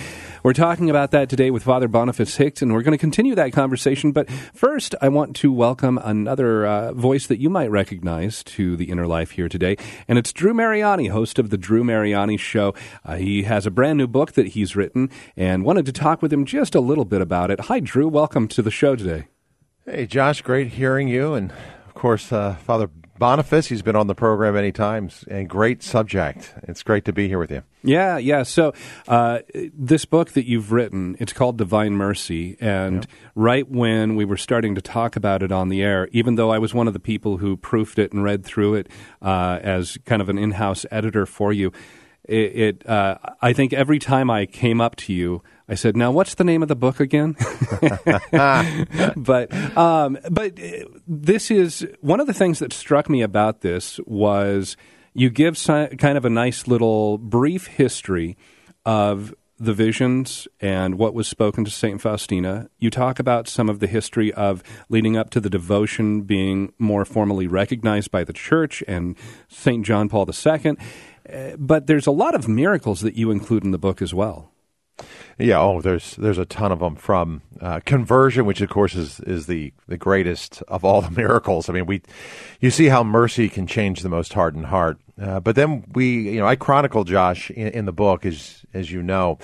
We're 0.44 0.54
talking 0.54 0.90
about 0.90 1.12
that 1.12 1.30
today 1.30 1.50
with 1.50 1.64
Father 1.64 1.88
Boniface 1.88 2.36
Hicks, 2.36 2.62
and 2.62 2.72
we're 2.72 2.84
going 2.84 2.92
to 2.92 2.98
continue 2.98 3.34
that 3.36 3.54
conversation. 3.54 4.12
But 4.12 4.30
first, 4.30 4.94
I 5.02 5.10
want 5.10 5.36
to 5.38 5.52
welcome 5.52 5.98
another 5.98 6.66
uh, 6.66 6.94
voice 6.94 7.26
that 7.28 7.40
you 7.40 7.50
might 7.50 7.72
recognize 7.72 8.44
to 8.44 8.76
the 8.76 8.86
inner 8.86 9.08
life 9.08 9.32
here 9.32 9.50
today, 9.50 9.78
and 10.08 10.20
it's 10.20 10.32
Drew 10.32 10.54
Mariani, 10.54 11.08
host 11.08 11.40
of 11.40 11.50
the 11.50 11.58
Drew 11.58 11.84
Mariani 11.84 12.38
Show. 12.38 12.76
Uh, 13.04 13.16
he 13.16 13.44
has 13.44 13.66
a 13.66 13.72
brand 13.72 13.98
new 13.98 14.08
book 14.08 14.34
that 14.34 14.50
he's 14.50 14.76
written, 14.76 15.10
and 15.36 15.66
wanted 15.66 15.88
to 15.88 15.92
talk 15.92 16.22
with 16.22 16.32
him 16.32 16.46
just 16.46 16.76
a 16.76 16.82
little 16.82 17.06
bit 17.06 17.22
about 17.22 17.50
it. 17.50 17.62
Hi, 17.62 17.80
Drew. 17.80 18.08
Welcome 18.08 18.48
to 18.50 18.62
the 18.62 18.72
show 18.72 18.96
today. 18.96 19.28
Hey, 19.86 20.06
Josh. 20.06 20.44
Great 20.44 20.68
hearing 20.68 21.08
you, 21.08 21.34
and 21.34 21.52
of 21.88 21.96
course, 21.96 22.32
uh, 22.32 22.56
Father 22.56 22.90
Boniface, 23.18 23.68
he's 23.68 23.82
been 23.82 23.96
on 23.96 24.08
the 24.08 24.16
program 24.16 24.54
many 24.54 24.72
times, 24.72 25.26
and 25.30 25.50
great 25.50 25.82
subject. 25.82 26.54
It's 26.64 26.84
great 26.84 27.06
to 27.06 27.14
be 27.14 27.28
here 27.28 27.40
with 27.40 27.52
you. 27.52 27.64
Yeah, 27.84 28.18
yeah. 28.18 28.44
So, 28.44 28.74
uh, 29.08 29.40
this 29.54 30.06
book 30.06 30.32
that 30.32 30.48
you've 30.48 30.72
written, 30.72 31.16
it's 31.20 31.34
called 31.34 31.58
Divine 31.58 31.94
Mercy. 31.94 32.58
And 32.60 33.08
right 33.34 33.68
when 33.68 34.16
we 34.16 34.26
were 34.26 34.38
starting 34.38 34.76
to 34.76 34.82
talk 34.82 35.16
about 35.16 35.42
it 35.42 35.52
on 35.52 35.70
the 35.70 35.82
air, 35.82 36.08
even 36.12 36.36
though 36.36 36.52
I 36.52 36.60
was 36.60 36.74
one 36.74 36.88
of 36.88 36.94
the 36.94 37.00
people 37.00 37.38
who 37.38 37.58
proofed 37.58 37.98
it 37.98 38.12
and 38.12 38.24
read 38.24 38.44
through 38.44 38.76
it 38.76 38.88
uh, 39.22 39.60
as 39.62 39.98
kind 40.06 40.22
of 40.22 40.30
an 40.30 40.38
in 40.38 40.52
house 40.52 40.86
editor 40.92 41.26
for 41.26 41.52
you, 41.52 41.72
it, 42.24 42.36
it 42.36 42.90
uh, 42.90 43.18
I 43.42 43.54
think 43.54 43.74
every 43.74 44.00
time 44.00 44.30
I 44.30 44.46
came 44.46 44.82
up 44.82 44.96
to 44.98 45.14
you, 45.14 45.42
I 45.70 45.76
said, 45.76 45.98
"Now, 45.98 46.12
what's 46.12 46.36
the 46.36 46.44
name 46.44 46.62
of 46.62 46.70
the 46.70 46.76
book 46.76 47.00
again?" 47.00 47.36
but 49.18 49.54
um, 49.78 50.18
but 50.30 50.60
uh, 50.60 50.86
this 51.08 51.52
is 51.52 51.86
one 52.02 52.20
of 52.20 52.28
the 52.28 52.34
things 52.34 52.60
that 52.60 52.72
struck 52.72 53.10
me 53.10 53.22
about 53.22 53.62
this 53.62 54.00
was 54.06 54.78
you 55.14 55.30
give 55.30 55.58
si- 55.58 55.88
kind 55.98 56.18
of 56.18 56.26
a 56.26 56.30
nice 56.30 56.68
little 56.68 57.18
brief 57.18 57.68
history 57.68 58.38
of 58.86 59.34
the 59.60 59.74
visions 59.74 60.48
and 60.62 60.98
what 60.98 61.14
was 61.14 61.28
spoken 61.28 61.66
to 61.66 61.72
Saint 61.72 62.00
Faustina. 62.00 62.70
You 62.78 62.90
talk 62.90 63.20
about 63.20 63.48
some 63.48 63.70
of 63.70 63.80
the 63.80 63.88
history 63.88 64.32
of 64.34 64.64
leading 64.90 65.18
up 65.18 65.32
to 65.32 65.40
the 65.40 65.50
devotion 65.50 66.22
being 66.22 66.74
more 66.78 67.06
formally 67.06 67.48
recognized 67.48 68.12
by 68.12 68.24
the 68.24 68.34
Church 68.34 68.84
and 68.88 69.18
Saint 69.48 69.86
John 69.86 70.10
Paul 70.10 70.30
II. 70.30 70.78
Uh, 71.28 71.56
but 71.58 71.88
there's 71.88 72.08
a 72.08 72.12
lot 72.12 72.36
of 72.36 72.48
miracles 72.48 73.02
that 73.02 73.16
you 73.16 73.32
include 73.32 73.64
in 73.64 73.72
the 73.72 73.80
book 73.80 74.02
as 74.02 74.14
well. 74.14 74.52
Yeah, 75.38 75.60
oh, 75.60 75.82
there's 75.82 76.16
there's 76.16 76.40
a 76.40 76.46
ton 76.46 76.72
of 76.72 76.80
them 76.80 76.96
from 76.96 77.42
uh, 77.62 77.80
conversion, 77.86 78.46
which 78.46 78.62
of 78.62 78.70
course 78.70 78.96
is 78.96 79.20
is 79.22 79.46
the 79.46 79.72
the 79.88 79.98
greatest 79.98 80.64
of 80.68 80.84
all 80.84 81.02
the 81.02 81.12
miracles. 81.22 81.70
I 81.70 81.74
mean, 81.74 81.86
we 81.86 82.02
you 82.60 82.72
see 82.72 82.88
how 82.88 83.04
mercy 83.04 83.50
can 83.50 83.68
change 83.68 84.02
the 84.02 84.10
most 84.10 84.34
hardened 84.34 84.68
heart. 84.68 84.98
Uh, 85.22 85.40
but 85.40 85.56
then 85.56 85.84
we, 85.94 86.32
you 86.32 86.40
know, 86.40 86.46
I 86.46 86.56
chronicle 86.56 87.04
Josh 87.04 87.50
in, 87.50 87.70
in 87.70 87.86
the 87.86 87.92
book, 87.92 88.24
as 88.26 88.64
as 88.78 88.92
you 88.92 89.02
know, 89.02 89.38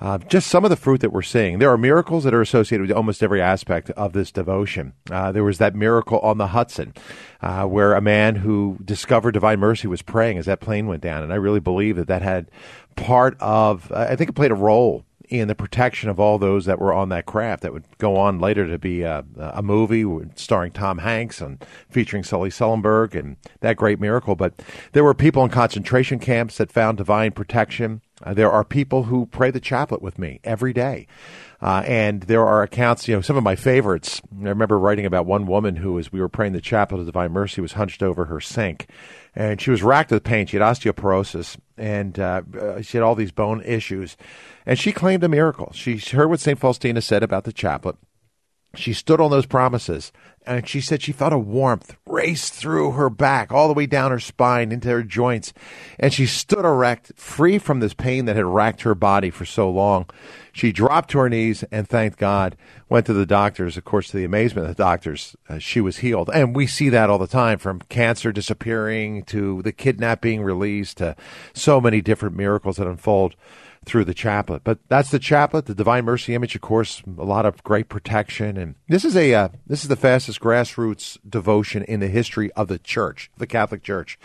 uh, 0.00 0.18
just 0.18 0.48
some 0.48 0.64
of 0.64 0.70
the 0.70 0.76
fruit 0.76 1.00
that 1.00 1.10
we're 1.10 1.22
seeing. 1.22 1.58
There 1.58 1.70
are 1.70 1.78
miracles 1.78 2.24
that 2.24 2.34
are 2.34 2.42
associated 2.42 2.88
with 2.88 2.96
almost 2.96 3.22
every 3.22 3.40
aspect 3.40 3.90
of 3.90 4.12
this 4.12 4.30
devotion. 4.30 4.92
Uh, 5.10 5.32
there 5.32 5.44
was 5.44 5.58
that 5.58 5.74
miracle 5.74 6.18
on 6.20 6.38
the 6.38 6.48
Hudson, 6.48 6.94
uh, 7.40 7.64
where 7.64 7.94
a 7.94 8.00
man 8.00 8.36
who 8.36 8.78
discovered 8.84 9.32
divine 9.32 9.60
mercy 9.60 9.86
was 9.86 10.02
praying 10.02 10.38
as 10.38 10.46
that 10.46 10.60
plane 10.60 10.86
went 10.86 11.02
down, 11.02 11.22
and 11.22 11.32
I 11.32 11.36
really 11.36 11.60
believe 11.60 11.96
that 11.96 12.08
that 12.08 12.22
had 12.22 12.50
part 12.96 13.36
of. 13.40 13.90
I 13.92 14.16
think 14.16 14.30
it 14.30 14.34
played 14.34 14.50
a 14.50 14.56
role 14.56 15.04
in 15.28 15.48
the 15.48 15.54
protection 15.54 16.10
of 16.10 16.20
all 16.20 16.38
those 16.38 16.66
that 16.66 16.78
were 16.78 16.92
on 16.92 17.08
that 17.08 17.26
craft 17.26 17.62
that 17.62 17.72
would 17.72 17.84
go 17.98 18.16
on 18.16 18.38
later 18.38 18.66
to 18.66 18.78
be 18.78 19.02
a, 19.02 19.24
a 19.38 19.62
movie 19.62 20.04
starring 20.34 20.72
Tom 20.72 20.98
Hanks 20.98 21.40
and 21.40 21.64
featuring 21.88 22.22
Sully 22.22 22.50
Sullenberg 22.50 23.18
and 23.18 23.36
that 23.60 23.76
great 23.76 24.00
miracle. 24.00 24.34
But 24.34 24.54
there 24.92 25.04
were 25.04 25.14
people 25.14 25.42
in 25.44 25.50
concentration 25.50 26.18
camps 26.18 26.58
that 26.58 26.70
found 26.70 26.98
divine 26.98 27.32
protection. 27.32 28.02
Uh, 28.24 28.34
there 28.34 28.50
are 28.50 28.64
people 28.64 29.04
who 29.04 29.26
pray 29.26 29.50
the 29.50 29.60
chaplet 29.60 30.02
with 30.02 30.18
me 30.18 30.40
every 30.42 30.72
day. 30.72 31.06
Uh, 31.60 31.82
and 31.86 32.22
there 32.22 32.44
are 32.46 32.62
accounts, 32.62 33.06
you 33.06 33.14
know, 33.14 33.20
some 33.20 33.36
of 33.36 33.44
my 33.44 33.54
favorites. 33.54 34.20
I 34.42 34.48
remember 34.48 34.78
writing 34.78 35.06
about 35.06 35.26
one 35.26 35.46
woman 35.46 35.76
who, 35.76 35.98
as 35.98 36.10
we 36.10 36.20
were 36.20 36.28
praying 36.28 36.52
the 36.52 36.60
chaplet 36.60 37.00
of 37.00 37.06
divine 37.06 37.32
mercy, 37.32 37.60
was 37.60 37.72
hunched 37.72 38.02
over 38.02 38.26
her 38.26 38.40
sink 38.40 38.86
and 39.36 39.60
she 39.60 39.70
was 39.70 39.82
racked 39.82 40.10
with 40.10 40.24
pain. 40.24 40.46
She 40.46 40.56
had 40.56 40.64
osteoporosis, 40.64 41.56
and 41.76 42.18
uh, 42.18 42.42
uh, 42.58 42.82
she 42.82 42.96
had 42.96 43.04
all 43.04 43.14
these 43.14 43.32
bone 43.32 43.62
issues. 43.64 44.16
And 44.64 44.78
she 44.78 44.92
claimed 44.92 45.24
a 45.24 45.28
miracle. 45.28 45.72
She 45.74 45.98
heard 45.98 46.28
what 46.28 46.40
St. 46.40 46.58
Faustina 46.58 47.00
said 47.00 47.22
about 47.22 47.44
the 47.44 47.52
chaplet. 47.52 47.96
She 48.76 48.92
stood 48.92 49.20
on 49.20 49.30
those 49.30 49.46
promises, 49.46 50.12
and 50.46 50.68
she 50.68 50.80
said 50.80 51.02
she 51.02 51.12
felt 51.12 51.32
a 51.32 51.38
warmth 51.38 51.96
race 52.06 52.50
through 52.50 52.92
her 52.92 53.08
back, 53.08 53.52
all 53.52 53.68
the 53.68 53.74
way 53.74 53.86
down 53.86 54.10
her 54.10 54.20
spine, 54.20 54.72
into 54.72 54.88
her 54.88 55.02
joints. 55.02 55.52
And 55.98 56.12
she 56.12 56.26
stood 56.26 56.64
erect, 56.64 57.12
free 57.16 57.58
from 57.58 57.80
this 57.80 57.94
pain 57.94 58.26
that 58.26 58.36
had 58.36 58.44
racked 58.44 58.82
her 58.82 58.94
body 58.94 59.30
for 59.30 59.44
so 59.44 59.70
long. 59.70 60.06
She 60.52 60.70
dropped 60.70 61.10
to 61.10 61.18
her 61.18 61.28
knees 61.28 61.64
and 61.72 61.88
thanked 61.88 62.18
God, 62.18 62.56
went 62.88 63.06
to 63.06 63.12
the 63.12 63.26
doctors. 63.26 63.76
Of 63.76 63.84
course, 63.84 64.08
to 64.08 64.16
the 64.16 64.24
amazement 64.24 64.68
of 64.68 64.76
the 64.76 64.82
doctors, 64.82 65.34
uh, 65.48 65.58
she 65.58 65.80
was 65.80 65.98
healed. 65.98 66.30
And 66.32 66.54
we 66.54 66.66
see 66.66 66.88
that 66.90 67.10
all 67.10 67.18
the 67.18 67.26
time 67.26 67.58
from 67.58 67.80
cancer 67.88 68.30
disappearing 68.30 69.24
to 69.24 69.62
the 69.62 69.72
kidnapping 69.72 70.42
released 70.42 70.98
to 70.98 71.16
so 71.54 71.80
many 71.80 72.00
different 72.00 72.36
miracles 72.36 72.76
that 72.76 72.86
unfold 72.86 73.34
through 73.84 74.04
the 74.04 74.14
chaplet. 74.14 74.62
But 74.64 74.78
that's 74.88 75.10
the 75.10 75.18
chaplet, 75.18 75.66
the 75.66 75.74
Divine 75.74 76.04
Mercy 76.04 76.34
image, 76.34 76.54
of 76.54 76.60
course, 76.60 77.02
a 77.18 77.24
lot 77.24 77.46
of 77.46 77.62
great 77.62 77.88
protection. 77.88 78.56
And 78.56 78.74
this 78.88 79.04
is 79.04 79.16
a 79.16 79.34
uh, 79.34 79.48
this 79.66 79.82
is 79.82 79.88
the 79.88 79.96
fastest 79.96 80.40
grassroots 80.40 81.18
devotion 81.28 81.82
in 81.84 82.00
the 82.00 82.08
history 82.08 82.52
of 82.52 82.68
the 82.68 82.78
church, 82.78 83.30
the 83.36 83.46
Catholic 83.46 83.82
Church. 83.82 84.18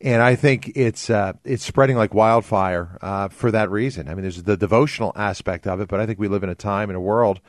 And 0.00 0.22
I 0.22 0.34
think 0.34 0.72
it's 0.74 1.10
uh, 1.10 1.34
it's 1.44 1.64
spreading 1.64 1.96
like 1.96 2.14
wildfire 2.14 2.98
uh, 3.02 3.28
for 3.28 3.50
that 3.50 3.70
reason. 3.70 4.08
I 4.08 4.14
mean, 4.14 4.22
there's 4.22 4.42
the 4.42 4.56
devotional 4.56 5.12
aspect 5.16 5.66
of 5.66 5.80
it, 5.80 5.88
but 5.88 6.00
I 6.00 6.06
think 6.06 6.18
we 6.18 6.28
live 6.28 6.42
in 6.42 6.50
a 6.50 6.54
time 6.54 6.90
in 6.90 6.96
a 6.96 7.00
world 7.00 7.40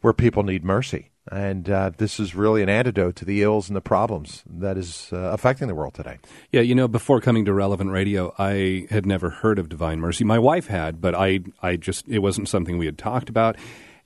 where 0.00 0.12
people 0.12 0.42
need 0.42 0.64
mercy. 0.64 1.10
And 1.30 1.68
uh, 1.68 1.90
this 1.96 2.20
is 2.20 2.34
really 2.34 2.62
an 2.62 2.68
antidote 2.68 3.16
to 3.16 3.24
the 3.24 3.42
ills 3.42 3.68
and 3.68 3.76
the 3.76 3.80
problems 3.80 4.44
that 4.48 4.76
is 4.76 5.10
uh, 5.12 5.16
affecting 5.16 5.66
the 5.66 5.74
world 5.74 5.94
today. 5.94 6.18
Yeah, 6.52 6.60
you 6.60 6.74
know, 6.74 6.86
before 6.86 7.20
coming 7.20 7.44
to 7.46 7.52
Relevant 7.52 7.90
Radio, 7.90 8.32
I 8.38 8.86
had 8.90 9.06
never 9.06 9.30
heard 9.30 9.58
of 9.58 9.68
Divine 9.68 9.98
Mercy. 10.00 10.24
My 10.24 10.38
wife 10.38 10.68
had, 10.68 11.00
but 11.00 11.14
I, 11.14 11.40
I 11.60 11.76
just 11.76 12.06
it 12.08 12.20
wasn't 12.20 12.48
something 12.48 12.78
we 12.78 12.86
had 12.86 12.98
talked 12.98 13.28
about. 13.28 13.56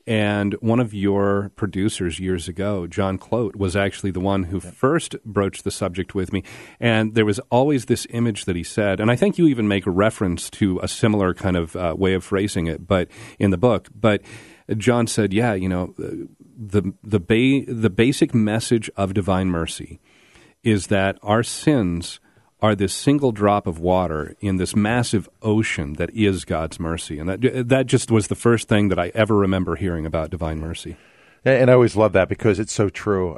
And 0.06 0.54
one 0.54 0.80
of 0.80 0.94
your 0.94 1.52
producers 1.56 2.18
years 2.18 2.48
ago, 2.48 2.86
John 2.86 3.18
Clote, 3.18 3.54
was 3.54 3.76
actually 3.76 4.10
the 4.10 4.20
one 4.20 4.44
who 4.44 4.58
first 4.58 5.14
broached 5.24 5.62
the 5.62 5.70
subject 5.70 6.14
with 6.14 6.32
me. 6.32 6.42
And 6.80 7.14
there 7.14 7.26
was 7.26 7.38
always 7.50 7.84
this 7.84 8.06
image 8.10 8.46
that 8.46 8.56
he 8.56 8.64
said, 8.64 8.98
and 8.98 9.10
I 9.10 9.16
think 9.16 9.36
you 9.36 9.46
even 9.46 9.68
make 9.68 9.86
a 9.86 9.90
reference 9.90 10.48
to 10.50 10.80
a 10.82 10.88
similar 10.88 11.34
kind 11.34 11.56
of 11.56 11.76
uh, 11.76 11.94
way 11.96 12.14
of 12.14 12.24
phrasing 12.24 12.66
it, 12.66 12.86
but 12.86 13.08
in 13.38 13.50
the 13.50 13.58
book. 13.58 13.88
But 13.94 14.22
John 14.76 15.06
said, 15.06 15.32
"Yeah, 15.32 15.54
you 15.54 15.68
know, 15.68 15.94
the 16.60 16.92
the 17.02 17.18
ba- 17.18 17.64
the 17.72 17.90
basic 17.90 18.34
message 18.34 18.90
of 18.96 19.14
divine 19.14 19.48
mercy 19.48 19.98
is 20.62 20.88
that 20.88 21.18
our 21.22 21.42
sins 21.42 22.20
are 22.60 22.74
this 22.74 22.92
single 22.92 23.32
drop 23.32 23.66
of 23.66 23.78
water 23.78 24.36
in 24.40 24.56
this 24.56 24.76
massive 24.76 25.26
ocean 25.40 25.94
that 25.94 26.10
is 26.14 26.44
God's 26.44 26.78
mercy." 26.78 27.18
And 27.18 27.28
that 27.30 27.68
that 27.68 27.86
just 27.86 28.10
was 28.10 28.28
the 28.28 28.34
first 28.34 28.68
thing 28.68 28.88
that 28.88 28.98
I 28.98 29.10
ever 29.14 29.34
remember 29.34 29.76
hearing 29.76 30.04
about 30.04 30.30
divine 30.30 30.60
mercy. 30.60 30.96
And 31.42 31.70
I 31.70 31.74
always 31.74 31.96
love 31.96 32.12
that 32.12 32.28
because 32.28 32.58
it's 32.58 32.72
so 32.72 32.90
true. 32.90 33.34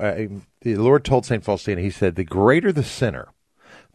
the 0.63 0.75
Lord 0.77 1.05
told 1.05 1.25
Saint 1.25 1.45
Faustina, 1.45 1.81
He 1.81 1.91
said, 1.91 2.17
"The 2.17 2.25
greater 2.25 2.73
the 2.73 2.83
sinner." 2.83 3.29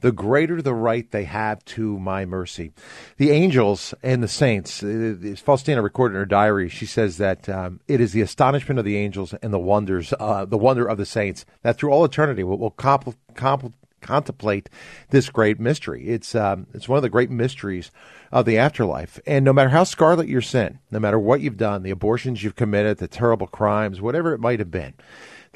The 0.01 0.11
greater 0.11 0.61
the 0.61 0.73
right 0.73 1.09
they 1.11 1.23
have 1.23 1.63
to 1.65 1.97
my 1.99 2.25
mercy. 2.25 2.71
The 3.17 3.31
angels 3.31 3.93
and 4.03 4.21
the 4.21 4.27
saints, 4.27 4.83
uh, 4.83 5.15
Faustina 5.37 5.81
recorded 5.81 6.15
in 6.15 6.19
her 6.19 6.25
diary, 6.25 6.69
she 6.69 6.85
says 6.85 7.17
that 7.17 7.49
um, 7.49 7.79
it 7.87 7.99
is 7.99 8.13
the 8.13 8.21
astonishment 8.21 8.77
of 8.79 8.85
the 8.85 8.97
angels 8.97 9.33
and 9.41 9.51
the 9.51 9.59
wonders, 9.59 10.13
uh, 10.19 10.45
the 10.45 10.57
wonder 10.57 10.85
of 10.85 10.97
the 10.97 11.05
saints, 11.05 11.45
that 11.63 11.77
through 11.77 11.91
all 11.91 12.05
eternity 12.05 12.43
will, 12.43 12.59
will 12.59 12.71
compl- 12.71 13.15
compl- 13.33 13.73
contemplate 14.01 14.69
this 15.09 15.29
great 15.29 15.59
mystery. 15.59 16.07
It's 16.07 16.35
um, 16.35 16.67
it's 16.73 16.87
one 16.87 16.97
of 16.97 17.03
the 17.03 17.09
great 17.09 17.31
mysteries 17.31 17.91
of 18.31 18.45
the 18.45 18.57
afterlife. 18.57 19.19
And 19.25 19.43
no 19.43 19.53
matter 19.53 19.69
how 19.69 19.83
scarlet 19.83 20.27
your 20.27 20.41
sin, 20.41 20.79
no 20.91 20.99
matter 20.99 21.19
what 21.19 21.41
you've 21.41 21.57
done, 21.57 21.81
the 21.81 21.89
abortions 21.91 22.43
you've 22.43 22.55
committed, 22.55 22.99
the 22.99 23.07
terrible 23.07 23.47
crimes, 23.47 23.99
whatever 23.99 24.33
it 24.33 24.39
might 24.39 24.59
have 24.59 24.71
been, 24.71 24.93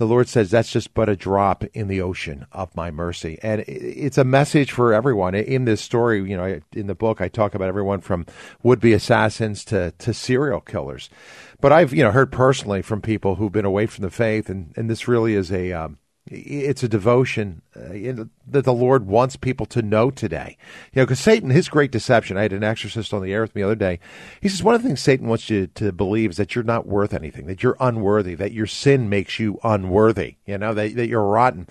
the 0.01 0.07
Lord 0.07 0.27
says 0.27 0.49
that's 0.49 0.71
just 0.71 0.95
but 0.95 1.09
a 1.09 1.15
drop 1.15 1.63
in 1.75 1.87
the 1.87 2.01
ocean 2.01 2.47
of 2.51 2.75
my 2.75 2.89
mercy. 2.89 3.37
And 3.43 3.63
it's 3.67 4.17
a 4.17 4.23
message 4.23 4.71
for 4.71 4.95
everyone. 4.95 5.35
In 5.35 5.65
this 5.65 5.79
story, 5.79 6.27
you 6.27 6.35
know, 6.35 6.59
in 6.73 6.87
the 6.87 6.95
book, 6.95 7.21
I 7.21 7.27
talk 7.27 7.53
about 7.53 7.67
everyone 7.67 8.01
from 8.01 8.25
would 8.63 8.79
be 8.79 8.93
assassins 8.93 9.63
to, 9.65 9.91
to 9.99 10.11
serial 10.11 10.59
killers. 10.59 11.11
But 11.59 11.71
I've, 11.71 11.93
you 11.93 12.01
know, 12.01 12.09
heard 12.09 12.31
personally 12.31 12.81
from 12.81 12.99
people 12.99 13.35
who've 13.35 13.51
been 13.51 13.63
away 13.63 13.85
from 13.85 14.01
the 14.01 14.09
faith, 14.09 14.49
and, 14.49 14.73
and 14.75 14.89
this 14.89 15.07
really 15.07 15.35
is 15.35 15.51
a, 15.51 15.71
um, 15.71 15.99
It's 16.27 16.83
a 16.83 16.87
devotion 16.87 17.63
uh, 17.75 18.25
that 18.47 18.63
the 18.63 18.73
Lord 18.73 19.07
wants 19.07 19.35
people 19.35 19.65
to 19.67 19.81
know 19.81 20.11
today. 20.11 20.55
You 20.93 21.01
know, 21.01 21.05
because 21.05 21.19
Satan, 21.19 21.49
his 21.49 21.67
great 21.67 21.91
deception, 21.91 22.37
I 22.37 22.43
had 22.43 22.53
an 22.53 22.63
exorcist 22.63 23.13
on 23.13 23.23
the 23.23 23.33
air 23.33 23.41
with 23.41 23.55
me 23.55 23.63
the 23.63 23.67
other 23.67 23.75
day. 23.75 23.99
He 24.39 24.47
says, 24.47 24.61
one 24.61 24.75
of 24.75 24.83
the 24.83 24.87
things 24.87 25.01
Satan 25.01 25.27
wants 25.27 25.49
you 25.49 25.67
to 25.67 25.91
believe 25.91 26.29
is 26.29 26.37
that 26.37 26.53
you're 26.53 26.63
not 26.63 26.85
worth 26.85 27.13
anything, 27.13 27.47
that 27.47 27.63
you're 27.63 27.77
unworthy, 27.79 28.35
that 28.35 28.51
your 28.51 28.67
sin 28.67 29.09
makes 29.09 29.39
you 29.39 29.59
unworthy, 29.63 30.35
you 30.45 30.59
know, 30.59 30.75
that, 30.75 30.95
that 30.95 31.07
you're 31.07 31.25
rotten. 31.25 31.67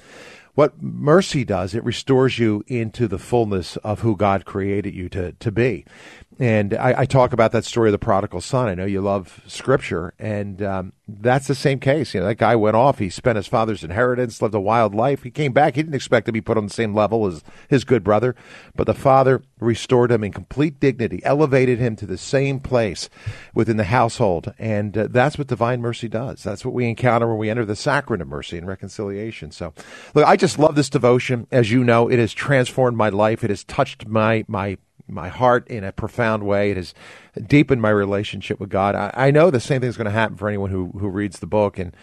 What 0.55 0.83
mercy 0.83 1.45
does, 1.45 1.75
it 1.75 1.85
restores 1.85 2.39
you 2.39 2.65
into 2.67 3.07
the 3.07 3.21
fullness 3.21 3.77
of 3.79 4.01
who 4.01 4.17
God 4.17 4.45
created 4.45 4.95
you 4.95 5.09
to, 5.11 5.33
to 5.33 5.53
be. 5.53 5.85
And 6.41 6.73
I, 6.73 7.01
I, 7.01 7.05
talk 7.05 7.35
about 7.35 7.53
that 7.53 7.67
story 7.67 7.91
of 7.91 7.93
the 7.93 7.99
prodigal 7.99 8.41
son. 8.41 8.67
I 8.67 8.75
know 8.75 8.87
you 8.87 9.03
love 9.03 9.43
scripture, 9.47 10.15
and 10.19 10.63
um, 10.63 10.95
that's 11.07 11.47
the 11.49 11.55
same 11.55 11.79
case. 11.81 12.15
You 12.15 12.21
know, 12.21 12.27
that 12.29 12.37
guy 12.37 12.57
went 12.57 12.77
off. 12.77 12.99
He 12.99 13.11
spent 13.11 13.37
his 13.37 13.47
father's 13.47 13.85
inheritance, 13.85 14.41
lived 14.41 14.55
a 14.55 14.61
wild 14.61 14.95
life. 14.95 15.23
He 15.23 15.31
came 15.31 15.53
back. 15.53 15.77
He 15.77 15.83
didn't 15.83 15.97
expect 15.97 16.25
to 16.25 16.33
be 16.33 16.41
put 16.41 16.57
on 16.57 16.65
the 16.65 16.73
same 16.73 16.95
level 16.95 17.27
as 17.27 17.45
his 17.69 17.85
good 17.85 18.03
brother, 18.03 18.35
but 18.75 18.87
the 18.87 18.95
father 18.95 19.43
restored 19.59 20.11
him 20.11 20.25
in 20.25 20.33
complete 20.33 20.81
dignity, 20.81 21.21
elevated 21.25 21.79
him 21.79 21.95
to 21.97 22.07
the 22.07 22.17
same 22.17 22.59
place 22.59 23.11
within 23.53 23.77
the 23.77 23.85
household, 23.85 24.55
and 24.59 24.97
uh, 24.97 25.09
that's 25.11 25.37
what 25.37 25.47
divine 25.47 25.83
mercy 25.83 26.09
does. 26.09 26.43
That's 26.43 26.65
what 26.65 26.73
we 26.73 26.89
encounter 26.89 27.29
when 27.29 27.37
we 27.37 27.51
enter 27.51 27.67
the 27.67 27.77
sacrament 27.77 28.23
of 28.23 28.29
mercy 28.29 28.57
and 28.57 28.67
reconciliation. 28.67 29.51
So, 29.51 29.75
look, 30.15 30.25
I 30.25 30.37
just 30.37 30.59
love 30.59 30.75
this 30.75 30.89
devotion. 30.89 31.49
As 31.51 31.71
you 31.71 31.85
know, 31.85 32.09
it 32.09 32.19
has 32.19 32.33
transformed 32.33 32.97
my 32.97 33.11
life. 33.11 33.45
It 33.45 33.51
has 33.51 33.63
touched 33.63 34.09
my 34.09 34.47
my 34.49 34.79
my 35.11 35.29
heart 35.29 35.69
in 35.69 35.85
a 35.85 35.93
profound 35.93 36.45
way. 36.45 36.71
It 36.71 36.77
has 36.77 36.95
deepened 37.47 37.81
my 37.81 37.91
relationship 37.91 38.59
with 38.59 38.71
God. 38.71 38.95
I, 38.95 39.13
I 39.15 39.31
know 39.31 39.51
the 39.51 39.61
same 39.61 39.81
thing 39.81 39.89
is 39.89 39.97
going 39.97 40.07
to 40.07 40.11
happen 40.11 40.37
for 40.37 40.49
anyone 40.49 40.71
who, 40.71 40.89
who 40.99 41.09
reads 41.09 41.39
the 41.39 41.47
book. 41.47 41.79
And 41.79 41.95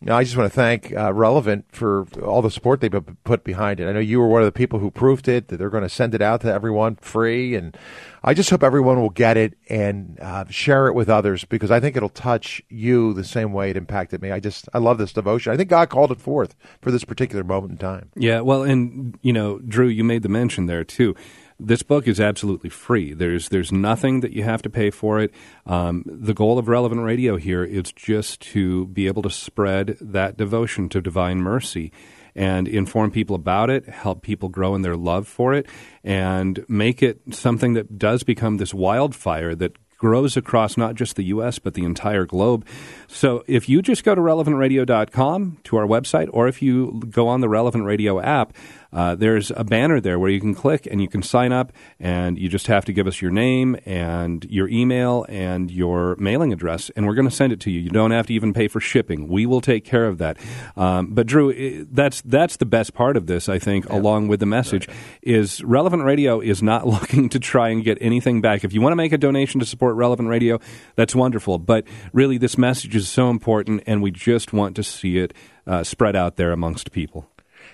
you 0.00 0.08
know, 0.08 0.16
I 0.16 0.24
just 0.24 0.36
want 0.36 0.52
to 0.52 0.54
thank 0.54 0.94
uh, 0.94 1.12
Relevant 1.14 1.64
for 1.72 2.06
all 2.22 2.42
the 2.42 2.50
support 2.50 2.80
they've 2.80 2.92
put 3.24 3.44
behind 3.44 3.80
it. 3.80 3.88
I 3.88 3.92
know 3.92 4.00
you 4.00 4.20
were 4.20 4.28
one 4.28 4.42
of 4.42 4.46
the 4.46 4.52
people 4.52 4.78
who 4.78 4.90
proofed 4.90 5.28
it, 5.28 5.48
that 5.48 5.56
they're 5.56 5.70
going 5.70 5.82
to 5.82 5.88
send 5.88 6.14
it 6.14 6.20
out 6.20 6.42
to 6.42 6.52
everyone 6.52 6.96
free. 6.96 7.54
And 7.54 7.76
I 8.22 8.34
just 8.34 8.50
hope 8.50 8.62
everyone 8.62 9.00
will 9.00 9.10
get 9.10 9.36
it 9.36 9.54
and 9.70 10.18
uh, 10.20 10.44
share 10.50 10.88
it 10.88 10.94
with 10.94 11.08
others 11.08 11.44
because 11.44 11.70
I 11.70 11.80
think 11.80 11.96
it'll 11.96 12.10
touch 12.10 12.62
you 12.68 13.14
the 13.14 13.24
same 13.24 13.52
way 13.52 13.70
it 13.70 13.76
impacted 13.76 14.20
me. 14.20 14.30
I 14.30 14.40
just, 14.40 14.68
I 14.74 14.78
love 14.78 14.98
this 14.98 15.12
devotion. 15.12 15.52
I 15.52 15.56
think 15.56 15.70
God 15.70 15.88
called 15.88 16.12
it 16.12 16.20
forth 16.20 16.54
for 16.82 16.90
this 16.90 17.04
particular 17.04 17.42
moment 17.42 17.72
in 17.72 17.78
time. 17.78 18.10
Yeah. 18.14 18.40
Well, 18.40 18.62
and, 18.62 19.18
you 19.22 19.32
know, 19.32 19.58
Drew, 19.60 19.88
you 19.88 20.04
made 20.04 20.22
the 20.22 20.28
mention 20.28 20.66
there 20.66 20.84
too 20.84 21.14
this 21.58 21.82
book 21.82 22.08
is 22.08 22.20
absolutely 22.20 22.70
free. 22.70 23.12
There's 23.12 23.48
there's 23.48 23.72
nothing 23.72 24.20
that 24.20 24.32
you 24.32 24.42
have 24.42 24.62
to 24.62 24.70
pay 24.70 24.90
for 24.90 25.20
it. 25.20 25.32
Um, 25.66 26.04
the 26.06 26.34
goal 26.34 26.58
of 26.58 26.68
Relevant 26.68 27.02
Radio 27.02 27.36
here 27.36 27.64
is 27.64 27.92
just 27.92 28.40
to 28.52 28.86
be 28.88 29.06
able 29.06 29.22
to 29.22 29.30
spread 29.30 29.96
that 30.00 30.36
devotion 30.36 30.88
to 30.90 31.00
divine 31.00 31.38
mercy 31.38 31.92
and 32.36 32.66
inform 32.66 33.12
people 33.12 33.36
about 33.36 33.70
it, 33.70 33.88
help 33.88 34.22
people 34.22 34.48
grow 34.48 34.74
in 34.74 34.82
their 34.82 34.96
love 34.96 35.28
for 35.28 35.54
it, 35.54 35.66
and 36.02 36.64
make 36.68 37.02
it 37.02 37.20
something 37.30 37.74
that 37.74 37.96
does 37.96 38.24
become 38.24 38.56
this 38.56 38.74
wildfire 38.74 39.54
that 39.54 39.76
grows 40.04 40.36
across 40.36 40.76
not 40.76 40.94
just 40.96 41.16
the 41.16 41.22
U.S., 41.24 41.58
but 41.58 41.72
the 41.72 41.84
entire 41.84 42.26
globe. 42.26 42.66
So 43.08 43.42
if 43.46 43.68
you 43.70 43.80
just 43.80 44.04
go 44.04 44.14
to 44.14 44.20
relevantradio.com 44.20 45.58
to 45.64 45.76
our 45.76 45.86
website, 45.86 46.28
or 46.30 46.46
if 46.46 46.60
you 46.60 47.00
go 47.08 47.26
on 47.28 47.40
the 47.40 47.48
Relevant 47.48 47.84
Radio 47.84 48.20
app, 48.20 48.52
uh, 48.94 49.14
there's 49.16 49.50
a 49.56 49.64
banner 49.64 50.00
there 50.00 50.18
where 50.18 50.30
you 50.30 50.40
can 50.40 50.54
click 50.54 50.86
and 50.90 51.00
you 51.00 51.08
can 51.08 51.22
sign 51.22 51.52
up, 51.52 51.72
and 51.98 52.38
you 52.38 52.48
just 52.48 52.68
have 52.68 52.84
to 52.84 52.92
give 52.92 53.06
us 53.06 53.20
your 53.20 53.30
name 53.30 53.76
and 53.84 54.44
your 54.44 54.68
email 54.68 55.26
and 55.28 55.70
your 55.70 56.16
mailing 56.16 56.52
address, 56.52 56.90
and 56.90 57.06
we're 57.06 57.14
going 57.14 57.28
to 57.28 57.34
send 57.34 57.52
it 57.52 57.60
to 57.60 57.70
you. 57.70 57.80
You 57.80 57.90
don't 57.90 58.12
have 58.12 58.28
to 58.28 58.34
even 58.34 58.52
pay 58.54 58.68
for 58.68 58.80
shipping. 58.80 59.28
We 59.28 59.46
will 59.46 59.60
take 59.60 59.84
care 59.84 60.06
of 60.06 60.18
that. 60.18 60.38
Um, 60.76 61.08
but 61.08 61.26
Drew, 61.26 61.84
that's 61.90 62.22
that's 62.22 62.56
the 62.56 62.66
best 62.66 62.94
part 62.94 63.16
of 63.16 63.26
this, 63.26 63.48
I 63.48 63.58
think, 63.58 63.86
yeah. 63.86 63.96
along 63.96 64.28
with 64.28 64.40
the 64.40 64.46
message, 64.46 64.86
right. 64.86 64.96
is 65.22 65.62
Relevant 65.64 66.04
Radio 66.04 66.40
is 66.40 66.62
not 66.62 66.86
looking 66.94 67.28
to 67.30 67.40
try 67.40 67.70
and 67.70 67.82
get 67.82 67.98
anything 68.00 68.40
back. 68.40 68.64
If 68.64 68.72
you 68.72 68.80
want 68.80 68.92
to 68.92 68.96
make 68.96 69.12
a 69.12 69.18
donation 69.18 69.60
to 69.60 69.66
support 69.66 69.96
Relevant 69.96 70.28
Radio, 70.28 70.60
that's 70.94 71.14
wonderful. 71.14 71.58
But 71.58 71.84
really, 72.12 72.38
this 72.38 72.56
message 72.56 72.94
is 72.94 73.08
so 73.08 73.30
important, 73.30 73.82
and 73.86 74.02
we 74.02 74.10
just 74.10 74.52
want 74.52 74.76
to 74.76 74.84
see 74.84 75.18
it 75.18 75.34
uh, 75.66 75.82
spread 75.82 76.14
out 76.14 76.36
there 76.36 76.52
amongst 76.52 76.92
people. 76.92 77.28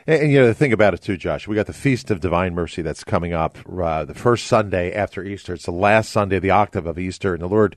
And, 0.07 0.23
and, 0.23 0.33
you 0.33 0.41
know 0.41 0.47
the 0.47 0.55
thing 0.55 0.73
about 0.73 0.95
it 0.95 1.03
too, 1.03 1.17
Josh, 1.17 1.47
we 1.47 1.57
got 1.57 1.67
the 1.67 1.73
Feast 1.73 2.11
of 2.11 2.21
Divine 2.21 2.55
Mercy 2.55 2.83
that's 2.83 3.05
coming 3.05 3.33
up 3.33 3.59
uh, 3.71 4.05
the 4.05 4.15
first 4.15 4.47
Sunday 4.47 4.93
after 4.93 5.23
Easter. 5.23 5.55
It's 5.55 5.67
the 5.67 5.73
last 5.73 6.11
Sunday 6.11 6.37
of 6.37 6.43
the 6.43 6.51
octave 6.51 6.87
of 6.87 6.99
Easter, 6.99 7.35
and 7.35 7.43
the 7.43 7.49
Lord 7.49 7.77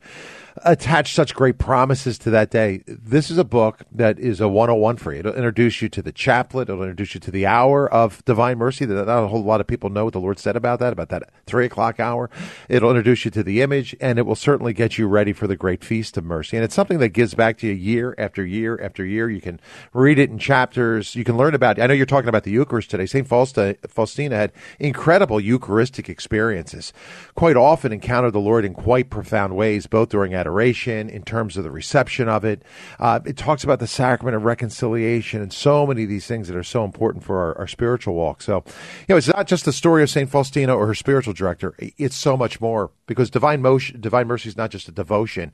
attach 0.58 1.14
such 1.14 1.34
great 1.34 1.58
promises 1.58 2.18
to 2.20 2.30
that 2.30 2.52
day. 2.52 2.84
This 2.88 3.32
is 3.32 3.38
a 3.38 3.44
book 3.44 3.82
that 3.92 4.20
is 4.20 4.40
a 4.40 4.48
101 4.48 4.98
for 4.98 5.12
you. 5.12 5.20
It'll 5.20 5.34
introduce 5.34 5.82
you 5.82 5.90
to 5.90 6.02
the 6.02 6.12
chaplet. 6.12 6.70
It'll 6.70 6.84
introduce 6.84 7.16
you 7.16 7.20
to 7.22 7.32
the 7.32 7.46
hour 7.46 7.92
of 7.92 8.24
divine 8.26 8.58
mercy. 8.58 8.86
Not 8.86 9.08
a 9.08 9.28
whole 9.28 9.44
lot 9.44 9.62
of 9.62 9.68
people 9.68 9.90
know 9.90 10.06
what 10.06 10.14
the 10.14 10.20
Lord 10.20 10.40
said 10.40 10.56
about 10.56 10.80
that, 10.80 10.94
about 10.94 11.10
that 11.10 11.24
three 11.46 11.66
o'clock 11.66 12.00
hour. 12.00 12.30
It'll 12.70 12.90
introduce 12.90 13.26
you 13.26 13.32
to 13.32 13.44
the 13.44 13.62
image, 13.62 13.96
and 14.00 14.20
it 14.20 14.26
will 14.26 14.36
certainly 14.36 14.74
get 14.74 14.98
you 14.98 15.08
ready 15.08 15.34
for 15.34 15.48
the 15.48 15.56
great 15.56 15.84
feast 15.84 16.18
of 16.18 16.24
mercy. 16.24 16.58
And 16.58 16.64
it's 16.64 16.76
something 16.76 17.00
that 17.00 17.10
gives 17.10 17.34
back 17.34 17.58
to 17.60 17.68
you 17.68 17.74
year 17.74 18.16
after 18.18 18.46
year 18.46 18.80
after 18.82 19.04
year. 19.04 19.30
You 19.30 19.42
can 19.42 19.60
read 19.94 20.20
it 20.20 20.30
in 20.30 20.38
chapters. 20.38 21.16
You 21.16 21.24
can 21.24 21.38
learn 21.38 21.56
about. 21.56 21.80
I 21.80 21.88
know 21.88 21.94
you're 21.94 22.06
talking 22.06 22.30
about 22.30 22.44
the 22.44 22.52
Eucharist 22.52 22.92
today. 22.92 23.06
Saint 23.06 23.28
Faustina 23.28 24.36
had 24.36 24.52
incredible 24.80 25.40
Eucharistic 25.40 26.10
experiences. 26.10 26.94
Quite 27.36 27.58
often 27.58 27.92
encountered 27.92 28.34
the 28.34 28.40
Lord 28.40 28.66
in 28.66 28.74
quite 28.74 29.10
profound 29.10 29.56
ways, 29.56 29.88
both 29.88 30.10
during 30.10 30.34
adoration, 30.44 31.10
in 31.10 31.24
terms 31.24 31.56
of 31.56 31.64
the 31.64 31.72
reception 31.72 32.28
of 32.28 32.44
it. 32.44 32.62
Uh, 33.00 33.22
it 33.26 33.38
talks 33.38 33.64
about 33.64 33.80
the 33.80 33.88
sacrament 33.88 34.36
of 34.36 34.44
reconciliation 34.44 35.42
and 35.42 35.54
so 35.54 35.88
many 35.88 36.04
of 36.04 36.10
these 36.10 36.28
things 36.28 36.50
that 36.50 36.58
are 36.58 36.64
so 36.64 36.84
important 36.84 37.24
for 37.24 37.38
our, 37.38 37.58
our 37.60 37.68
spiritual 37.68 38.14
walk. 38.14 38.42
So, 38.42 38.64
you 39.08 39.14
know, 39.14 39.18
it's 39.18 39.30
not 39.30 39.48
just 39.48 39.64
the 39.64 39.72
story 39.72 40.04
of 40.04 40.10
St. 40.10 40.30
Faustina 40.30 40.76
or 40.76 40.86
her 40.88 40.96
spiritual 40.96 41.34
director. 41.34 41.76
It's 41.98 42.18
so 42.18 42.36
much 42.36 42.60
more 42.60 42.92
because 43.08 43.30
divine 43.30 43.62
motion, 43.62 44.02
divine 44.02 44.28
mercy 44.28 44.50
is 44.50 44.58
not 44.58 44.70
just 44.70 44.90
a 44.90 44.92
devotion. 44.92 45.54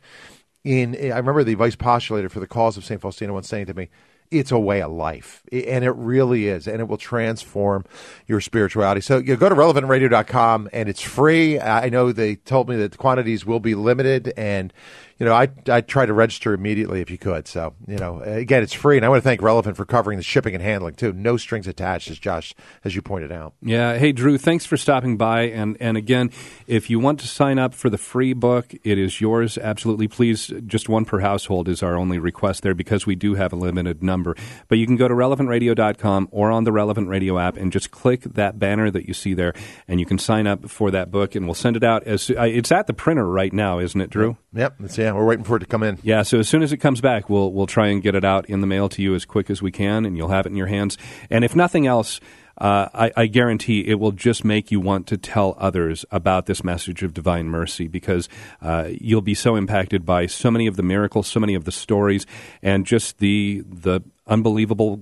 In, 0.63 0.95
I 0.95 1.17
remember 1.17 1.43
the 1.43 1.53
vice 1.53 1.75
postulator 1.75 2.31
for 2.31 2.39
the 2.39 2.47
cause 2.47 2.75
of 2.77 2.83
St. 2.83 2.99
Faustina 2.99 3.31
once 3.31 3.47
saying 3.47 3.67
to 3.67 3.75
me, 3.75 3.89
it's 4.31 4.51
a 4.51 4.59
way 4.59 4.81
of 4.81 4.91
life. 4.91 5.43
And 5.51 5.83
it 5.83 5.91
really 5.91 6.47
is. 6.47 6.67
And 6.67 6.79
it 6.79 6.87
will 6.87 6.97
transform 6.97 7.85
your 8.27 8.41
spirituality. 8.41 9.01
So 9.01 9.17
you 9.17 9.35
go 9.35 9.49
to 9.49 9.55
relevantradio.com 9.55 10.69
and 10.71 10.89
it's 10.89 11.01
free. 11.01 11.59
I 11.59 11.89
know 11.89 12.11
they 12.11 12.35
told 12.35 12.69
me 12.69 12.75
that 12.77 12.91
the 12.91 12.97
quantities 12.97 13.45
will 13.45 13.59
be 13.59 13.75
limited 13.75 14.33
and 14.37 14.71
you 15.19 15.25
know, 15.25 15.33
I 15.33 15.49
I 15.67 15.81
try 15.81 16.05
to 16.05 16.13
register 16.13 16.53
immediately 16.53 17.01
if 17.01 17.11
you 17.11 17.17
could. 17.17 17.45
So, 17.47 17.75
you 17.87 17.97
know, 17.97 18.21
again, 18.21 18.63
it's 18.63 18.73
free, 18.73 18.95
and 18.95 19.05
I 19.05 19.09
want 19.09 19.21
to 19.21 19.27
thank 19.27 19.41
Relevant 19.41 19.75
for 19.75 19.85
covering 19.85 20.17
the 20.17 20.23
shipping 20.23 20.55
and 20.55 20.63
handling 20.63 20.95
too. 20.95 21.11
No 21.11 21.35
strings 21.35 21.67
attached, 21.67 22.09
as 22.09 22.17
Josh, 22.17 22.55
as 22.85 22.95
you 22.95 23.01
pointed 23.01 23.31
out. 23.31 23.53
Yeah. 23.61 23.97
Hey, 23.97 24.13
Drew, 24.13 24.37
thanks 24.37 24.65
for 24.65 24.77
stopping 24.77 25.17
by. 25.17 25.41
And 25.41 25.75
and 25.81 25.97
again, 25.97 26.31
if 26.67 26.89
you 26.89 26.99
want 26.99 27.19
to 27.19 27.27
sign 27.27 27.59
up 27.59 27.73
for 27.73 27.89
the 27.89 27.97
free 27.97 28.31
book, 28.31 28.73
it 28.83 28.97
is 28.97 29.19
yours. 29.19 29.57
Absolutely, 29.57 30.07
please. 30.07 30.53
Just 30.65 30.87
one 30.87 31.03
per 31.03 31.19
household 31.19 31.67
is 31.67 31.83
our 31.83 31.97
only 31.97 32.17
request 32.17 32.63
there 32.63 32.73
because 32.73 33.05
we 33.05 33.15
do 33.15 33.35
have 33.35 33.51
a 33.51 33.57
limited 33.57 34.01
number. 34.01 34.37
But 34.69 34.77
you 34.77 34.87
can 34.87 34.95
go 34.95 35.09
to 35.09 35.13
relevantradio.com 35.13 36.29
or 36.31 36.49
on 36.49 36.63
the 36.63 36.71
Relevant 36.71 37.09
Radio 37.09 37.37
app 37.37 37.57
and 37.57 37.73
just 37.73 37.91
click 37.91 38.21
that 38.21 38.57
banner 38.57 38.89
that 38.89 39.05
you 39.05 39.13
see 39.13 39.33
there, 39.33 39.53
and 39.85 39.99
you 39.99 40.05
can 40.05 40.17
sign 40.17 40.47
up 40.47 40.69
for 40.69 40.91
that 40.91 41.11
book, 41.11 41.35
and 41.35 41.45
we'll 41.45 41.55
send 41.55 41.75
it 41.75 41.83
out 41.83 42.03
as 42.03 42.29
uh, 42.29 42.43
it's 42.43 42.71
at 42.71 42.87
the 42.87 42.93
printer 42.93 43.25
right 43.25 43.51
now, 43.51 43.79
isn't 43.79 43.99
it, 43.99 44.09
Drew? 44.09 44.37
Yep. 44.53 44.75
That's 44.79 44.97
yeah. 44.97 45.08
Yeah, 45.09 45.15
we're 45.15 45.25
waiting 45.25 45.43
for 45.43 45.55
it 45.55 45.61
to 45.61 45.65
come 45.65 45.81
in. 45.81 45.97
Yeah, 46.03 46.21
so 46.21 46.37
as 46.37 46.47
soon 46.47 46.61
as 46.61 46.71
it 46.71 46.77
comes 46.77 47.01
back, 47.01 47.31
we'll 47.31 47.51
we'll 47.51 47.65
try 47.65 47.87
and 47.87 47.99
get 47.99 48.13
it 48.13 48.23
out 48.23 48.47
in 48.47 48.61
the 48.61 48.67
mail 48.67 48.89
to 48.89 49.01
you 49.01 49.15
as 49.15 49.25
quick 49.25 49.49
as 49.49 49.59
we 49.59 49.71
can, 49.71 50.05
and 50.05 50.15
you'll 50.15 50.29
have 50.29 50.45
it 50.45 50.49
in 50.49 50.55
your 50.55 50.67
hands. 50.67 50.99
And 51.31 51.43
if 51.43 51.55
nothing 51.55 51.87
else, 51.87 52.19
uh, 52.59 52.89
I, 52.93 53.11
I, 53.17 53.25
guarantee 53.25 53.87
it 53.87 53.95
will 53.95 54.11
just 54.11 54.45
make 54.45 54.69
you 54.69 54.79
want 54.79 55.07
to 55.07 55.17
tell 55.17 55.55
others 55.57 56.05
about 56.11 56.45
this 56.45 56.63
message 56.63 57.01
of 57.01 57.13
divine 57.13 57.47
mercy 57.47 57.87
because 57.87 58.29
uh, 58.61 58.89
you'll 58.91 59.21
be 59.21 59.33
so 59.33 59.55
impacted 59.55 60.05
by 60.05 60.27
so 60.27 60.51
many 60.51 60.67
of 60.67 60.75
the 60.75 60.83
miracles, 60.83 61.27
so 61.27 61.39
many 61.39 61.55
of 61.55 61.63
the 61.63 61.71
stories, 61.71 62.27
and 62.61 62.85
just 62.85 63.17
the 63.17 63.63
the 63.67 64.01
unbelievable 64.29 65.01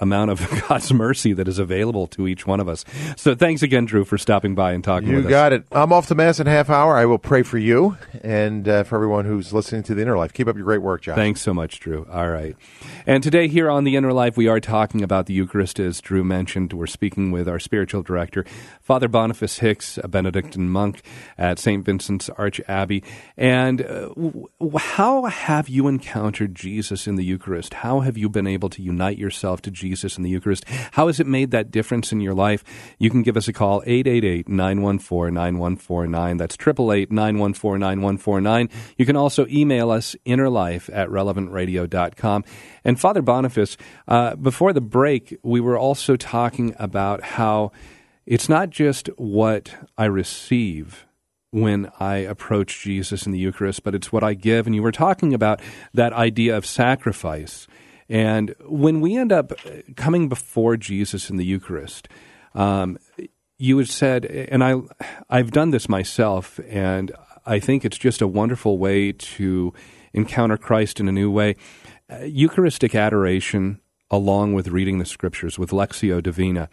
amount 0.00 0.30
of 0.30 0.48
God's 0.68 0.92
mercy 0.92 1.32
that 1.34 1.48
is 1.48 1.58
available 1.58 2.06
to 2.08 2.26
each 2.26 2.46
one 2.46 2.60
of 2.60 2.68
us. 2.68 2.84
So 3.16 3.34
thanks 3.34 3.62
again, 3.62 3.84
Drew, 3.84 4.04
for 4.04 4.16
stopping 4.16 4.54
by 4.54 4.72
and 4.72 4.82
talking 4.82 5.08
you 5.08 5.16
with 5.16 5.26
us. 5.26 5.30
You 5.30 5.34
got 5.34 5.52
it. 5.52 5.64
I'm 5.72 5.92
off 5.92 6.06
to 6.08 6.14
Mass 6.14 6.40
in 6.40 6.46
half 6.46 6.70
hour. 6.70 6.96
I 6.96 7.04
will 7.06 7.18
pray 7.18 7.42
for 7.42 7.58
you 7.58 7.96
and 8.22 8.66
uh, 8.68 8.84
for 8.84 8.96
everyone 8.96 9.24
who's 9.24 9.52
listening 9.52 9.82
to 9.84 9.94
The 9.94 10.02
Inner 10.02 10.16
Life. 10.16 10.32
Keep 10.32 10.48
up 10.48 10.56
your 10.56 10.64
great 10.64 10.82
work, 10.82 11.02
John. 11.02 11.16
Thanks 11.16 11.40
so 11.40 11.52
much, 11.52 11.80
Drew. 11.80 12.06
All 12.10 12.28
right. 12.28 12.56
And 13.06 13.22
today 13.22 13.48
here 13.48 13.68
on 13.70 13.84
The 13.84 13.96
Inner 13.96 14.12
Life, 14.12 14.36
we 14.36 14.48
are 14.48 14.60
talking 14.60 15.02
about 15.02 15.26
the 15.26 15.34
Eucharist, 15.34 15.80
as 15.80 16.00
Drew 16.00 16.24
mentioned. 16.24 16.72
We're 16.72 16.86
speaking 16.86 17.30
with 17.30 17.48
our 17.48 17.58
spiritual 17.58 18.02
director, 18.02 18.44
Father 18.80 19.08
Boniface 19.08 19.58
Hicks, 19.58 19.98
a 19.98 20.08
Benedictine 20.08 20.68
monk 20.68 21.02
at 21.36 21.58
St. 21.58 21.84
Vincent's 21.84 22.28
Arch 22.30 22.60
Abbey. 22.68 23.02
And 23.36 23.82
uh, 23.82 24.10
how 24.78 25.24
have 25.24 25.68
you 25.68 25.88
encountered 25.88 26.54
Jesus 26.54 27.06
in 27.06 27.16
the 27.16 27.24
Eucharist? 27.24 27.74
How 27.74 28.00
have 28.00 28.16
you 28.16 28.28
been 28.28 28.46
able 28.46 28.59
able 28.60 28.68
to 28.68 28.82
unite 28.82 29.16
yourself 29.16 29.62
to 29.62 29.70
Jesus 29.70 30.18
in 30.18 30.22
the 30.22 30.28
Eucharist. 30.28 30.66
How 30.92 31.06
has 31.06 31.18
it 31.18 31.26
made 31.26 31.50
that 31.52 31.70
difference 31.70 32.12
in 32.12 32.20
your 32.20 32.34
life? 32.34 32.62
You 32.98 33.08
can 33.08 33.22
give 33.22 33.38
us 33.38 33.48
a 33.48 33.54
call, 33.54 33.80
888-914-9149. 33.82 36.36
That's 36.36 36.58
888-914-9149. 36.58 38.70
You 38.98 39.06
can 39.06 39.16
also 39.16 39.46
email 39.46 39.90
us, 39.90 40.14
innerlife 40.26 40.90
at 40.92 41.08
relevantradio.com. 41.08 42.44
And 42.84 43.00
Father 43.00 43.22
Boniface, 43.22 43.78
uh, 44.06 44.36
before 44.36 44.74
the 44.74 44.82
break, 44.82 45.38
we 45.42 45.60
were 45.60 45.78
also 45.78 46.16
talking 46.16 46.76
about 46.78 47.22
how 47.22 47.72
it's 48.26 48.50
not 48.50 48.68
just 48.68 49.06
what 49.16 49.74
I 49.96 50.04
receive 50.04 51.06
when 51.50 51.90
I 51.98 52.16
approach 52.16 52.82
Jesus 52.82 53.26
in 53.26 53.32
the 53.32 53.38
Eucharist, 53.38 53.82
but 53.82 53.94
it's 53.94 54.12
what 54.12 54.22
I 54.22 54.34
give. 54.34 54.66
And 54.66 54.74
you 54.74 54.82
were 54.82 54.92
talking 54.92 55.34
about 55.34 55.60
that 55.94 56.12
idea 56.12 56.56
of 56.56 56.64
sacrifice. 56.64 57.66
And 58.10 58.56
when 58.66 59.00
we 59.00 59.16
end 59.16 59.30
up 59.30 59.52
coming 59.96 60.28
before 60.28 60.76
Jesus 60.76 61.30
in 61.30 61.36
the 61.36 61.44
Eucharist, 61.44 62.08
um, 62.56 62.98
you 63.56 63.78
had 63.78 63.88
said, 63.88 64.24
and 64.24 64.64
I, 64.64 64.74
I've 65.30 65.52
done 65.52 65.70
this 65.70 65.88
myself, 65.88 66.58
and 66.68 67.12
I 67.46 67.60
think 67.60 67.84
it's 67.84 67.96
just 67.96 68.20
a 68.20 68.26
wonderful 68.26 68.78
way 68.78 69.12
to 69.12 69.72
encounter 70.12 70.56
Christ 70.56 70.98
in 70.98 71.08
a 71.08 71.12
new 71.12 71.30
way. 71.30 71.54
Uh, 72.10 72.24
Eucharistic 72.24 72.96
adoration, 72.96 73.80
along 74.10 74.54
with 74.54 74.68
reading 74.68 74.98
the 74.98 75.04
Scriptures, 75.04 75.56
with 75.56 75.70
Lectio 75.70 76.20
Divina 76.20 76.68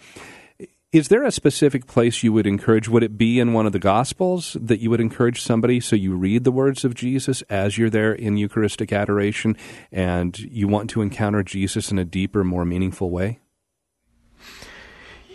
is 0.93 1.09
there 1.09 1.23
a 1.23 1.31
specific 1.31 1.85
place 1.85 2.23
you 2.23 2.31
would 2.31 2.47
encourage? 2.47 2.87
Would 2.87 3.03
it 3.03 3.17
be 3.17 3.39
in 3.39 3.51
one 3.51 3.65
of 3.65 3.73
the 3.73 3.79
Gospels 3.79 4.55
that 4.59 4.79
you 4.79 4.89
would 4.89 5.01
encourage 5.01 5.41
somebody 5.41 5.81
so 5.81 5.95
you 5.97 6.15
read 6.15 6.45
the 6.45 6.51
words 6.51 6.85
of 6.85 6.95
Jesus 6.95 7.41
as 7.49 7.77
you're 7.77 7.89
there 7.89 8.13
in 8.13 8.37
Eucharistic 8.37 8.93
adoration 8.93 9.57
and 9.91 10.39
you 10.39 10.67
want 10.67 10.89
to 10.91 11.01
encounter 11.01 11.43
Jesus 11.43 11.91
in 11.91 11.99
a 11.99 12.05
deeper, 12.05 12.43
more 12.43 12.63
meaningful 12.63 13.09
way? 13.09 13.39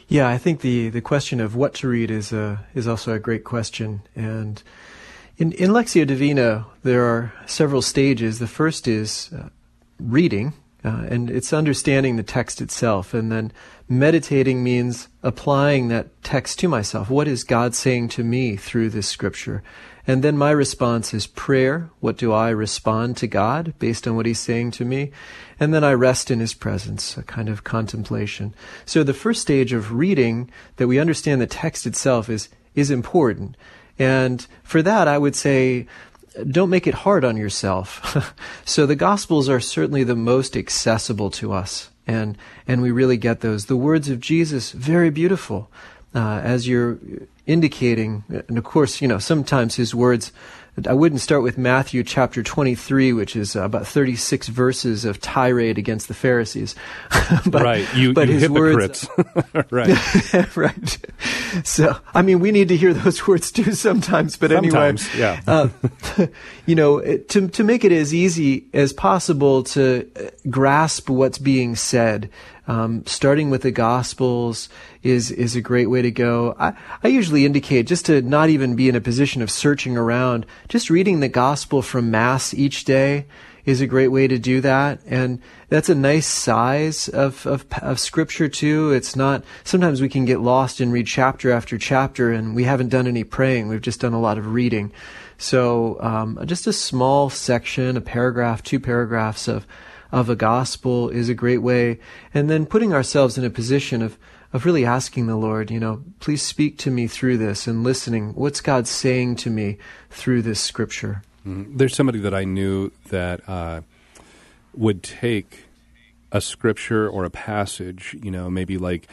Yeah, 0.09 0.29
I 0.29 0.38
think 0.38 0.61
the, 0.62 0.88
the 0.88 1.01
question 1.03 1.41
of 1.41 1.55
what 1.55 1.75
to 1.75 1.88
read 1.88 2.11
is 2.11 2.33
a, 2.33 2.67
is 2.75 2.88
also 2.88 3.12
a 3.12 3.19
great 3.19 3.45
question. 3.45 4.03
And 4.15 4.62
in, 5.37 5.53
in 5.53 5.71
Lectio 5.71 6.07
Divina, 6.07 6.67
there 6.83 7.05
are 7.05 7.33
several 7.47 7.83
stages. 7.83 8.38
The 8.38 8.47
first 8.47 8.88
is 8.88 9.31
uh, 9.33 9.49
reading, 9.99 10.55
uh, 10.85 11.07
and 11.09 11.31
it's 11.31 11.53
understanding 11.53 12.16
the 12.16 12.23
text 12.23 12.61
itself. 12.61 13.14
And 13.14 13.31
then 13.31 13.53
meditating 13.88 14.64
means 14.64 15.09
applying 15.23 15.88
that 15.88 16.23
text 16.23 16.59
to 16.61 16.68
myself. 16.68 17.09
What 17.09 17.29
is 17.29 17.45
God 17.45 17.75
saying 17.75 18.09
to 18.11 18.25
me 18.25 18.57
through 18.57 18.90
this 18.90 19.09
scripture? 19.09 19.62
And 20.07 20.25
then 20.25 20.37
my 20.37 20.51
response 20.51 21.14
is 21.14 21.29
prayer. 21.29 21.90
What 22.01 22.16
do 22.16 22.33
I 22.33 22.51
respond 22.51 23.16
to 23.18 23.29
God 23.29 23.75
based 23.79 24.09
on 24.09 24.16
what 24.16 24.27
He's 24.27 24.40
saying 24.40 24.73
to 24.73 24.85
me? 24.85 25.12
And 25.61 25.73
then 25.73 25.85
I 25.85 25.92
rest 25.92 26.31
in 26.31 26.40
His 26.40 26.55
presence, 26.55 27.16
a 27.16 27.23
kind 27.23 27.49
of 27.49 27.62
contemplation. 27.62 28.53
So 28.85 29.05
the 29.05 29.14
first 29.14 29.42
stage 29.42 29.73
of 29.73 29.92
reading, 29.92 30.51
that 30.77 30.88
we 30.88 30.99
understand 30.99 31.40
the 31.40 31.47
text 31.47 31.87
itself, 31.87 32.29
is, 32.29 32.49
is 32.75 32.90
important. 32.90 33.57
And 33.97 34.45
for 34.64 34.83
that, 34.83 35.07
I 35.07 35.18
would 35.18 35.37
say, 35.37 35.87
don't 36.51 36.71
make 36.71 36.87
it 36.87 36.95
hard 36.95 37.25
on 37.25 37.37
yourself. 37.37 38.35
so 38.64 38.87
the 38.87 38.97
Gospels 38.97 39.49
are 39.49 39.61
certainly 39.61 40.05
the 40.05 40.16
most 40.16 40.57
accessible 40.57 41.31
to 41.33 41.53
us, 41.53 41.90
and 42.07 42.37
and 42.66 42.83
we 42.83 42.90
really 42.90 43.16
get 43.16 43.40
those. 43.40 43.66
The 43.66 43.77
words 43.77 44.09
of 44.09 44.21
Jesus, 44.21 44.73
very 44.73 45.11
beautiful, 45.11 45.71
uh, 46.14 46.40
as 46.42 46.68
you're 46.68 46.99
indicating, 47.47 48.25
and 48.29 48.59
of 48.59 48.64
course, 48.64 49.01
you 49.01 49.09
know 49.09 49.18
sometimes 49.18 49.77
his 49.77 49.95
words 49.95 50.33
I 50.89 50.95
wouldn't 50.95 51.21
start 51.21 51.43
with 51.43 51.59
Matthew 51.59 52.03
chapter 52.03 52.43
23, 52.43 53.13
which 53.13 53.37
is 53.37 53.55
uh, 53.55 53.65
about 53.65 53.87
36 53.87 54.49
verses 54.49 55.05
of 55.05 55.21
tirade 55.21 55.77
against 55.77 56.09
the 56.09 56.15
Pharisees. 56.15 56.75
but, 57.47 57.63
right, 57.63 57.95
you, 57.95 58.15
but 58.15 58.27
you 58.27 58.35
his 58.35 58.43
hypocrites. 58.45 59.07
Words, 59.17 59.67
right. 59.71 60.57
right. 60.57 60.99
So, 61.63 61.95
I 62.15 62.23
mean, 62.23 62.41
we 62.41 62.53
need 62.53 62.69
to 62.69 62.77
hear 62.77 62.95
those 62.95 63.27
words 63.27 63.53
too 63.53 63.73
sometimes, 63.73 64.39
but 64.39 64.51
sometimes, 64.51 65.15
anyway. 65.15 65.41
yeah. 65.47 65.69
uh, 66.17 66.27
you 66.65 66.75
know, 66.75 67.03
to, 67.03 67.49
to 67.49 67.65
make 67.65 67.85
it 67.85 67.93
as 67.93 68.15
easy 68.15 68.67
as 68.73 68.95
possible 68.95 69.65
to 69.65 70.09
uh, 70.17 70.31
grasp 70.49 71.11
what's 71.11 71.37
being 71.37 71.77
said, 71.77 72.31
um, 72.66 73.05
starting 73.07 73.51
with 73.51 73.62
the 73.62 73.70
Gospels 73.70 74.68
is 75.03 75.31
is 75.31 75.57
a 75.57 75.61
great 75.61 75.90
way 75.90 76.03
to 76.03 76.11
go. 76.11 76.55
I, 76.59 76.75
I 77.03 77.09
usually 77.09 77.44
indicate 77.44 77.87
just 77.87 78.07
to 78.07 78.22
not 78.22 78.51
even 78.51 78.77
be 78.77 78.88
in 78.88 78.96
a 78.96 79.01
position 79.01 79.42
of 79.42 79.51
searching 79.51 79.96
around, 79.96 80.46
just 80.68 80.90
reading 80.90 81.20
the 81.20 81.29
Gospel 81.29 81.83
from 81.83 82.11
Mass 82.11 82.55
each 82.55 82.85
day 82.85 83.27
is 83.64 83.81
a 83.81 83.87
great 83.87 84.09
way 84.09 84.27
to 84.27 84.38
do 84.38 84.61
that. 84.61 85.01
And 85.07 85.40
that's 85.68 85.88
a 85.88 85.94
nice 85.94 86.27
size 86.27 87.09
of, 87.09 87.46
of, 87.46 87.64
of 87.81 88.01
scripture 88.01 88.48
too. 88.48 88.90
It's 88.92 89.14
not, 89.14 89.44
sometimes 89.64 90.01
we 90.01 90.09
can 90.09 90.25
get 90.25 90.40
lost 90.40 90.81
and 90.81 90.92
read 90.92 91.07
chapter 91.07 91.53
after 91.53 91.79
chapter 91.79 92.33
and 92.33 92.57
we 92.57 92.64
haven't 92.64 92.88
done 92.88 93.07
any 93.07 93.25
praying. 93.25 93.68
We've 93.68 93.81
just 93.81 94.01
done 94.01 94.14
a 94.14 94.20
lot 94.20 94.38
of 94.38 94.53
reading. 94.53 94.92
So, 95.38 96.01
um, 96.01 96.40
just 96.44 96.66
a 96.66 96.72
small 96.72 97.31
section, 97.31 97.96
a 97.96 98.01
paragraph, 98.01 98.62
two 98.62 98.79
paragraphs 98.79 99.48
of, 99.48 99.66
of 100.12 100.29
a 100.29 100.37
gospel 100.37 101.09
is 101.09 101.29
a 101.29 101.35
great 101.35 101.62
way. 101.62 101.98
And 102.35 102.48
then 102.48 102.66
putting 102.66 102.92
ourselves 102.92 103.38
in 103.38 103.44
a 103.44 103.51
position 103.51 104.03
of, 104.03 104.18
of 104.53 104.66
really 104.66 104.85
asking 104.85 105.27
the 105.27 105.37
Lord, 105.37 105.70
you 105.70 105.81
know, 105.81 106.05
please 106.20 106.42
speak 106.42 106.79
to 106.79 106.90
me 106.90 107.07
through 107.07 107.38
this 107.38 107.66
and 107.66 107.83
listening. 107.83 108.35
What's 108.35 108.61
God 108.61 108.87
saying 108.87 109.37
to 109.37 109.51
me 109.51 109.79
through 110.11 110.42
this 110.42 110.61
scripture? 110.61 111.22
Mm-hmm. 111.46 111.79
There's 111.79 111.96
somebody 111.96 112.20
that 112.20 112.35
I 112.35 112.44
knew 112.44 112.92
that 113.09 113.40
uh, 113.48 113.81
would 114.75 115.03
take 115.03 115.64
a 116.31 116.40
scripture 116.40 117.09
or 117.09 117.25
a 117.25 117.31
passage, 117.31 118.16
you 118.22 118.31
know, 118.31 118.48
maybe 118.51 118.79
like 118.79 119.09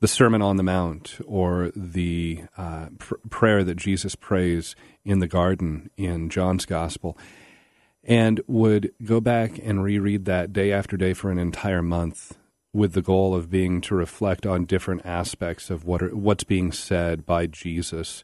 the 0.00 0.08
Sermon 0.08 0.42
on 0.42 0.56
the 0.56 0.62
Mount 0.62 1.18
or 1.26 1.72
the 1.74 2.42
uh, 2.58 2.86
pr- 2.98 3.14
prayer 3.30 3.64
that 3.64 3.76
Jesus 3.76 4.14
prays 4.14 4.76
in 5.04 5.20
the 5.20 5.28
garden 5.28 5.90
in 5.96 6.30
John's 6.30 6.66
Gospel, 6.66 7.16
and 8.04 8.40
would 8.46 8.92
go 9.04 9.20
back 9.20 9.58
and 9.62 9.82
reread 9.82 10.24
that 10.26 10.52
day 10.52 10.72
after 10.72 10.96
day 10.96 11.14
for 11.14 11.30
an 11.30 11.38
entire 11.38 11.82
month 11.82 12.36
with 12.72 12.92
the 12.92 13.02
goal 13.02 13.34
of 13.34 13.50
being 13.50 13.80
to 13.80 13.94
reflect 13.94 14.46
on 14.46 14.64
different 14.64 15.06
aspects 15.06 15.70
of 15.70 15.84
what 15.84 16.02
are, 16.02 16.14
what's 16.14 16.44
being 16.44 16.72
said 16.72 17.24
by 17.24 17.46
Jesus 17.46 18.22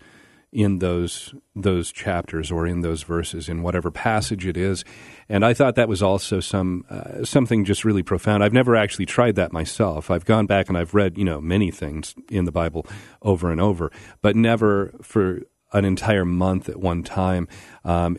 in 0.52 0.80
those 0.80 1.32
those 1.54 1.92
chapters 1.92 2.50
or 2.50 2.66
in 2.66 2.80
those 2.80 3.04
verses 3.04 3.48
in 3.48 3.62
whatever 3.62 3.90
passage 3.90 4.46
it 4.46 4.56
is. 4.56 4.84
And 5.28 5.44
I 5.44 5.54
thought 5.54 5.76
that 5.76 5.88
was 5.88 6.02
also 6.02 6.40
some 6.40 6.84
uh, 6.90 7.24
something 7.24 7.64
just 7.64 7.84
really 7.84 8.02
profound. 8.02 8.42
I've 8.42 8.52
never 8.52 8.74
actually 8.74 9.06
tried 9.06 9.36
that 9.36 9.52
myself. 9.52 10.10
I've 10.10 10.24
gone 10.24 10.46
back 10.46 10.68
and 10.68 10.76
I've 10.76 10.92
read 10.92 11.16
you 11.16 11.24
know 11.24 11.40
many 11.40 11.70
things 11.70 12.16
in 12.28 12.46
the 12.46 12.52
Bible 12.52 12.84
over 13.22 13.52
and 13.52 13.60
over 13.60 13.92
but 14.20 14.34
never 14.34 14.92
for 15.02 15.42
an 15.72 15.84
entire 15.84 16.24
month 16.24 16.68
at 16.68 16.80
one 16.80 17.04
time. 17.04 17.46
Um, 17.84 18.16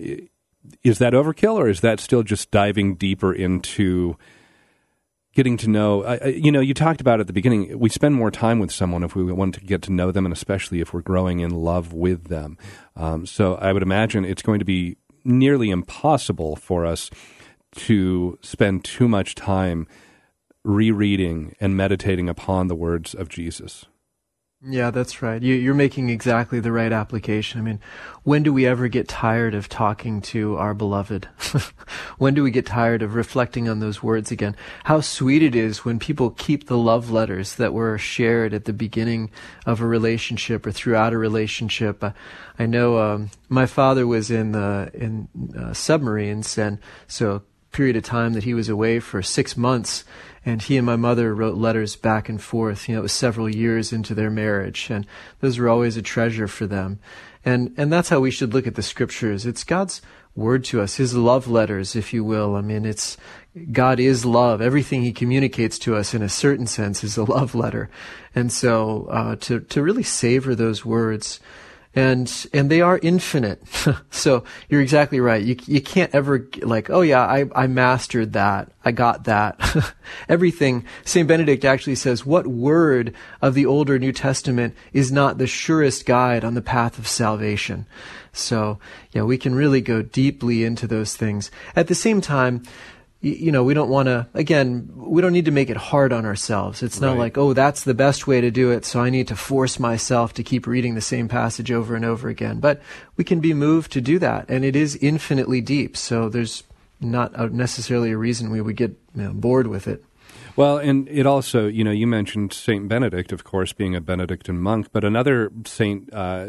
is 0.83 0.99
that 0.99 1.13
overkill, 1.13 1.55
or 1.55 1.69
is 1.69 1.81
that 1.81 1.99
still 1.99 2.23
just 2.23 2.51
diving 2.51 2.95
deeper 2.95 3.33
into 3.33 4.17
getting 5.33 5.57
to 5.57 5.69
know? 5.69 6.01
Uh, 6.01 6.25
you 6.25 6.51
know, 6.51 6.59
you 6.59 6.73
talked 6.73 7.01
about 7.01 7.19
at 7.19 7.27
the 7.27 7.33
beginning. 7.33 7.77
We 7.79 7.89
spend 7.89 8.15
more 8.15 8.31
time 8.31 8.59
with 8.59 8.71
someone 8.71 9.03
if 9.03 9.15
we 9.15 9.23
want 9.23 9.55
to 9.55 9.61
get 9.61 9.81
to 9.83 9.91
know 9.91 10.11
them, 10.11 10.25
and 10.25 10.33
especially 10.33 10.81
if 10.81 10.93
we're 10.93 11.01
growing 11.01 11.39
in 11.39 11.51
love 11.51 11.93
with 11.93 12.25
them. 12.25 12.57
Um, 12.95 13.25
so 13.25 13.55
I 13.55 13.73
would 13.73 13.83
imagine 13.83 14.25
it's 14.25 14.41
going 14.41 14.59
to 14.59 14.65
be 14.65 14.97
nearly 15.23 15.69
impossible 15.69 16.55
for 16.55 16.85
us 16.85 17.09
to 17.75 18.37
spend 18.41 18.83
too 18.83 19.07
much 19.07 19.35
time 19.35 19.87
rereading 20.63 21.55
and 21.59 21.75
meditating 21.75 22.29
upon 22.29 22.67
the 22.67 22.75
words 22.75 23.13
of 23.13 23.29
Jesus. 23.29 23.85
Yeah, 24.63 24.91
that's 24.91 25.23
right. 25.23 25.41
You, 25.41 25.71
are 25.71 25.75
making 25.75 26.11
exactly 26.11 26.59
the 26.59 26.71
right 26.71 26.91
application. 26.91 27.59
I 27.59 27.63
mean, 27.63 27.79
when 28.21 28.43
do 28.43 28.53
we 28.53 28.67
ever 28.67 28.87
get 28.89 29.07
tired 29.07 29.55
of 29.55 29.67
talking 29.67 30.21
to 30.21 30.55
our 30.55 30.75
beloved? 30.75 31.25
when 32.19 32.35
do 32.35 32.43
we 32.43 32.51
get 32.51 32.67
tired 32.67 33.01
of 33.01 33.15
reflecting 33.15 33.67
on 33.67 33.79
those 33.79 34.03
words 34.03 34.29
again? 34.29 34.55
How 34.83 35.01
sweet 35.01 35.41
it 35.41 35.55
is 35.55 35.83
when 35.83 35.97
people 35.97 36.29
keep 36.29 36.67
the 36.67 36.77
love 36.77 37.09
letters 37.09 37.55
that 37.55 37.73
were 37.73 37.97
shared 37.97 38.53
at 38.53 38.65
the 38.65 38.73
beginning 38.73 39.31
of 39.65 39.81
a 39.81 39.87
relationship 39.87 40.67
or 40.67 40.71
throughout 40.71 41.13
a 41.13 41.17
relationship. 41.17 42.03
Uh, 42.03 42.11
I 42.59 42.67
know 42.67 42.99
um, 42.99 43.31
my 43.49 43.65
father 43.65 44.05
was 44.05 44.29
in 44.29 44.51
the 44.51 44.91
in 44.93 45.27
uh, 45.57 45.73
submarines, 45.73 46.55
and 46.59 46.77
so 47.07 47.41
period 47.71 47.95
of 47.95 48.03
time 48.03 48.33
that 48.33 48.43
he 48.43 48.53
was 48.53 48.69
away 48.69 48.99
for 48.99 49.21
six 49.21 49.55
months 49.55 50.03
and 50.45 50.61
he 50.61 50.77
and 50.77 50.85
my 50.85 50.95
mother 50.95 51.35
wrote 51.35 51.55
letters 51.55 51.95
back 51.95 52.27
and 52.27 52.41
forth. 52.41 52.87
You 52.87 52.95
know, 52.95 53.01
it 53.01 53.03
was 53.03 53.11
several 53.11 53.47
years 53.47 53.93
into 53.93 54.15
their 54.15 54.31
marriage, 54.31 54.89
and 54.89 55.05
those 55.39 55.59
were 55.59 55.69
always 55.69 55.97
a 55.97 56.01
treasure 56.01 56.47
for 56.47 56.65
them. 56.65 56.99
And 57.45 57.73
and 57.77 57.91
that's 57.91 58.09
how 58.09 58.19
we 58.19 58.31
should 58.31 58.53
look 58.53 58.67
at 58.67 58.75
the 58.75 58.81
scriptures. 58.81 59.45
It's 59.45 59.63
God's 59.63 60.01
word 60.35 60.63
to 60.65 60.81
us, 60.81 60.95
His 60.95 61.13
love 61.13 61.47
letters, 61.47 61.95
if 61.95 62.13
you 62.13 62.23
will. 62.23 62.55
I 62.55 62.61
mean, 62.61 62.85
it's 62.85 63.17
God 63.71 63.99
is 63.99 64.25
love. 64.25 64.61
Everything 64.61 65.03
He 65.03 65.11
communicates 65.11 65.77
to 65.79 65.95
us, 65.95 66.13
in 66.13 66.21
a 66.21 66.29
certain 66.29 66.67
sense, 66.67 67.03
is 67.03 67.17
a 67.17 67.23
love 67.23 67.53
letter. 67.53 67.89
And 68.33 68.51
so, 68.51 69.07
uh, 69.11 69.35
to 69.41 69.59
to 69.59 69.83
really 69.83 70.03
savor 70.03 70.55
those 70.55 70.85
words 70.85 71.39
and 71.93 72.47
and 72.53 72.69
they 72.69 72.81
are 72.81 72.99
infinite. 73.01 73.61
so 74.11 74.43
you're 74.69 74.81
exactly 74.81 75.19
right. 75.19 75.43
You 75.43 75.57
you 75.65 75.81
can't 75.81 76.13
ever 76.15 76.47
like, 76.61 76.89
oh 76.89 77.01
yeah, 77.01 77.21
I 77.21 77.45
I 77.53 77.67
mastered 77.67 78.33
that. 78.33 78.71
I 78.85 78.91
got 78.91 79.25
that. 79.25 79.93
Everything. 80.29 80.85
Saint 81.03 81.27
Benedict 81.27 81.65
actually 81.65 81.95
says, 81.95 82.25
what 82.25 82.47
word 82.47 83.13
of 83.41 83.53
the 83.53 83.65
older 83.65 83.99
New 83.99 84.13
Testament 84.13 84.75
is 84.93 85.11
not 85.11 85.37
the 85.37 85.47
surest 85.47 86.05
guide 86.05 86.43
on 86.43 86.53
the 86.53 86.61
path 86.61 86.97
of 86.97 87.07
salvation? 87.07 87.85
So 88.31 88.79
yeah, 89.11 89.23
we 89.23 89.37
can 89.37 89.53
really 89.53 89.81
go 89.81 90.01
deeply 90.01 90.63
into 90.63 90.87
those 90.87 91.15
things. 91.15 91.51
At 91.75 91.87
the 91.87 91.95
same 91.95 92.21
time, 92.21 92.63
you 93.21 93.51
know, 93.51 93.63
we 93.63 93.75
don't 93.75 93.89
want 93.89 94.07
to, 94.07 94.27
again, 94.33 94.89
we 94.95 95.21
don't 95.21 95.31
need 95.31 95.45
to 95.45 95.51
make 95.51 95.69
it 95.69 95.77
hard 95.77 96.11
on 96.11 96.25
ourselves. 96.25 96.81
It's 96.81 96.99
not 96.99 97.11
right. 97.11 97.19
like, 97.19 97.37
oh, 97.37 97.53
that's 97.53 97.83
the 97.83 97.93
best 97.93 98.25
way 98.25 98.41
to 98.41 98.49
do 98.49 98.71
it, 98.71 98.83
so 98.83 98.99
I 98.99 99.11
need 99.11 99.27
to 99.27 99.35
force 99.35 99.79
myself 99.79 100.33
to 100.33 100.43
keep 100.43 100.65
reading 100.65 100.95
the 100.95 101.01
same 101.01 101.27
passage 101.27 101.71
over 101.71 101.95
and 101.95 102.03
over 102.03 102.29
again. 102.29 102.59
But 102.59 102.81
we 103.17 103.23
can 103.23 103.39
be 103.39 103.53
moved 103.53 103.91
to 103.91 104.01
do 104.01 104.17
that, 104.19 104.49
and 104.49 104.65
it 104.65 104.75
is 104.75 104.95
infinitely 104.95 105.61
deep, 105.61 105.95
so 105.95 106.29
there's 106.29 106.63
not 106.99 107.31
a, 107.35 107.47
necessarily 107.49 108.11
a 108.11 108.17
reason 108.17 108.49
we 108.49 108.61
would 108.61 108.75
get 108.75 108.91
you 109.15 109.23
know, 109.23 109.33
bored 109.33 109.67
with 109.67 109.87
it. 109.87 110.03
Well, 110.55 110.79
and 110.79 111.07
it 111.07 111.27
also, 111.27 111.67
you 111.67 111.83
know, 111.83 111.91
you 111.91 112.07
mentioned 112.07 112.53
Saint 112.53 112.87
Benedict, 112.87 113.31
of 113.31 113.43
course, 113.43 113.71
being 113.71 113.95
a 113.95 114.01
Benedictine 114.01 114.59
monk, 114.59 114.87
but 114.91 115.03
another 115.03 115.51
saint 115.65 116.11
uh, 116.11 116.47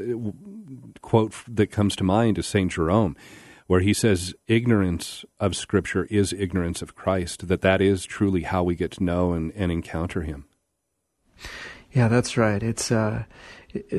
quote 1.03 1.35
that 1.47 1.71
comes 1.71 1.95
to 1.97 2.05
mind 2.05 2.39
is 2.39 2.47
Saint 2.47 2.73
Jerome 2.73 3.15
where 3.67 3.81
he 3.81 3.95
says 3.95 4.35
ignorance 4.47 5.25
of 5.41 5.57
Scripture 5.57 6.07
is 6.11 6.33
ignorance 6.33 6.83
of 6.83 6.95
Christ, 6.95 7.49
that 7.49 7.63
that 7.63 7.81
is 7.81 8.05
truly 8.05 8.43
how 8.43 8.63
we 8.63 8.75
get 8.75 8.93
to 8.93 9.05
know 9.05 9.33
and, 9.33 9.53
and 9.55 9.73
encounter 9.73 10.23
him. 10.23 10.45
Yeah, 11.93 12.09
that's 12.09 12.37
right. 12.37 12.63
It's 12.63 12.91
uh, 12.91 13.25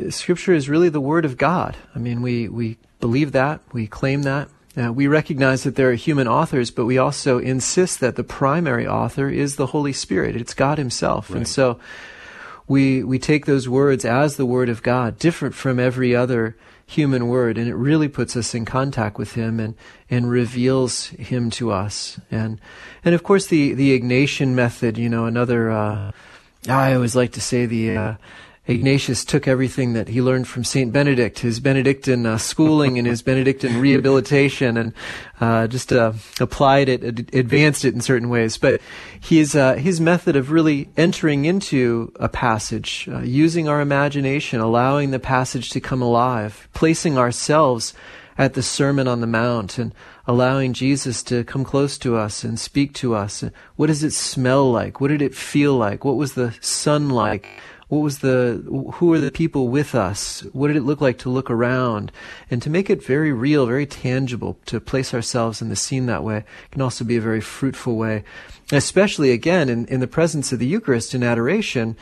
Scripture 0.10 0.54
is 0.54 0.70
really 0.70 0.90
the 0.90 1.02
Word 1.02 1.26
of 1.26 1.38
God. 1.38 1.78
I 1.96 2.00
mean, 2.00 2.22
we, 2.22 2.50
we 2.50 2.78
believe 3.00 3.32
that, 3.32 3.62
we 3.72 3.88
claim 3.88 4.24
that. 4.24 4.50
Uh, 4.76 4.92
we 4.92 5.06
recognize 5.06 5.64
that 5.64 5.76
there 5.76 5.92
are 5.92 5.96
human 5.96 6.28
authors, 6.28 6.72
but 6.72 6.86
we 6.86 6.98
also 6.98 7.38
insist 7.38 8.00
that 8.00 8.16
the 8.16 8.24
primary 8.24 8.88
author 8.88 9.30
is 9.30 9.56
the 9.56 9.68
Holy 9.68 9.94
Spirit. 9.94 10.36
It's 10.36 10.56
God 10.56 10.80
Himself. 10.80 11.30
Right. 11.30 11.38
And 11.38 11.48
so 11.48 11.80
we, 12.68 13.04
we 13.04 13.20
take 13.20 13.46
those 13.46 13.70
words 13.70 14.04
as 14.06 14.36
the 14.36 14.48
Word 14.48 14.70
of 14.70 14.82
God, 14.82 15.20
different 15.20 15.54
from 15.54 15.80
every 15.80 16.16
other 16.16 16.56
human 16.86 17.28
word, 17.28 17.58
and 17.58 17.68
it 17.68 17.76
really 17.76 18.08
puts 18.08 18.36
us 18.36 18.54
in 18.54 18.66
contact 18.66 19.18
with 19.18 19.34
him 19.34 19.60
and, 19.60 19.76
and 20.10 20.30
reveals 20.30 21.08
him 21.08 21.50
to 21.52 21.72
us. 21.72 22.20
And 22.30 22.60
and 23.04 23.16
of 23.16 23.24
course 23.24 23.48
the, 23.48 23.74
the 23.74 24.00
Ignatian 24.00 24.50
method, 24.50 24.98
you 24.98 25.10
know, 25.10 25.26
another 25.26 25.72
uh, 25.72 26.12
I 26.68 26.94
always 26.94 27.16
like 27.16 27.34
to 27.34 27.42
say 27.42 27.66
the 27.66 27.98
uh, 27.98 28.14
Ignatius 28.66 29.26
took 29.26 29.46
everything 29.46 29.92
that 29.92 30.08
he 30.08 30.22
learned 30.22 30.48
from 30.48 30.64
Saint 30.64 30.94
Benedict, 30.94 31.40
his 31.40 31.60
Benedictine 31.60 32.26
uh, 32.26 32.38
schooling 32.38 32.98
and 32.98 33.06
his 33.06 33.22
Benedictine 33.22 33.78
rehabilitation, 33.78 34.78
and 34.78 34.94
uh, 35.42 35.68
just 35.68 35.92
uh, 35.92 36.14
applied 36.40 36.88
it, 36.88 37.04
ad- 37.04 37.30
advanced 37.34 37.84
it 37.84 37.94
in 37.94 38.00
certain 38.00 38.30
ways. 38.30 38.58
But 38.58 38.80
his 39.20 39.54
uh, 39.54 39.74
his 39.74 40.00
method 40.00 40.38
of 40.38 40.50
really 40.50 40.88
entering 40.96 41.44
into 41.44 42.14
a 42.22 42.30
passage, 42.30 43.10
uh, 43.12 43.20
using 43.20 43.68
our 43.68 43.82
imagination, 43.82 44.62
allowing 44.62 45.12
the 45.12 45.20
passage 45.20 45.70
to 45.72 45.82
come 45.82 46.02
alive, 46.02 46.70
placing 46.74 47.18
ourselves 47.18 47.94
at 48.38 48.54
the 48.54 48.64
Sermon 48.64 49.10
on 49.10 49.20
the 49.20 49.28
Mount, 49.28 49.78
and 49.78 49.94
allowing 50.26 50.72
Jesus 50.72 51.22
to 51.24 51.44
come 51.44 51.66
close 51.66 51.98
to 51.98 52.16
us 52.16 52.46
and 52.46 52.58
speak 52.58 52.94
to 52.94 53.14
us. 53.14 53.44
What 53.76 53.88
does 53.88 54.06
it 54.06 54.14
smell 54.14 54.72
like? 54.72 55.02
What 55.02 55.10
did 55.10 55.22
it 55.22 55.36
feel 55.36 55.76
like? 55.76 56.06
What 56.06 56.16
was 56.16 56.36
the 56.36 56.56
sun 56.62 57.10
like? 57.10 57.46
What 57.94 58.02
was 58.02 58.20
the 58.20 58.64
who 58.96 59.06
were 59.06 59.20
the 59.20 59.32
people 59.32 59.68
with 59.68 59.94
us? 59.94 60.42
What 60.52 60.68
did 60.68 60.78
it 60.78 60.84
look 60.84 61.00
like 61.00 61.20
to 61.20 61.30
look 61.30 61.52
around? 61.52 62.12
And 62.50 62.60
to 62.64 62.70
make 62.72 62.90
it 62.90 63.06
very 63.06 63.32
real 63.32 63.68
very 63.68 63.86
tangible 63.86 64.58
to 64.66 64.80
place 64.80 65.14
ourselves 65.14 65.62
in 65.62 65.70
the 65.70 65.76
scene 65.76 66.08
that 66.08 66.24
way 66.24 66.44
can 66.72 66.82
also 66.82 67.06
be 67.06 67.18
a 67.18 67.22
very 67.22 67.40
fruitful 67.40 67.96
way. 67.96 68.24
Especially 68.72 69.30
again 69.30 69.70
in, 69.70 69.86
in 69.86 70.00
the 70.00 70.08
presence 70.08 70.52
of 70.52 70.58
the 70.58 70.66
eucharist 70.66 71.14
in 71.14 71.22
adoration 71.22 71.96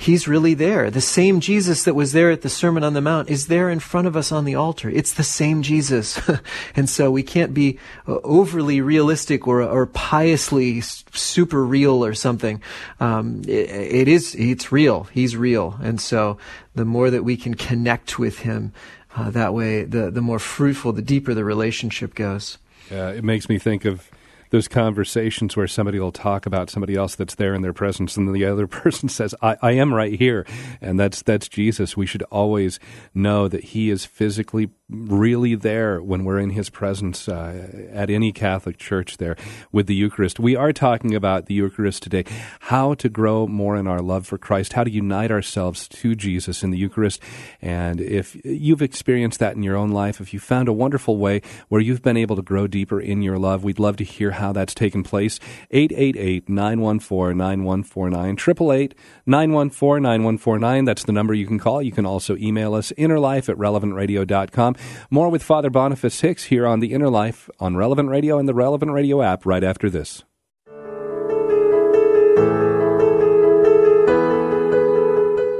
He's 0.00 0.28
really 0.28 0.54
there. 0.54 0.92
The 0.92 1.00
same 1.00 1.40
Jesus 1.40 1.82
that 1.82 1.96
was 1.96 2.12
there 2.12 2.30
at 2.30 2.42
the 2.42 2.48
Sermon 2.48 2.84
on 2.84 2.94
the 2.94 3.00
Mount 3.00 3.28
is 3.28 3.48
there 3.48 3.68
in 3.68 3.80
front 3.80 4.06
of 4.06 4.16
us 4.16 4.30
on 4.30 4.44
the 4.44 4.54
altar. 4.54 4.88
It's 4.88 5.12
the 5.12 5.24
same 5.24 5.60
Jesus. 5.60 6.20
and 6.76 6.88
so 6.88 7.10
we 7.10 7.24
can't 7.24 7.52
be 7.52 7.80
uh, 8.06 8.18
overly 8.22 8.80
realistic 8.80 9.48
or, 9.48 9.60
or 9.60 9.86
piously 9.86 10.82
super 10.82 11.64
real 11.64 12.04
or 12.04 12.14
something. 12.14 12.62
Um, 13.00 13.42
it, 13.48 13.68
it 13.70 14.08
is, 14.08 14.36
it's 14.36 14.70
real. 14.70 15.04
He's 15.12 15.36
real. 15.36 15.76
And 15.82 16.00
so 16.00 16.38
the 16.76 16.84
more 16.84 17.10
that 17.10 17.24
we 17.24 17.36
can 17.36 17.54
connect 17.54 18.20
with 18.20 18.38
him, 18.38 18.72
uh, 19.16 19.30
that 19.30 19.52
way, 19.52 19.82
the, 19.82 20.12
the 20.12 20.22
more 20.22 20.38
fruitful, 20.38 20.92
the 20.92 21.02
deeper 21.02 21.34
the 21.34 21.44
relationship 21.44 22.14
goes. 22.14 22.58
Yeah, 22.88 23.10
it 23.10 23.24
makes 23.24 23.48
me 23.48 23.58
think 23.58 23.84
of 23.84 24.08
those 24.50 24.68
conversations 24.68 25.56
where 25.56 25.66
somebody 25.66 25.98
will 25.98 26.12
talk 26.12 26.46
about 26.46 26.70
somebody 26.70 26.94
else 26.94 27.14
that's 27.14 27.34
there 27.34 27.54
in 27.54 27.62
their 27.62 27.72
presence, 27.72 28.16
and 28.16 28.34
the 28.34 28.44
other 28.44 28.66
person 28.68 29.08
says, 29.08 29.34
I, 29.42 29.56
I 29.62 29.72
am 29.72 29.92
right 29.92 30.18
here. 30.18 30.46
And 30.80 30.98
that's, 30.98 31.22
that's 31.22 31.48
Jesus. 31.48 31.96
We 31.96 32.06
should 32.06 32.22
always 32.24 32.78
know 33.14 33.48
that 33.48 33.64
He 33.64 33.90
is 33.90 34.04
physically 34.04 34.70
really 34.90 35.54
there 35.54 36.00
when 36.00 36.24
we're 36.24 36.38
in 36.38 36.50
His 36.50 36.70
presence 36.70 37.28
uh, 37.28 37.88
at 37.92 38.08
any 38.08 38.32
Catholic 38.32 38.78
church 38.78 39.18
there 39.18 39.36
with 39.70 39.86
the 39.86 39.94
Eucharist. 39.94 40.40
We 40.40 40.56
are 40.56 40.72
talking 40.72 41.14
about 41.14 41.46
the 41.46 41.54
Eucharist 41.54 42.02
today, 42.02 42.24
how 42.60 42.94
to 42.94 43.08
grow 43.08 43.46
more 43.46 43.76
in 43.76 43.86
our 43.86 44.00
love 44.00 44.26
for 44.26 44.38
Christ, 44.38 44.72
how 44.72 44.84
to 44.84 44.90
unite 44.90 45.30
ourselves 45.30 45.88
to 45.88 46.14
Jesus 46.14 46.62
in 46.62 46.70
the 46.70 46.78
Eucharist. 46.78 47.20
And 47.60 48.00
if 48.00 48.36
you've 48.44 48.80
experienced 48.80 49.40
that 49.40 49.56
in 49.56 49.62
your 49.62 49.76
own 49.76 49.90
life, 49.90 50.20
if 50.20 50.32
you 50.32 50.40
found 50.40 50.68
a 50.68 50.72
wonderful 50.72 51.18
way 51.18 51.42
where 51.68 51.80
you've 51.80 52.02
been 52.02 52.16
able 52.16 52.36
to 52.36 52.42
grow 52.42 52.66
deeper 52.66 53.00
in 53.00 53.20
your 53.20 53.38
love, 53.38 53.64
we'd 53.64 53.78
love 53.78 53.96
to 53.98 54.04
hear 54.04 54.32
how 54.32 54.52
that's 54.52 54.74
taken 54.74 55.02
place. 55.02 55.38
888 55.70 56.48
914 56.48 57.36
9149. 57.36 58.30
888 58.38 58.94
914 59.26 60.02
9149. 60.02 60.84
That's 60.86 61.04
the 61.04 61.12
number 61.12 61.34
you 61.34 61.46
can 61.46 61.58
call. 61.58 61.82
You 61.82 61.92
can 61.92 62.06
also 62.06 62.36
email 62.36 62.74
us 62.74 62.90
innerlife 62.96 63.50
at 63.50 63.56
relevantradio.com. 63.56 64.76
More 65.10 65.28
with 65.28 65.42
Father 65.42 65.70
Boniface 65.70 66.20
Hicks 66.20 66.44
here 66.44 66.66
on 66.66 66.80
The 66.80 66.92
Inner 66.92 67.10
Life 67.10 67.48
on 67.60 67.76
Relevant 67.76 68.08
Radio 68.08 68.38
and 68.38 68.48
the 68.48 68.54
Relevant 68.54 68.92
Radio 68.92 69.22
app 69.22 69.46
right 69.46 69.64
after 69.64 69.90
this. 69.90 70.24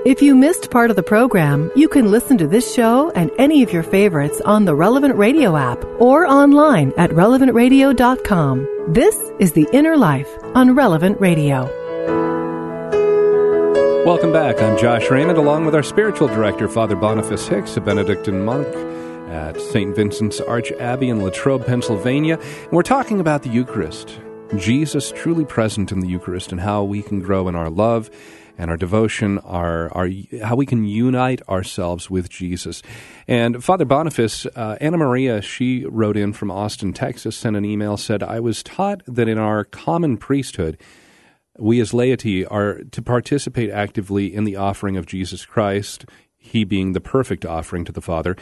If 0.09 0.23
you 0.23 0.35
missed 0.35 0.71
part 0.71 0.89
of 0.89 0.97
the 0.97 1.03
program, 1.03 1.71
you 1.77 1.87
can 1.87 2.11
listen 2.11 2.39
to 2.39 2.47
this 2.47 2.75
show 2.75 3.11
and 3.11 3.31
any 3.37 3.63
of 3.63 3.75
your 3.75 3.83
favorites 3.83 4.41
on 4.41 4.65
the 4.65 4.75
Relevant 4.75 5.17
Radio 5.17 5.55
app 5.55 5.85
or 5.99 6.27
online 6.27 6.95
at 6.97 7.11
relevantradio.com. 7.11 8.67
This 8.89 9.17
is 9.39 9.53
The 9.53 9.69
Inner 9.71 9.99
Life 9.99 10.31
on 10.55 10.75
Relevant 10.75 11.21
Radio. 11.21 11.67
Welcome 14.07 14.33
back. 14.33 14.63
I'm 14.63 14.79
Josh 14.79 15.11
Raymond, 15.11 15.37
along 15.37 15.67
with 15.67 15.75
our 15.75 15.83
spiritual 15.83 16.29
director, 16.29 16.69
Father 16.69 16.97
Boniface 16.97 17.47
Hicks, 17.47 17.77
a 17.77 17.81
Benedictine 17.83 18.43
monk 18.43 18.67
at 19.31 19.61
St. 19.61 19.95
Vincent's 19.95 20.41
Archabbey 20.41 21.09
in 21.09 21.23
Latrobe, 21.23 21.67
Pennsylvania. 21.67 22.39
And 22.39 22.73
we're 22.73 22.83
talking 22.83 23.21
about 23.21 23.43
the 23.43 23.51
Eucharist. 23.51 24.19
Jesus 24.57 25.13
truly 25.15 25.45
present 25.45 25.93
in 25.93 26.01
the 26.01 26.09
Eucharist 26.09 26.53
and 26.53 26.61
how 26.61 26.83
we 26.83 27.03
can 27.03 27.21
grow 27.21 27.49
in 27.49 27.55
our 27.55 27.69
love 27.69 28.11
and 28.57 28.71
our 28.71 28.77
devotion, 28.77 29.39
our, 29.41 29.93
our 29.97 30.09
how 30.43 30.57
we 30.57 30.67
can 30.67 30.85
unite 30.85 31.41
ourselves 31.49 32.11
with 32.11 32.29
Jesus. 32.29 32.83
And 33.29 33.63
Father 33.63 33.85
Boniface, 33.85 34.47
uh, 34.57 34.77
Anna 34.81 34.97
Maria, 34.97 35.41
she 35.41 35.85
wrote 35.87 36.17
in 36.17 36.33
from 36.33 36.51
Austin, 36.51 36.93
Texas, 36.93 37.37
sent 37.37 37.57
an 37.57 37.65
email, 37.65 37.97
said, 37.97 38.23
I 38.23 38.41
was 38.41 38.63
taught 38.63 39.03
that 39.07 39.29
in 39.29 39.39
our 39.39 39.65
common 39.65 40.17
priesthood, 40.17 40.79
we 41.59 41.81
as 41.81 41.93
laity 41.93 42.47
are 42.47 42.83
to 42.93 43.03
participate 43.03 43.71
actively 43.71 44.33
in 44.33 44.45
the 44.45 44.57
offering 44.57 44.97
of 44.97 45.07
Jesus 45.07 45.45
Christ, 45.45 46.05
he 46.39 46.65
being 46.65 46.93
the 46.93 47.01
perfect 47.01 47.45
offering 47.45 47.85
to 47.85 47.93
the 47.93 48.01
Father 48.01 48.37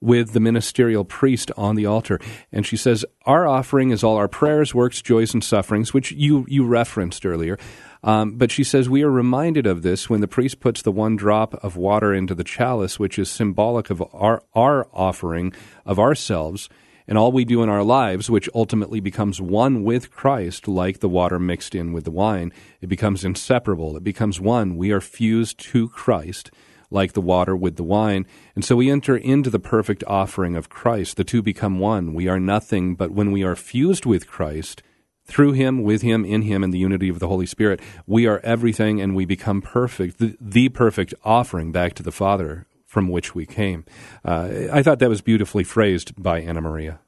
with 0.00 0.32
the 0.32 0.40
ministerial 0.40 1.04
priest 1.04 1.50
on 1.56 1.76
the 1.76 1.84
altar. 1.84 2.18
And 2.50 2.64
she 2.64 2.76
says, 2.76 3.04
Our 3.26 3.46
offering 3.46 3.90
is 3.90 4.02
all 4.02 4.16
our 4.16 4.28
prayers, 4.28 4.74
works, 4.74 5.02
joys, 5.02 5.34
and 5.34 5.44
sufferings, 5.44 5.92
which 5.92 6.12
you, 6.12 6.46
you 6.48 6.64
referenced 6.64 7.26
earlier. 7.26 7.58
Um, 8.02 8.38
but 8.38 8.50
she 8.50 8.64
says 8.64 8.88
we 8.88 9.02
are 9.02 9.10
reminded 9.10 9.66
of 9.66 9.82
this 9.82 10.08
when 10.08 10.22
the 10.22 10.28
priest 10.28 10.60
puts 10.60 10.80
the 10.80 10.92
one 10.92 11.16
drop 11.16 11.52
of 11.62 11.76
water 11.76 12.14
into 12.14 12.34
the 12.34 12.44
chalice, 12.44 12.98
which 12.98 13.18
is 13.18 13.30
symbolic 13.30 13.90
of 13.90 14.02
our, 14.14 14.42
our 14.54 14.88
offering 14.94 15.52
of 15.84 15.98
ourselves 15.98 16.70
and 17.06 17.18
all 17.18 17.32
we 17.32 17.44
do 17.44 17.62
in 17.62 17.68
our 17.68 17.82
lives, 17.82 18.30
which 18.30 18.48
ultimately 18.54 19.00
becomes 19.00 19.40
one 19.40 19.82
with 19.82 20.10
Christ, 20.10 20.68
like 20.68 21.00
the 21.00 21.08
water 21.08 21.38
mixed 21.38 21.74
in 21.74 21.92
with 21.92 22.04
the 22.04 22.10
wine. 22.10 22.52
It 22.80 22.86
becomes 22.86 23.24
inseparable. 23.24 23.96
It 23.96 24.04
becomes 24.04 24.40
one. 24.40 24.76
We 24.76 24.92
are 24.92 25.00
fused 25.00 25.58
to 25.70 25.88
Christ, 25.88 26.50
like 26.90 27.12
the 27.12 27.20
water 27.20 27.56
with 27.56 27.76
the 27.76 27.84
wine. 27.84 28.26
And 28.54 28.64
so 28.64 28.76
we 28.76 28.90
enter 28.90 29.16
into 29.16 29.50
the 29.50 29.58
perfect 29.58 30.02
offering 30.06 30.56
of 30.56 30.68
Christ. 30.68 31.16
The 31.16 31.24
two 31.24 31.42
become 31.42 31.78
one. 31.78 32.14
We 32.14 32.28
are 32.28 32.40
nothing, 32.40 32.94
but 32.94 33.12
when 33.12 33.32
we 33.32 33.42
are 33.42 33.56
fused 33.56 34.06
with 34.06 34.26
Christ, 34.26 34.82
through 35.24 35.52
him, 35.52 35.82
with 35.82 36.02
him, 36.02 36.24
in 36.24 36.42
him, 36.42 36.64
in 36.64 36.70
the 36.72 36.78
unity 36.78 37.08
of 37.08 37.20
the 37.20 37.28
Holy 37.28 37.46
Spirit, 37.46 37.80
we 38.06 38.26
are 38.26 38.40
everything 38.42 39.00
and 39.00 39.14
we 39.14 39.24
become 39.24 39.62
perfect, 39.62 40.18
the, 40.18 40.36
the 40.40 40.68
perfect 40.68 41.14
offering 41.24 41.70
back 41.70 41.94
to 41.94 42.02
the 42.02 42.12
Father 42.12 42.66
from 42.84 43.08
which 43.08 43.34
we 43.34 43.46
came. 43.46 43.84
Uh, 44.24 44.48
I 44.72 44.82
thought 44.82 44.98
that 44.98 45.08
was 45.08 45.20
beautifully 45.20 45.62
phrased 45.62 46.20
by 46.20 46.40
Anna 46.40 46.60
Maria. 46.60 46.98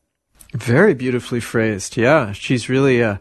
Very 0.53 0.93
beautifully 0.93 1.41
phrased. 1.41 1.97
Yeah, 1.97 2.33
she's 2.33 2.69
really 2.69 3.03
uh, 3.03 3.17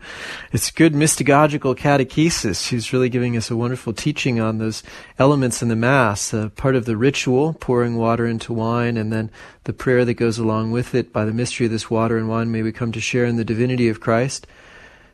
it's 0.51 0.69
good 0.69 0.91
mystagogical 0.91 1.77
catechesis. 1.77 2.67
She's 2.67 2.91
really 2.91 3.07
giving 3.07 3.37
us 3.37 3.49
a 3.49 3.55
wonderful 3.55 3.93
teaching 3.93 4.41
on 4.41 4.57
those 4.57 4.83
elements 5.17 5.61
in 5.61 5.69
the 5.69 5.77
mass. 5.77 6.33
Uh, 6.33 6.49
part 6.49 6.75
of 6.75 6.83
the 6.83 6.97
ritual, 6.97 7.53
pouring 7.53 7.95
water 7.95 8.27
into 8.27 8.51
wine, 8.51 8.97
and 8.97 9.13
then 9.13 9.31
the 9.63 9.71
prayer 9.71 10.03
that 10.03 10.15
goes 10.15 10.39
along 10.39 10.71
with 10.71 10.93
it. 10.93 11.13
By 11.13 11.23
the 11.23 11.31
mystery 11.31 11.67
of 11.67 11.71
this 11.71 11.89
water 11.89 12.17
and 12.17 12.27
wine, 12.27 12.51
may 12.51 12.63
we 12.63 12.73
come 12.73 12.91
to 12.91 12.99
share 12.99 13.23
in 13.23 13.37
the 13.37 13.45
divinity 13.45 13.87
of 13.87 14.01
Christ, 14.01 14.45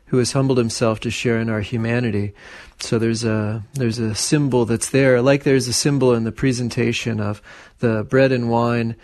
who 0.06 0.18
has 0.18 0.32
humbled 0.32 0.58
himself 0.58 0.98
to 1.00 1.12
share 1.12 1.38
in 1.38 1.48
our 1.48 1.60
humanity. 1.60 2.34
So 2.80 2.98
there's 2.98 3.22
a 3.22 3.62
there's 3.74 4.00
a 4.00 4.16
symbol 4.16 4.64
that's 4.64 4.90
there, 4.90 5.22
like 5.22 5.44
there's 5.44 5.68
a 5.68 5.72
symbol 5.72 6.12
in 6.14 6.24
the 6.24 6.32
presentation 6.32 7.20
of 7.20 7.40
the 7.78 8.02
bread 8.02 8.32
and 8.32 8.50
wine 8.50 8.96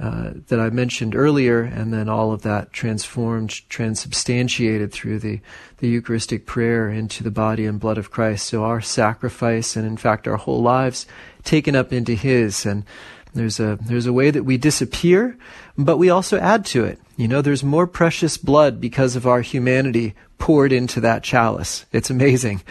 uh, 0.00 0.30
that 0.48 0.58
I 0.58 0.70
mentioned 0.70 1.14
earlier, 1.14 1.60
and 1.60 1.92
then 1.92 2.08
all 2.08 2.32
of 2.32 2.42
that 2.42 2.72
transformed, 2.72 3.68
transubstantiated 3.68 4.90
through 4.90 5.18
the, 5.18 5.40
the 5.78 5.88
Eucharistic 5.88 6.46
prayer 6.46 6.88
into 6.88 7.22
the 7.22 7.30
body 7.30 7.66
and 7.66 7.78
blood 7.78 7.98
of 7.98 8.10
Christ. 8.10 8.46
So 8.46 8.64
our 8.64 8.80
sacrifice, 8.80 9.76
and 9.76 9.86
in 9.86 9.98
fact 9.98 10.26
our 10.26 10.36
whole 10.36 10.62
lives, 10.62 11.06
taken 11.44 11.76
up 11.76 11.92
into 11.92 12.14
His. 12.14 12.64
And 12.64 12.84
there's 13.34 13.60
a 13.60 13.78
there's 13.82 14.06
a 14.06 14.12
way 14.12 14.30
that 14.30 14.44
we 14.44 14.56
disappear, 14.56 15.36
but 15.76 15.96
we 15.96 16.10
also 16.10 16.38
add 16.38 16.64
to 16.66 16.84
it. 16.84 16.98
You 17.16 17.28
know, 17.28 17.42
there's 17.42 17.62
more 17.62 17.86
precious 17.86 18.36
blood 18.36 18.80
because 18.80 19.16
of 19.16 19.26
our 19.26 19.42
humanity 19.42 20.14
poured 20.38 20.72
into 20.72 21.00
that 21.00 21.22
chalice. 21.22 21.86
It's 21.92 22.10
amazing. 22.10 22.62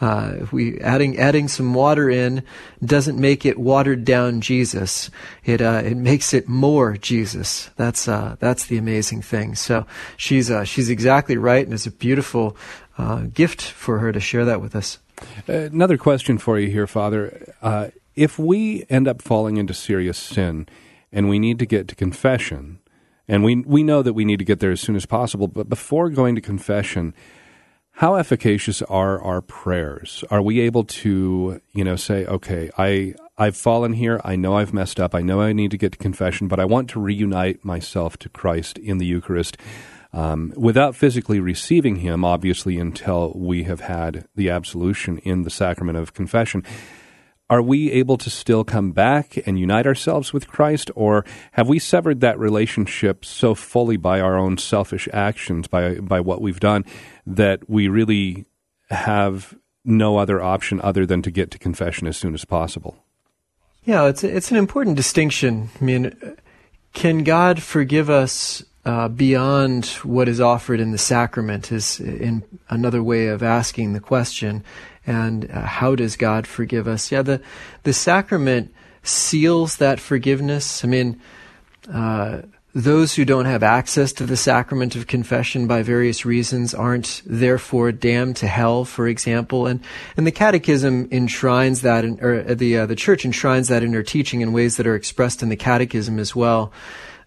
Uh, 0.00 0.46
we 0.50 0.80
adding 0.80 1.18
adding 1.18 1.46
some 1.46 1.74
water 1.74 2.10
in 2.10 2.42
doesn't 2.84 3.20
make 3.20 3.46
it 3.46 3.58
watered 3.58 4.04
down 4.04 4.40
Jesus. 4.40 5.10
It 5.44 5.60
uh, 5.60 5.82
it 5.84 5.96
makes 5.96 6.34
it 6.34 6.48
more 6.48 6.96
Jesus. 6.96 7.70
That's 7.76 8.08
uh, 8.08 8.36
that's 8.40 8.66
the 8.66 8.78
amazing 8.78 9.22
thing. 9.22 9.54
So 9.54 9.86
she's 10.16 10.50
uh, 10.50 10.64
she's 10.64 10.90
exactly 10.90 11.36
right, 11.36 11.64
and 11.64 11.74
it's 11.74 11.86
a 11.86 11.92
beautiful 11.92 12.56
uh, 12.98 13.26
gift 13.32 13.62
for 13.62 13.98
her 13.98 14.10
to 14.10 14.20
share 14.20 14.46
that 14.46 14.60
with 14.60 14.74
us. 14.74 14.98
Another 15.46 15.98
question 15.98 16.38
for 16.38 16.58
you 16.58 16.70
here, 16.70 16.86
Father. 16.86 17.54
Uh, 17.62 17.88
if 18.16 18.38
we 18.38 18.84
end 18.88 19.06
up 19.06 19.22
falling 19.22 19.56
into 19.56 19.74
serious 19.74 20.18
sin, 20.18 20.66
and 21.12 21.28
we 21.28 21.38
need 21.38 21.58
to 21.58 21.66
get 21.66 21.88
to 21.88 21.94
confession 21.94 22.80
and 23.30 23.44
we 23.44 23.62
we 23.64 23.84
know 23.84 24.02
that 24.02 24.14
we 24.14 24.24
need 24.24 24.40
to 24.40 24.44
get 24.44 24.58
there 24.58 24.72
as 24.72 24.80
soon 24.80 24.96
as 24.96 25.06
possible. 25.06 25.46
But 25.46 25.68
before 25.68 26.10
going 26.10 26.34
to 26.34 26.40
confession, 26.40 27.14
how 27.92 28.16
efficacious 28.16 28.82
are 28.82 29.22
our 29.22 29.40
prayers? 29.40 30.24
Are 30.30 30.42
we 30.42 30.58
able 30.60 30.82
to, 30.84 31.60
you 31.72 31.84
know, 31.84 31.94
say, 31.94 32.26
okay, 32.26 32.70
I 32.76 33.14
I've 33.38 33.56
fallen 33.56 33.92
here. 33.92 34.20
I 34.24 34.34
know 34.34 34.56
I've 34.56 34.74
messed 34.74 34.98
up. 34.98 35.14
I 35.14 35.22
know 35.22 35.40
I 35.40 35.52
need 35.52 35.70
to 35.70 35.78
get 35.78 35.92
to 35.92 35.98
confession, 35.98 36.48
but 36.48 36.58
I 36.58 36.64
want 36.64 36.90
to 36.90 37.00
reunite 37.00 37.64
myself 37.64 38.16
to 38.18 38.28
Christ 38.28 38.78
in 38.78 38.98
the 38.98 39.06
Eucharist. 39.06 39.56
Um, 40.12 40.52
without 40.56 40.96
physically 40.96 41.38
receiving 41.38 41.96
Him, 41.96 42.24
obviously, 42.24 42.80
until 42.80 43.32
we 43.36 43.62
have 43.62 43.78
had 43.78 44.26
the 44.34 44.50
absolution 44.50 45.18
in 45.18 45.44
the 45.44 45.50
sacrament 45.50 45.96
of 45.96 46.14
confession 46.14 46.64
are 47.50 47.60
we 47.60 47.90
able 47.90 48.16
to 48.16 48.30
still 48.30 48.62
come 48.62 48.92
back 48.92 49.36
and 49.44 49.58
unite 49.58 49.86
ourselves 49.86 50.32
with 50.32 50.46
Christ, 50.46 50.88
or 50.94 51.24
have 51.52 51.68
we 51.68 51.80
severed 51.80 52.20
that 52.20 52.38
relationship 52.38 53.24
so 53.24 53.56
fully 53.56 53.96
by 53.96 54.20
our 54.20 54.38
own 54.38 54.56
selfish 54.56 55.08
actions, 55.12 55.66
by 55.66 55.96
by 55.96 56.20
what 56.20 56.40
we've 56.40 56.60
done, 56.60 56.84
that 57.26 57.68
we 57.68 57.88
really 57.88 58.46
have 58.90 59.56
no 59.84 60.16
other 60.16 60.40
option 60.40 60.80
other 60.82 61.04
than 61.04 61.22
to 61.22 61.30
get 61.32 61.50
to 61.50 61.58
confession 61.58 62.06
as 62.06 62.16
soon 62.16 62.34
as 62.34 62.44
possible? 62.44 62.96
Yeah, 63.84 64.06
it's 64.06 64.22
it's 64.22 64.52
an 64.52 64.56
important 64.56 64.96
distinction. 64.96 65.70
I 65.80 65.84
mean, 65.84 66.36
can 66.92 67.24
God 67.24 67.60
forgive 67.60 68.08
us 68.08 68.62
uh, 68.84 69.08
beyond 69.08 69.86
what 70.04 70.28
is 70.28 70.40
offered 70.40 70.78
in 70.78 70.92
the 70.92 70.98
sacrament? 70.98 71.72
Is 71.72 71.98
in 71.98 72.44
another 72.68 73.02
way 73.02 73.26
of 73.26 73.42
asking 73.42 73.92
the 73.92 74.00
question 74.00 74.62
and 75.10 75.50
uh, 75.50 75.62
how 75.62 75.96
does 75.96 76.14
God 76.14 76.46
forgive 76.46 76.86
us? 76.86 77.10
Yeah, 77.10 77.22
the 77.22 77.40
the 77.82 77.92
sacrament 77.92 78.72
seals 79.02 79.78
that 79.78 79.98
forgiveness. 79.98 80.84
I 80.84 80.86
mean, 80.86 81.20
uh, 81.92 82.42
those 82.74 83.16
who 83.16 83.24
don't 83.24 83.46
have 83.46 83.64
access 83.64 84.12
to 84.14 84.24
the 84.24 84.36
sacrament 84.36 84.94
of 84.94 85.08
confession 85.08 85.66
by 85.66 85.82
various 85.82 86.24
reasons 86.24 86.74
aren't 86.74 87.22
therefore 87.26 87.90
damned 87.90 88.36
to 88.36 88.46
hell, 88.46 88.84
for 88.84 89.08
example. 89.08 89.66
And 89.66 89.80
and 90.16 90.28
the 90.28 90.32
Catechism 90.32 91.08
enshrines 91.10 91.82
that, 91.82 92.04
in, 92.04 92.20
or 92.20 92.48
uh, 92.48 92.54
the 92.54 92.78
uh, 92.78 92.86
the 92.86 92.94
Church 92.94 93.24
enshrines 93.24 93.66
that 93.66 93.82
in 93.82 93.92
her 93.92 94.04
teaching 94.04 94.42
in 94.42 94.52
ways 94.52 94.76
that 94.76 94.86
are 94.86 94.94
expressed 94.94 95.42
in 95.42 95.48
the 95.48 95.56
Catechism 95.56 96.20
as 96.20 96.36
well. 96.36 96.72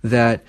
That 0.04 0.46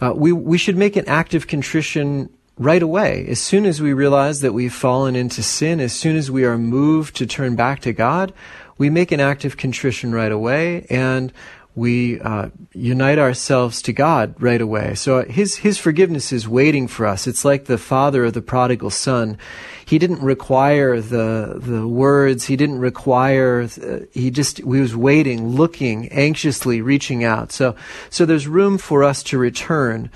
uh, 0.00 0.12
we 0.14 0.30
we 0.30 0.56
should 0.56 0.76
make 0.76 0.94
an 0.94 1.08
active 1.08 1.48
contrition 1.48 2.30
right 2.58 2.82
away. 2.82 3.26
As 3.28 3.40
soon 3.40 3.66
as 3.66 3.82
we 3.82 3.92
realize 3.92 4.40
that 4.40 4.52
we've 4.52 4.72
fallen 4.72 5.14
into 5.14 5.42
sin, 5.42 5.80
as 5.80 5.92
soon 5.92 6.16
as 6.16 6.30
we 6.30 6.44
are 6.44 6.58
moved 6.58 7.16
to 7.16 7.26
turn 7.26 7.54
back 7.54 7.80
to 7.80 7.92
God, 7.92 8.32
we 8.78 8.90
make 8.90 9.12
an 9.12 9.20
act 9.20 9.44
of 9.44 9.56
contrition 9.56 10.12
right 10.12 10.32
away 10.32 10.86
and 10.88 11.32
we 11.76 12.18
uh, 12.20 12.48
unite 12.72 13.18
ourselves 13.18 13.82
to 13.82 13.92
God 13.92 14.34
right 14.40 14.62
away. 14.62 14.94
So 14.94 15.24
his 15.24 15.56
his 15.56 15.76
forgiveness 15.76 16.32
is 16.32 16.48
waiting 16.48 16.88
for 16.88 17.04
us. 17.04 17.26
It's 17.26 17.44
like 17.44 17.66
the 17.66 17.76
father 17.76 18.24
of 18.24 18.32
the 18.32 18.40
prodigal 18.40 18.88
son. 18.88 19.36
He 19.84 19.98
didn't 19.98 20.22
require 20.22 21.02
the 21.02 21.60
the 21.62 21.86
words. 21.86 22.46
He 22.46 22.56
didn't 22.56 22.78
require. 22.78 23.68
Uh, 23.82 24.06
he 24.12 24.30
just 24.30 24.56
he 24.56 24.64
was 24.64 24.96
waiting, 24.96 25.48
looking 25.50 26.08
anxiously, 26.08 26.80
reaching 26.80 27.24
out. 27.24 27.52
So 27.52 27.76
so 28.08 28.24
there's 28.24 28.48
room 28.48 28.78
for 28.78 29.04
us 29.04 29.22
to 29.24 29.36
return. 29.36 30.10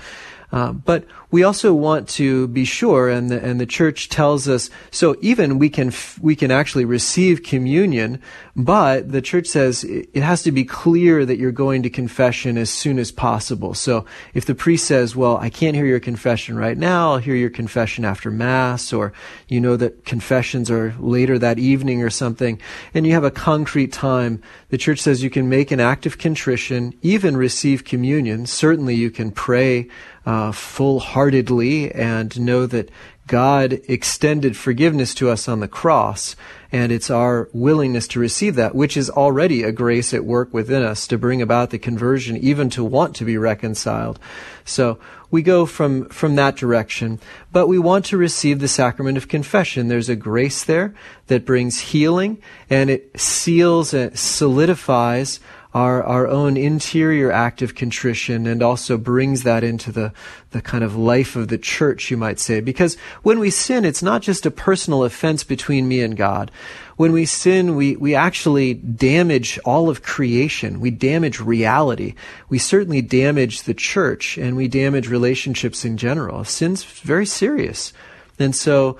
Uh, 0.51 0.73
but 0.73 1.05
we 1.31 1.43
also 1.43 1.73
want 1.73 2.09
to 2.09 2.47
be 2.49 2.65
sure, 2.65 3.09
and 3.09 3.29
the, 3.29 3.43
and 3.43 3.59
the 3.59 3.65
church 3.65 4.09
tells 4.09 4.47
us, 4.47 4.69
so 4.91 5.15
even 5.21 5.59
we 5.59 5.69
can, 5.69 5.91
we 6.21 6.35
can 6.35 6.51
actually 6.51 6.85
receive 6.85 7.41
communion, 7.41 8.21
but 8.55 9.11
the 9.11 9.21
church 9.21 9.47
says 9.47 9.85
it 9.85 10.21
has 10.21 10.43
to 10.43 10.51
be 10.51 10.65
clear 10.65 11.25
that 11.25 11.37
you're 11.37 11.51
going 11.53 11.83
to 11.83 11.89
confession 11.89 12.57
as 12.57 12.69
soon 12.69 12.99
as 12.99 13.11
possible. 13.11 13.73
So 13.73 14.05
if 14.33 14.45
the 14.45 14.55
priest 14.55 14.85
says, 14.85 15.15
well, 15.15 15.37
I 15.37 15.49
can't 15.49 15.75
hear 15.75 15.85
your 15.85 16.01
confession 16.01 16.57
right 16.57 16.77
now, 16.77 17.13
I'll 17.13 17.17
hear 17.17 17.35
your 17.35 17.49
confession 17.49 18.03
after 18.03 18.29
Mass, 18.29 18.91
or 18.91 19.13
you 19.47 19.61
know 19.61 19.77
that 19.77 20.03
confessions 20.03 20.69
are 20.69 20.93
later 20.99 21.39
that 21.39 21.59
evening 21.59 22.03
or 22.03 22.09
something, 22.09 22.59
and 22.93 23.07
you 23.07 23.13
have 23.13 23.23
a 23.23 23.31
concrete 23.31 23.93
time, 23.93 24.41
the 24.69 24.77
church 24.77 24.99
says 24.99 25.23
you 25.23 25.29
can 25.29 25.47
make 25.47 25.71
an 25.71 25.79
act 25.79 26.05
of 26.05 26.17
contrition, 26.17 26.93
even 27.01 27.37
receive 27.37 27.85
communion. 27.85 28.45
Certainly 28.45 28.95
you 28.95 29.11
can 29.11 29.31
pray 29.31 29.87
uh, 30.25 30.51
full 30.51 30.99
heartedly 31.21 31.91
and 31.91 32.39
know 32.39 32.65
that 32.65 32.89
God 33.27 33.79
extended 33.87 34.57
forgiveness 34.57 35.13
to 35.13 35.29
us 35.29 35.47
on 35.47 35.59
the 35.59 35.67
cross, 35.67 36.35
and 36.71 36.91
it's 36.91 37.11
our 37.11 37.47
willingness 37.53 38.07
to 38.07 38.19
receive 38.19 38.55
that, 38.55 38.73
which 38.73 38.97
is 38.97 39.11
already 39.11 39.61
a 39.61 39.71
grace 39.71 40.15
at 40.15 40.25
work 40.25 40.51
within 40.51 40.81
us 40.81 41.05
to 41.05 41.19
bring 41.19 41.39
about 41.39 41.69
the 41.69 41.77
conversion, 41.77 42.37
even 42.37 42.71
to 42.71 42.83
want 42.83 43.15
to 43.17 43.23
be 43.23 43.37
reconciled. 43.37 44.17
So 44.65 44.97
we 45.29 45.43
go 45.43 45.67
from, 45.67 46.09
from 46.09 46.37
that 46.37 46.55
direction, 46.55 47.19
but 47.51 47.67
we 47.67 47.77
want 47.77 48.05
to 48.05 48.17
receive 48.17 48.57
the 48.57 48.67
sacrament 48.67 49.15
of 49.15 49.27
confession. 49.27 49.89
There's 49.89 50.09
a 50.09 50.15
grace 50.15 50.63
there 50.63 50.95
that 51.27 51.45
brings 51.45 51.79
healing, 51.79 52.41
and 52.67 52.89
it 52.89 53.11
seals, 53.19 53.93
and 53.93 54.17
solidifies 54.17 55.39
our, 55.73 56.03
our 56.03 56.27
own 56.27 56.57
interior 56.57 57.31
act 57.31 57.61
of 57.61 57.75
contrition 57.75 58.45
and 58.45 58.61
also 58.61 58.97
brings 58.97 59.43
that 59.43 59.63
into 59.63 59.91
the, 59.91 60.11
the 60.51 60.61
kind 60.61 60.83
of 60.83 60.95
life 60.95 61.35
of 61.35 61.47
the 61.47 61.57
church, 61.57 62.11
you 62.11 62.17
might 62.17 62.39
say. 62.39 62.59
Because 62.59 62.95
when 63.23 63.39
we 63.39 63.49
sin, 63.49 63.85
it's 63.85 64.03
not 64.03 64.21
just 64.21 64.45
a 64.45 64.51
personal 64.51 65.03
offense 65.03 65.43
between 65.43 65.87
me 65.87 66.01
and 66.01 66.17
God. 66.17 66.51
When 66.97 67.13
we 67.13 67.25
sin, 67.25 67.75
we, 67.75 67.95
we 67.95 68.15
actually 68.15 68.73
damage 68.73 69.57
all 69.65 69.89
of 69.89 70.03
creation. 70.03 70.81
We 70.81 70.91
damage 70.91 71.39
reality. 71.39 72.15
We 72.49 72.59
certainly 72.59 73.01
damage 73.01 73.63
the 73.63 73.73
church 73.73 74.37
and 74.37 74.57
we 74.57 74.67
damage 74.67 75.07
relationships 75.07 75.85
in 75.85 75.95
general. 75.95 76.43
Sin's 76.43 76.83
very 76.83 77.25
serious. 77.25 77.93
And 78.37 78.55
so 78.55 78.97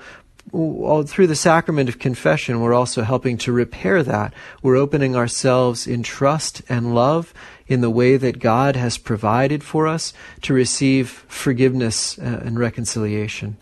all 0.52 1.02
through 1.04 1.28
the 1.28 1.36
sacrament 1.36 1.88
of 1.88 1.98
confession, 1.98 2.60
we're 2.60 2.74
also 2.74 3.02
helping 3.02 3.38
to 3.38 3.52
repair 3.52 4.02
that. 4.02 4.34
We're 4.62 4.76
opening 4.76 5.16
ourselves 5.16 5.86
in 5.86 6.02
trust 6.02 6.62
and 6.68 6.94
love 6.94 7.32
in 7.66 7.80
the 7.80 7.90
way 7.90 8.16
that 8.16 8.38
God 8.38 8.76
has 8.76 8.98
provided 8.98 9.62
for 9.62 9.86
us 9.86 10.12
to 10.42 10.52
receive 10.52 11.24
forgiveness 11.28 12.18
uh, 12.18 12.42
and 12.44 12.58
reconciliation. 12.58 13.56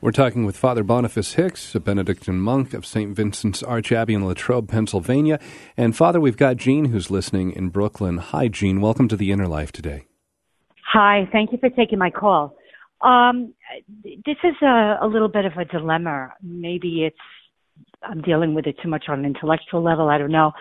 We're 0.00 0.12
talking 0.12 0.44
with 0.44 0.56
Father 0.56 0.84
Boniface 0.84 1.34
Hicks, 1.34 1.74
a 1.74 1.80
Benedictine 1.80 2.38
monk 2.38 2.72
of 2.72 2.86
St. 2.86 3.16
Vincent's 3.16 3.62
Archabbey 3.62 4.14
in 4.14 4.24
Latrobe, 4.24 4.68
Pennsylvania. 4.68 5.40
And 5.76 5.96
Father, 5.96 6.20
we've 6.20 6.36
got 6.36 6.56
Jean 6.56 6.86
who's 6.86 7.10
listening 7.10 7.50
in 7.50 7.70
Brooklyn. 7.70 8.18
Hi, 8.18 8.46
Jean. 8.46 8.80
Welcome 8.80 9.08
to 9.08 9.16
the 9.16 9.32
Inner 9.32 9.48
Life 9.48 9.72
today. 9.72 10.04
Hi. 10.92 11.28
Thank 11.32 11.50
you 11.50 11.58
for 11.58 11.68
taking 11.68 11.98
my 11.98 12.10
call. 12.10 12.56
Um, 13.00 13.54
this 14.04 14.36
is 14.42 14.54
a, 14.62 14.98
a 15.02 15.06
little 15.06 15.28
bit 15.28 15.44
of 15.44 15.52
a 15.56 15.64
dilemma. 15.64 16.32
Maybe 16.42 17.04
it's 17.04 17.16
I'm 18.02 18.22
dealing 18.22 18.54
with 18.54 18.66
it 18.66 18.76
too 18.82 18.88
much 18.88 19.04
on 19.08 19.20
an 19.20 19.24
intellectual 19.24 19.82
level. 19.82 20.08
I 20.08 20.18
don't 20.18 20.32
know. 20.32 20.52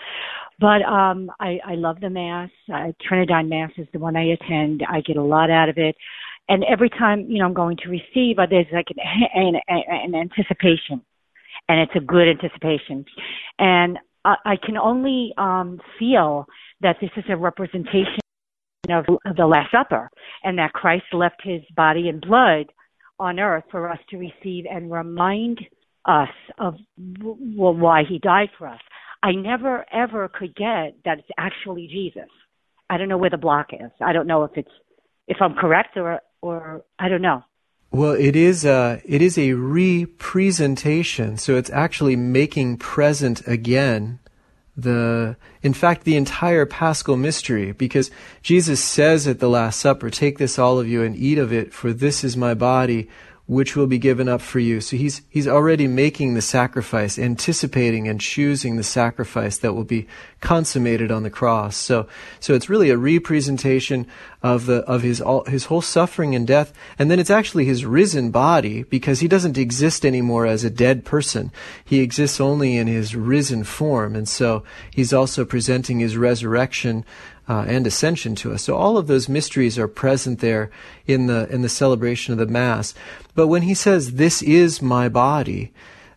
But 0.59 0.81
um, 0.83 1.31
I, 1.39 1.59
I 1.65 1.75
love 1.75 1.99
the 1.99 2.09
Mass. 2.09 2.49
Uh, 2.73 2.91
Tridentine 3.07 3.49
Mass 3.49 3.71
is 3.77 3.87
the 3.93 3.99
one 3.99 4.15
I 4.15 4.33
attend. 4.33 4.83
I 4.89 5.01
get 5.01 5.17
a 5.17 5.23
lot 5.23 5.51
out 5.51 5.69
of 5.69 5.77
it. 5.77 5.95
And 6.49 6.63
every 6.63 6.89
time, 6.89 7.25
you 7.29 7.39
know, 7.39 7.45
I'm 7.45 7.53
going 7.53 7.77
to 7.83 7.89
receive, 7.89 8.39
uh, 8.39 8.47
there's 8.49 8.65
like 8.71 8.87
an, 9.35 9.55
an, 9.67 9.83
an 9.87 10.15
anticipation. 10.15 11.01
And 11.69 11.81
it's 11.81 11.91
a 11.95 11.99
good 11.99 12.27
anticipation. 12.27 13.05
And 13.59 13.99
I, 14.25 14.35
I 14.45 14.55
can 14.55 14.77
only 14.77 15.33
um, 15.37 15.79
feel 15.99 16.45
that 16.81 16.97
this 17.01 17.11
is 17.17 17.25
a 17.29 17.35
representation 17.35 18.19
of 18.91 19.05
the 19.35 19.45
Last 19.45 19.71
Supper 19.71 20.09
and 20.43 20.57
that 20.57 20.73
Christ 20.73 21.05
left 21.13 21.41
his 21.43 21.61
body 21.75 22.09
and 22.09 22.21
blood 22.21 22.67
on 23.19 23.39
earth 23.39 23.63
for 23.71 23.89
us 23.89 23.99
to 24.09 24.17
receive 24.17 24.65
and 24.69 24.91
remind 24.91 25.59
us 26.05 26.29
of 26.57 26.75
well, 26.97 27.73
why 27.73 28.03
he 28.07 28.19
died 28.19 28.49
for 28.57 28.67
us. 28.67 28.79
I 29.23 29.31
never 29.31 29.85
ever 29.91 30.29
could 30.29 30.55
get 30.55 30.95
that 31.05 31.19
it's 31.19 31.27
actually 31.37 31.87
Jesus. 31.87 32.29
I 32.89 32.97
don't 32.97 33.09
know 33.09 33.17
where 33.17 33.29
the 33.29 33.37
block 33.37 33.69
is. 33.73 33.91
I 33.99 34.13
don't 34.13 34.27
know 34.27 34.43
if 34.43 34.51
it's 34.55 34.71
if 35.27 35.37
I'm 35.41 35.55
correct 35.55 35.97
or 35.97 36.21
or 36.41 36.83
I 36.99 37.09
don't 37.09 37.21
know. 37.21 37.43
Well, 37.91 38.13
it 38.13 38.35
is 38.35 38.65
a 38.65 39.01
it 39.05 39.21
is 39.21 39.37
a 39.37 39.53
representation, 39.53 41.37
so 41.37 41.55
it's 41.55 41.69
actually 41.69 42.15
making 42.15 42.77
present 42.77 43.45
again 43.47 44.19
the 44.77 45.35
in 45.63 45.73
fact 45.73 46.03
the 46.03 46.15
entire 46.15 46.65
paschal 46.65 47.17
mystery 47.17 47.71
because 47.71 48.11
Jesus 48.43 48.81
says 48.81 49.27
at 49.27 49.39
the 49.39 49.49
last 49.49 49.79
supper 49.79 50.11
take 50.11 50.37
this 50.37 50.59
all 50.59 50.77
of 50.77 50.87
you 50.87 51.01
and 51.01 51.15
eat 51.15 51.39
of 51.39 51.51
it 51.51 51.73
for 51.73 51.91
this 51.91 52.23
is 52.23 52.37
my 52.37 52.53
body 52.53 53.09
which 53.47 53.77
will 53.77 53.87
be 53.87 53.97
given 53.97 54.27
up 54.27 54.41
for 54.41 54.59
you. 54.59 54.81
So 54.81 54.97
he's, 54.97 55.21
he's 55.29 55.47
already 55.47 55.87
making 55.87 56.33
the 56.33 56.41
sacrifice, 56.41 57.17
anticipating 57.17 58.05
and 58.07 58.19
choosing 58.19 58.75
the 58.75 58.83
sacrifice 58.83 59.57
that 59.59 59.73
will 59.73 59.85
be 59.85 60.05
consummated 60.41 61.11
on 61.11 61.23
the 61.23 61.29
cross. 61.29 61.77
So, 61.77 62.07
so 62.41 62.53
it's 62.53 62.69
really 62.69 62.89
a 62.89 62.97
representation 62.97 64.05
of 64.43 64.65
the, 64.65 64.79
of 64.81 65.01
his, 65.01 65.21
all, 65.21 65.45
his 65.45 65.65
whole 65.65 65.81
suffering 65.81 66.35
and 66.35 66.45
death. 66.45 66.73
And 66.99 67.09
then 67.09 67.19
it's 67.19 67.29
actually 67.29 67.63
his 67.63 67.85
risen 67.85 68.31
body 68.31 68.83
because 68.83 69.21
he 69.21 69.29
doesn't 69.29 69.57
exist 69.57 70.05
anymore 70.05 70.45
as 70.45 70.65
a 70.65 70.69
dead 70.69 71.05
person. 71.05 71.51
He 71.85 72.01
exists 72.01 72.41
only 72.41 72.75
in 72.75 72.87
his 72.87 73.15
risen 73.15 73.63
form. 73.63 74.13
And 74.13 74.27
so 74.27 74.63
he's 74.91 75.13
also 75.13 75.45
presenting 75.45 75.99
his 75.99 76.17
resurrection 76.17 77.05
uh, 77.47 77.65
and 77.67 77.87
ascension 77.87 78.35
to 78.35 78.53
us. 78.53 78.63
So 78.63 78.75
all 78.75 78.97
of 78.97 79.07
those 79.07 79.29
mysteries 79.29 79.79
are 79.79 79.87
present 79.87 80.39
there 80.39 80.69
in 81.05 81.27
the 81.27 81.47
in 81.49 81.61
the 81.61 81.69
celebration 81.69 82.33
of 82.33 82.39
the 82.39 82.47
Mass. 82.47 82.93
But 83.35 83.47
when 83.47 83.61
he 83.61 83.73
says, 83.73 84.13
"This 84.13 84.41
is 84.41 84.81
my 84.81 85.09
body," 85.09 85.71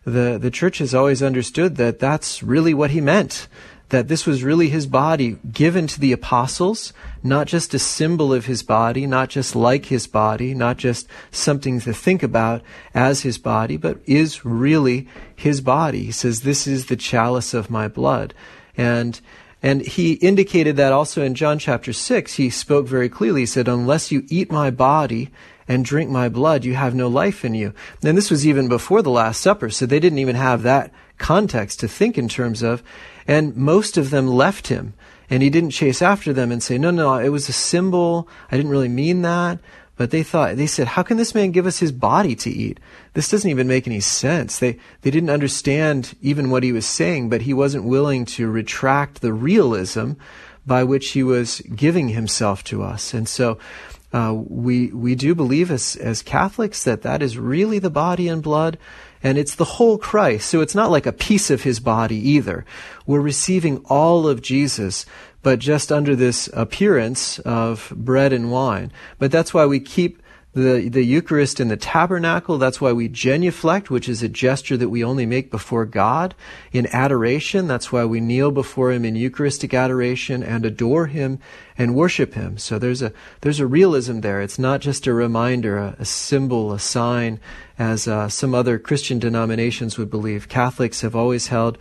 the 0.05 0.37
the 0.41 0.51
Church 0.51 0.79
has 0.79 0.93
always 0.93 1.23
understood 1.23 1.77
that 1.77 1.99
that's 1.99 2.43
really 2.43 2.73
what 2.73 2.91
he 2.91 3.01
meant. 3.01 3.47
That 3.89 4.07
this 4.07 4.25
was 4.25 4.41
really 4.41 4.69
his 4.69 4.87
body 4.87 5.37
given 5.51 5.85
to 5.87 5.99
the 5.99 6.13
apostles, 6.13 6.93
not 7.23 7.47
just 7.47 7.73
a 7.73 7.79
symbol 7.79 8.33
of 8.33 8.45
his 8.45 8.63
body, 8.63 9.05
not 9.05 9.27
just 9.29 9.53
like 9.53 9.87
his 9.87 10.07
body, 10.07 10.53
not 10.53 10.77
just 10.77 11.07
something 11.29 11.81
to 11.81 11.93
think 11.93 12.23
about 12.23 12.61
as 12.93 13.23
his 13.23 13.37
body, 13.37 13.75
but 13.75 13.99
is 14.05 14.45
really 14.45 15.09
his 15.35 15.59
body. 15.59 16.05
He 16.05 16.11
says, 16.13 16.41
This 16.41 16.67
is 16.67 16.85
the 16.85 16.95
chalice 16.95 17.53
of 17.53 17.69
my 17.69 17.89
blood. 17.89 18.33
And 18.77 19.19
and 19.63 19.81
he 19.81 20.13
indicated 20.13 20.75
that 20.77 20.91
also 20.91 21.21
in 21.21 21.35
John 21.35 21.59
chapter 21.59 21.93
6. 21.93 22.33
He 22.33 22.49
spoke 22.49 22.87
very 22.87 23.09
clearly. 23.09 23.41
He 23.41 23.45
said, 23.45 23.67
Unless 23.67 24.11
you 24.11 24.25
eat 24.27 24.51
my 24.51 24.71
body 24.71 25.29
and 25.67 25.85
drink 25.85 26.09
my 26.09 26.29
blood, 26.29 26.65
you 26.65 26.73
have 26.73 26.95
no 26.95 27.07
life 27.07 27.45
in 27.45 27.53
you. 27.53 27.73
And 28.03 28.17
this 28.17 28.31
was 28.31 28.47
even 28.47 28.67
before 28.67 29.03
the 29.03 29.11
Last 29.11 29.39
Supper, 29.39 29.69
so 29.69 29.85
they 29.85 29.99
didn't 29.99 30.19
even 30.19 30.35
have 30.35 30.63
that 30.63 30.91
context 31.19 31.79
to 31.81 31.87
think 31.87 32.17
in 32.17 32.27
terms 32.27 32.63
of. 32.63 32.81
And 33.27 33.55
most 33.55 33.97
of 33.97 34.09
them 34.09 34.27
left 34.27 34.67
him. 34.67 34.95
And 35.29 35.43
he 35.43 35.49
didn't 35.49 35.69
chase 35.69 36.01
after 36.01 36.33
them 36.33 36.51
and 36.51 36.61
say, 36.61 36.79
No, 36.79 36.89
no, 36.89 37.17
it 37.19 37.29
was 37.29 37.47
a 37.47 37.53
symbol. 37.53 38.27
I 38.51 38.57
didn't 38.57 38.71
really 38.71 38.89
mean 38.89 39.21
that. 39.21 39.59
But 40.01 40.09
they 40.09 40.23
thought, 40.23 40.55
they 40.55 40.65
said, 40.65 40.87
how 40.87 41.03
can 41.03 41.17
this 41.17 41.35
man 41.35 41.51
give 41.51 41.67
us 41.67 41.77
his 41.77 41.91
body 41.91 42.33
to 42.37 42.49
eat? 42.49 42.79
This 43.13 43.29
doesn't 43.29 43.51
even 43.51 43.67
make 43.67 43.85
any 43.85 43.99
sense. 43.99 44.57
They, 44.57 44.79
they 45.03 45.11
didn't 45.11 45.29
understand 45.29 46.17
even 46.23 46.49
what 46.49 46.63
he 46.63 46.71
was 46.71 46.87
saying, 46.87 47.29
but 47.29 47.43
he 47.43 47.53
wasn't 47.53 47.83
willing 47.83 48.25
to 48.25 48.49
retract 48.49 49.21
the 49.21 49.31
realism 49.31 50.13
by 50.65 50.83
which 50.85 51.09
he 51.09 51.21
was 51.21 51.61
giving 51.75 52.09
himself 52.09 52.63
to 52.63 52.81
us. 52.81 53.13
And 53.13 53.29
so, 53.29 53.59
uh, 54.11 54.33
we, 54.35 54.87
we 54.87 55.13
do 55.13 55.35
believe 55.35 55.69
as, 55.69 55.95
as 55.97 56.23
Catholics 56.23 56.83
that 56.83 57.03
that 57.03 57.21
is 57.21 57.37
really 57.37 57.77
the 57.77 57.91
body 57.91 58.27
and 58.27 58.41
blood 58.41 58.79
and 59.23 59.37
it's 59.37 59.53
the 59.53 59.65
whole 59.65 59.99
Christ. 59.99 60.49
So 60.49 60.61
it's 60.61 60.73
not 60.73 60.89
like 60.89 61.05
a 61.05 61.13
piece 61.13 61.51
of 61.51 61.61
his 61.61 61.79
body 61.79 62.17
either. 62.31 62.65
We're 63.05 63.21
receiving 63.21 63.85
all 63.85 64.27
of 64.27 64.41
Jesus 64.41 65.05
but 65.43 65.59
just 65.59 65.91
under 65.91 66.15
this 66.15 66.49
appearance 66.53 67.39
of 67.39 67.91
bread 67.95 68.33
and 68.33 68.51
wine. 68.51 68.91
But 69.19 69.31
that's 69.31 69.53
why 69.53 69.65
we 69.65 69.79
keep 69.79 70.21
the, 70.53 70.89
the 70.89 71.03
Eucharist 71.03 71.61
in 71.61 71.69
the 71.69 71.77
tabernacle. 71.77 72.57
That's 72.57 72.81
why 72.81 72.91
we 72.91 73.07
genuflect, 73.07 73.89
which 73.89 74.09
is 74.09 74.21
a 74.21 74.27
gesture 74.27 74.75
that 74.75 74.89
we 74.89 75.03
only 75.03 75.25
make 75.25 75.49
before 75.49 75.85
God. 75.85 76.35
In 76.73 76.87
adoration, 76.87 77.67
that's 77.67 77.91
why 77.91 78.03
we 78.03 78.19
kneel 78.19 78.51
before 78.51 78.91
Him 78.91 79.05
in 79.05 79.15
Eucharistic 79.15 79.73
adoration 79.73 80.43
and 80.43 80.65
adore 80.65 81.05
Him 81.07 81.39
and 81.77 81.95
worship 81.95 82.33
Him. 82.33 82.57
So 82.57 82.77
there's 82.77 83.01
a, 83.01 83.13
there's 83.41 83.61
a 83.61 83.67
realism 83.67 84.19
there. 84.19 84.41
It's 84.41 84.59
not 84.59 84.81
just 84.81 85.07
a 85.07 85.13
reminder, 85.13 85.77
a, 85.77 85.95
a 85.99 86.05
symbol, 86.05 86.73
a 86.73 86.79
sign, 86.79 87.39
as 87.79 88.07
uh, 88.07 88.27
some 88.27 88.53
other 88.53 88.77
Christian 88.77 89.19
denominations 89.19 89.97
would 89.97 90.09
believe. 90.09 90.49
Catholics 90.49 90.99
have 90.99 91.15
always 91.15 91.47
held 91.47 91.77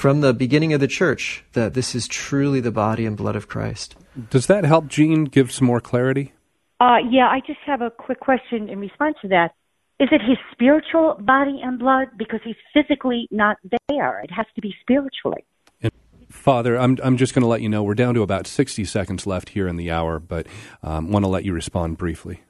from 0.00 0.22
the 0.22 0.32
beginning 0.32 0.72
of 0.72 0.80
the 0.80 0.88
church 0.88 1.44
that 1.52 1.74
this 1.74 1.94
is 1.94 2.08
truly 2.08 2.58
the 2.58 2.70
body 2.70 3.04
and 3.04 3.18
blood 3.18 3.36
of 3.36 3.48
Christ. 3.48 3.96
Does 4.30 4.46
that 4.46 4.64
help 4.64 4.88
Jean 4.88 5.24
give 5.24 5.52
some 5.52 5.66
more 5.66 5.78
clarity? 5.78 6.32
Uh, 6.80 6.96
yeah, 7.10 7.28
I 7.28 7.40
just 7.46 7.58
have 7.66 7.82
a 7.82 7.90
quick 7.90 8.18
question 8.18 8.70
in 8.70 8.78
response 8.78 9.16
to 9.20 9.28
that. 9.28 9.50
Is 9.98 10.08
it 10.10 10.22
his 10.22 10.38
spiritual 10.52 11.18
body 11.20 11.60
and 11.62 11.78
blood? 11.78 12.08
Because 12.16 12.40
he's 12.42 12.56
physically 12.72 13.28
not 13.30 13.58
there. 13.90 14.20
It 14.20 14.30
has 14.30 14.46
to 14.54 14.62
be 14.62 14.74
spiritually. 14.80 15.44
And 15.82 15.92
Father, 16.30 16.78
I'm, 16.78 16.96
I'm 17.04 17.18
just 17.18 17.34
going 17.34 17.42
to 17.42 17.48
let 17.48 17.60
you 17.60 17.68
know 17.68 17.82
we're 17.82 17.94
down 17.94 18.14
to 18.14 18.22
about 18.22 18.46
60 18.46 18.82
seconds 18.86 19.26
left 19.26 19.50
here 19.50 19.68
in 19.68 19.76
the 19.76 19.90
hour, 19.90 20.18
but 20.18 20.46
um, 20.82 21.10
want 21.10 21.26
to 21.26 21.28
let 21.28 21.44
you 21.44 21.52
respond 21.52 21.98
briefly. 21.98 22.40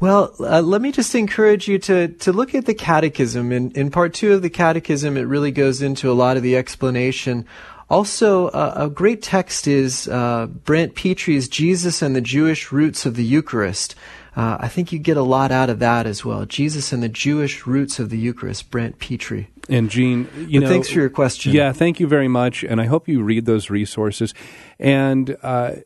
Well, 0.00 0.34
uh, 0.40 0.60
let 0.60 0.82
me 0.82 0.92
just 0.92 1.14
encourage 1.14 1.68
you 1.68 1.78
to, 1.78 2.08
to 2.08 2.32
look 2.32 2.54
at 2.54 2.66
the 2.66 2.74
catechism. 2.74 3.52
In, 3.52 3.70
in 3.72 3.90
part 3.90 4.12
two 4.12 4.32
of 4.32 4.42
the 4.42 4.50
catechism, 4.50 5.16
it 5.16 5.22
really 5.22 5.52
goes 5.52 5.82
into 5.82 6.10
a 6.10 6.14
lot 6.14 6.36
of 6.36 6.42
the 6.42 6.56
explanation. 6.56 7.46
Also, 7.88 8.48
uh, 8.48 8.72
a 8.76 8.90
great 8.90 9.22
text 9.22 9.66
is 9.66 10.08
uh, 10.08 10.46
Brant 10.46 10.94
Pitre's 10.94 11.48
Jesus 11.48 12.02
and 12.02 12.16
the 12.16 12.20
Jewish 12.20 12.72
Roots 12.72 13.06
of 13.06 13.14
the 13.14 13.24
Eucharist. 13.24 13.94
Uh, 14.36 14.56
I 14.58 14.68
think 14.68 14.92
you 14.92 14.98
get 14.98 15.16
a 15.16 15.22
lot 15.22 15.52
out 15.52 15.70
of 15.70 15.78
that 15.78 16.06
as 16.06 16.24
well. 16.24 16.44
Jesus 16.44 16.92
and 16.92 17.02
the 17.02 17.08
Jewish 17.08 17.66
Roots 17.66 18.00
of 18.00 18.10
the 18.10 18.18
Eucharist, 18.18 18.70
Brant 18.70 18.98
Pitre. 18.98 19.46
And 19.68 19.88
Jean, 19.88 20.28
you 20.48 20.60
but 20.60 20.66
know, 20.66 20.72
thanks 20.72 20.90
for 20.90 20.98
your 20.98 21.08
question. 21.08 21.52
Yeah, 21.52 21.72
thank 21.72 22.00
you 22.00 22.08
very 22.08 22.26
much, 22.26 22.64
and 22.64 22.80
I 22.80 22.86
hope 22.86 23.06
you 23.06 23.22
read 23.22 23.46
those 23.46 23.70
resources. 23.70 24.34
And 24.78 25.36
uh, 25.42 25.76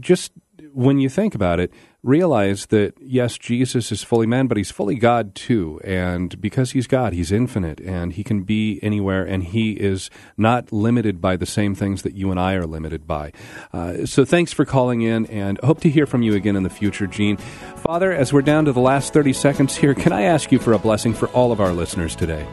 just 0.00 0.32
when 0.72 0.98
you 0.98 1.08
think 1.08 1.34
about 1.34 1.60
it, 1.60 1.72
realize 2.02 2.66
that 2.66 2.94
yes, 3.00 3.36
Jesus 3.36 3.90
is 3.90 4.02
fully 4.02 4.26
man, 4.26 4.46
but 4.46 4.56
he's 4.56 4.70
fully 4.70 4.94
God 4.94 5.34
too. 5.34 5.80
And 5.84 6.40
because 6.40 6.72
he's 6.72 6.86
God, 6.86 7.12
he's 7.12 7.32
infinite 7.32 7.80
and 7.80 8.12
he 8.12 8.24
can 8.24 8.42
be 8.42 8.78
anywhere 8.82 9.24
and 9.24 9.44
he 9.44 9.72
is 9.72 10.10
not 10.36 10.72
limited 10.72 11.20
by 11.20 11.36
the 11.36 11.46
same 11.46 11.74
things 11.74 12.02
that 12.02 12.14
you 12.14 12.30
and 12.30 12.38
I 12.38 12.54
are 12.54 12.66
limited 12.66 13.06
by. 13.06 13.32
Uh, 13.72 14.06
so 14.06 14.24
thanks 14.24 14.52
for 14.52 14.64
calling 14.64 15.02
in 15.02 15.26
and 15.26 15.58
hope 15.62 15.80
to 15.80 15.90
hear 15.90 16.06
from 16.06 16.22
you 16.22 16.34
again 16.34 16.56
in 16.56 16.62
the 16.62 16.70
future, 16.70 17.06
Jean. 17.06 17.36
Father, 17.36 18.12
as 18.12 18.32
we're 18.32 18.42
down 18.42 18.64
to 18.66 18.72
the 18.72 18.80
last 18.80 19.12
30 19.12 19.32
seconds 19.32 19.76
here, 19.76 19.94
can 19.94 20.12
I 20.12 20.22
ask 20.22 20.52
you 20.52 20.58
for 20.58 20.72
a 20.72 20.78
blessing 20.78 21.14
for 21.14 21.28
all 21.28 21.52
of 21.52 21.60
our 21.60 21.72
listeners 21.72 22.14
today? 22.14 22.46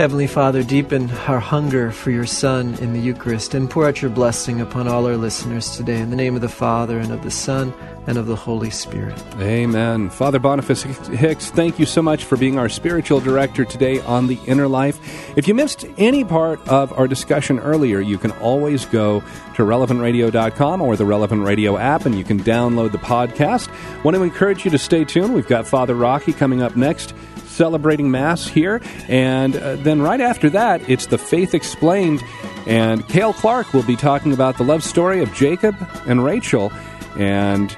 Heavenly 0.00 0.28
Father, 0.28 0.62
deepen 0.62 1.10
our 1.28 1.38
hunger 1.38 1.92
for 1.92 2.10
your 2.10 2.24
Son 2.24 2.72
in 2.76 2.94
the 2.94 2.98
Eucharist 2.98 3.52
and 3.52 3.68
pour 3.68 3.86
out 3.86 4.00
your 4.00 4.10
blessing 4.10 4.62
upon 4.62 4.88
all 4.88 5.04
our 5.04 5.18
listeners 5.18 5.76
today. 5.76 6.00
In 6.00 6.08
the 6.08 6.16
name 6.16 6.34
of 6.34 6.40
the 6.40 6.48
Father, 6.48 6.98
and 6.98 7.12
of 7.12 7.22
the 7.22 7.30
Son, 7.30 7.74
and 8.06 8.16
of 8.16 8.26
the 8.26 8.34
Holy 8.34 8.70
Spirit. 8.70 9.22
Amen. 9.40 10.08
Father 10.08 10.38
Boniface 10.38 10.84
Hicks, 10.84 11.50
thank 11.50 11.78
you 11.78 11.84
so 11.84 12.00
much 12.00 12.24
for 12.24 12.38
being 12.38 12.58
our 12.58 12.70
spiritual 12.70 13.20
director 13.20 13.66
today 13.66 14.00
on 14.00 14.26
The 14.26 14.38
Inner 14.46 14.68
Life. 14.68 15.36
If 15.36 15.46
you 15.46 15.52
missed 15.52 15.84
any 15.98 16.24
part 16.24 16.66
of 16.66 16.94
our 16.94 17.06
discussion 17.06 17.58
earlier, 17.58 18.00
you 18.00 18.16
can 18.16 18.30
always 18.38 18.86
go 18.86 19.20
to 19.56 19.62
relevantradio.com 19.62 20.80
or 20.80 20.96
the 20.96 21.04
Relevant 21.04 21.44
Radio 21.44 21.76
app 21.76 22.06
and 22.06 22.14
you 22.14 22.24
can 22.24 22.40
download 22.40 22.92
the 22.92 22.98
podcast. 22.98 23.68
Want 24.02 24.16
to 24.16 24.22
encourage 24.22 24.64
you 24.64 24.70
to 24.70 24.78
stay 24.78 25.04
tuned. 25.04 25.34
We've 25.34 25.46
got 25.46 25.66
Father 25.66 25.94
Rocky 25.94 26.32
coming 26.32 26.62
up 26.62 26.74
next 26.74 27.12
celebrating 27.60 28.10
Mass 28.10 28.48
here. 28.48 28.80
And 29.06 29.54
uh, 29.54 29.76
then 29.76 30.00
right 30.00 30.22
after 30.22 30.48
that, 30.48 30.88
it's 30.88 31.04
the 31.04 31.18
Faith 31.18 31.52
Explained. 31.52 32.22
And 32.66 33.06
Cale 33.06 33.34
Clark 33.34 33.74
will 33.74 33.82
be 33.82 33.96
talking 33.96 34.32
about 34.32 34.56
the 34.56 34.64
love 34.64 34.82
story 34.82 35.22
of 35.22 35.30
Jacob 35.34 35.76
and 36.06 36.24
Rachel. 36.24 36.72
And 37.18 37.76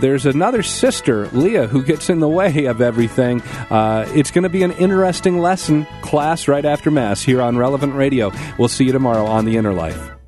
there's 0.00 0.26
another 0.26 0.64
sister, 0.64 1.28
Leah, 1.28 1.68
who 1.68 1.84
gets 1.84 2.10
in 2.10 2.18
the 2.18 2.28
way 2.28 2.64
of 2.64 2.80
everything. 2.80 3.40
Uh, 3.70 4.04
it's 4.16 4.32
going 4.32 4.42
to 4.42 4.48
be 4.48 4.64
an 4.64 4.72
interesting 4.72 5.38
lesson 5.38 5.86
class 6.02 6.48
right 6.48 6.64
after 6.64 6.90
Mass 6.90 7.22
here 7.22 7.40
on 7.40 7.56
Relevant 7.56 7.94
Radio. 7.94 8.32
We'll 8.58 8.66
see 8.66 8.86
you 8.86 8.92
tomorrow 8.92 9.26
on 9.26 9.44
The 9.44 9.56
Inner 9.56 9.72
Life. 9.72 10.19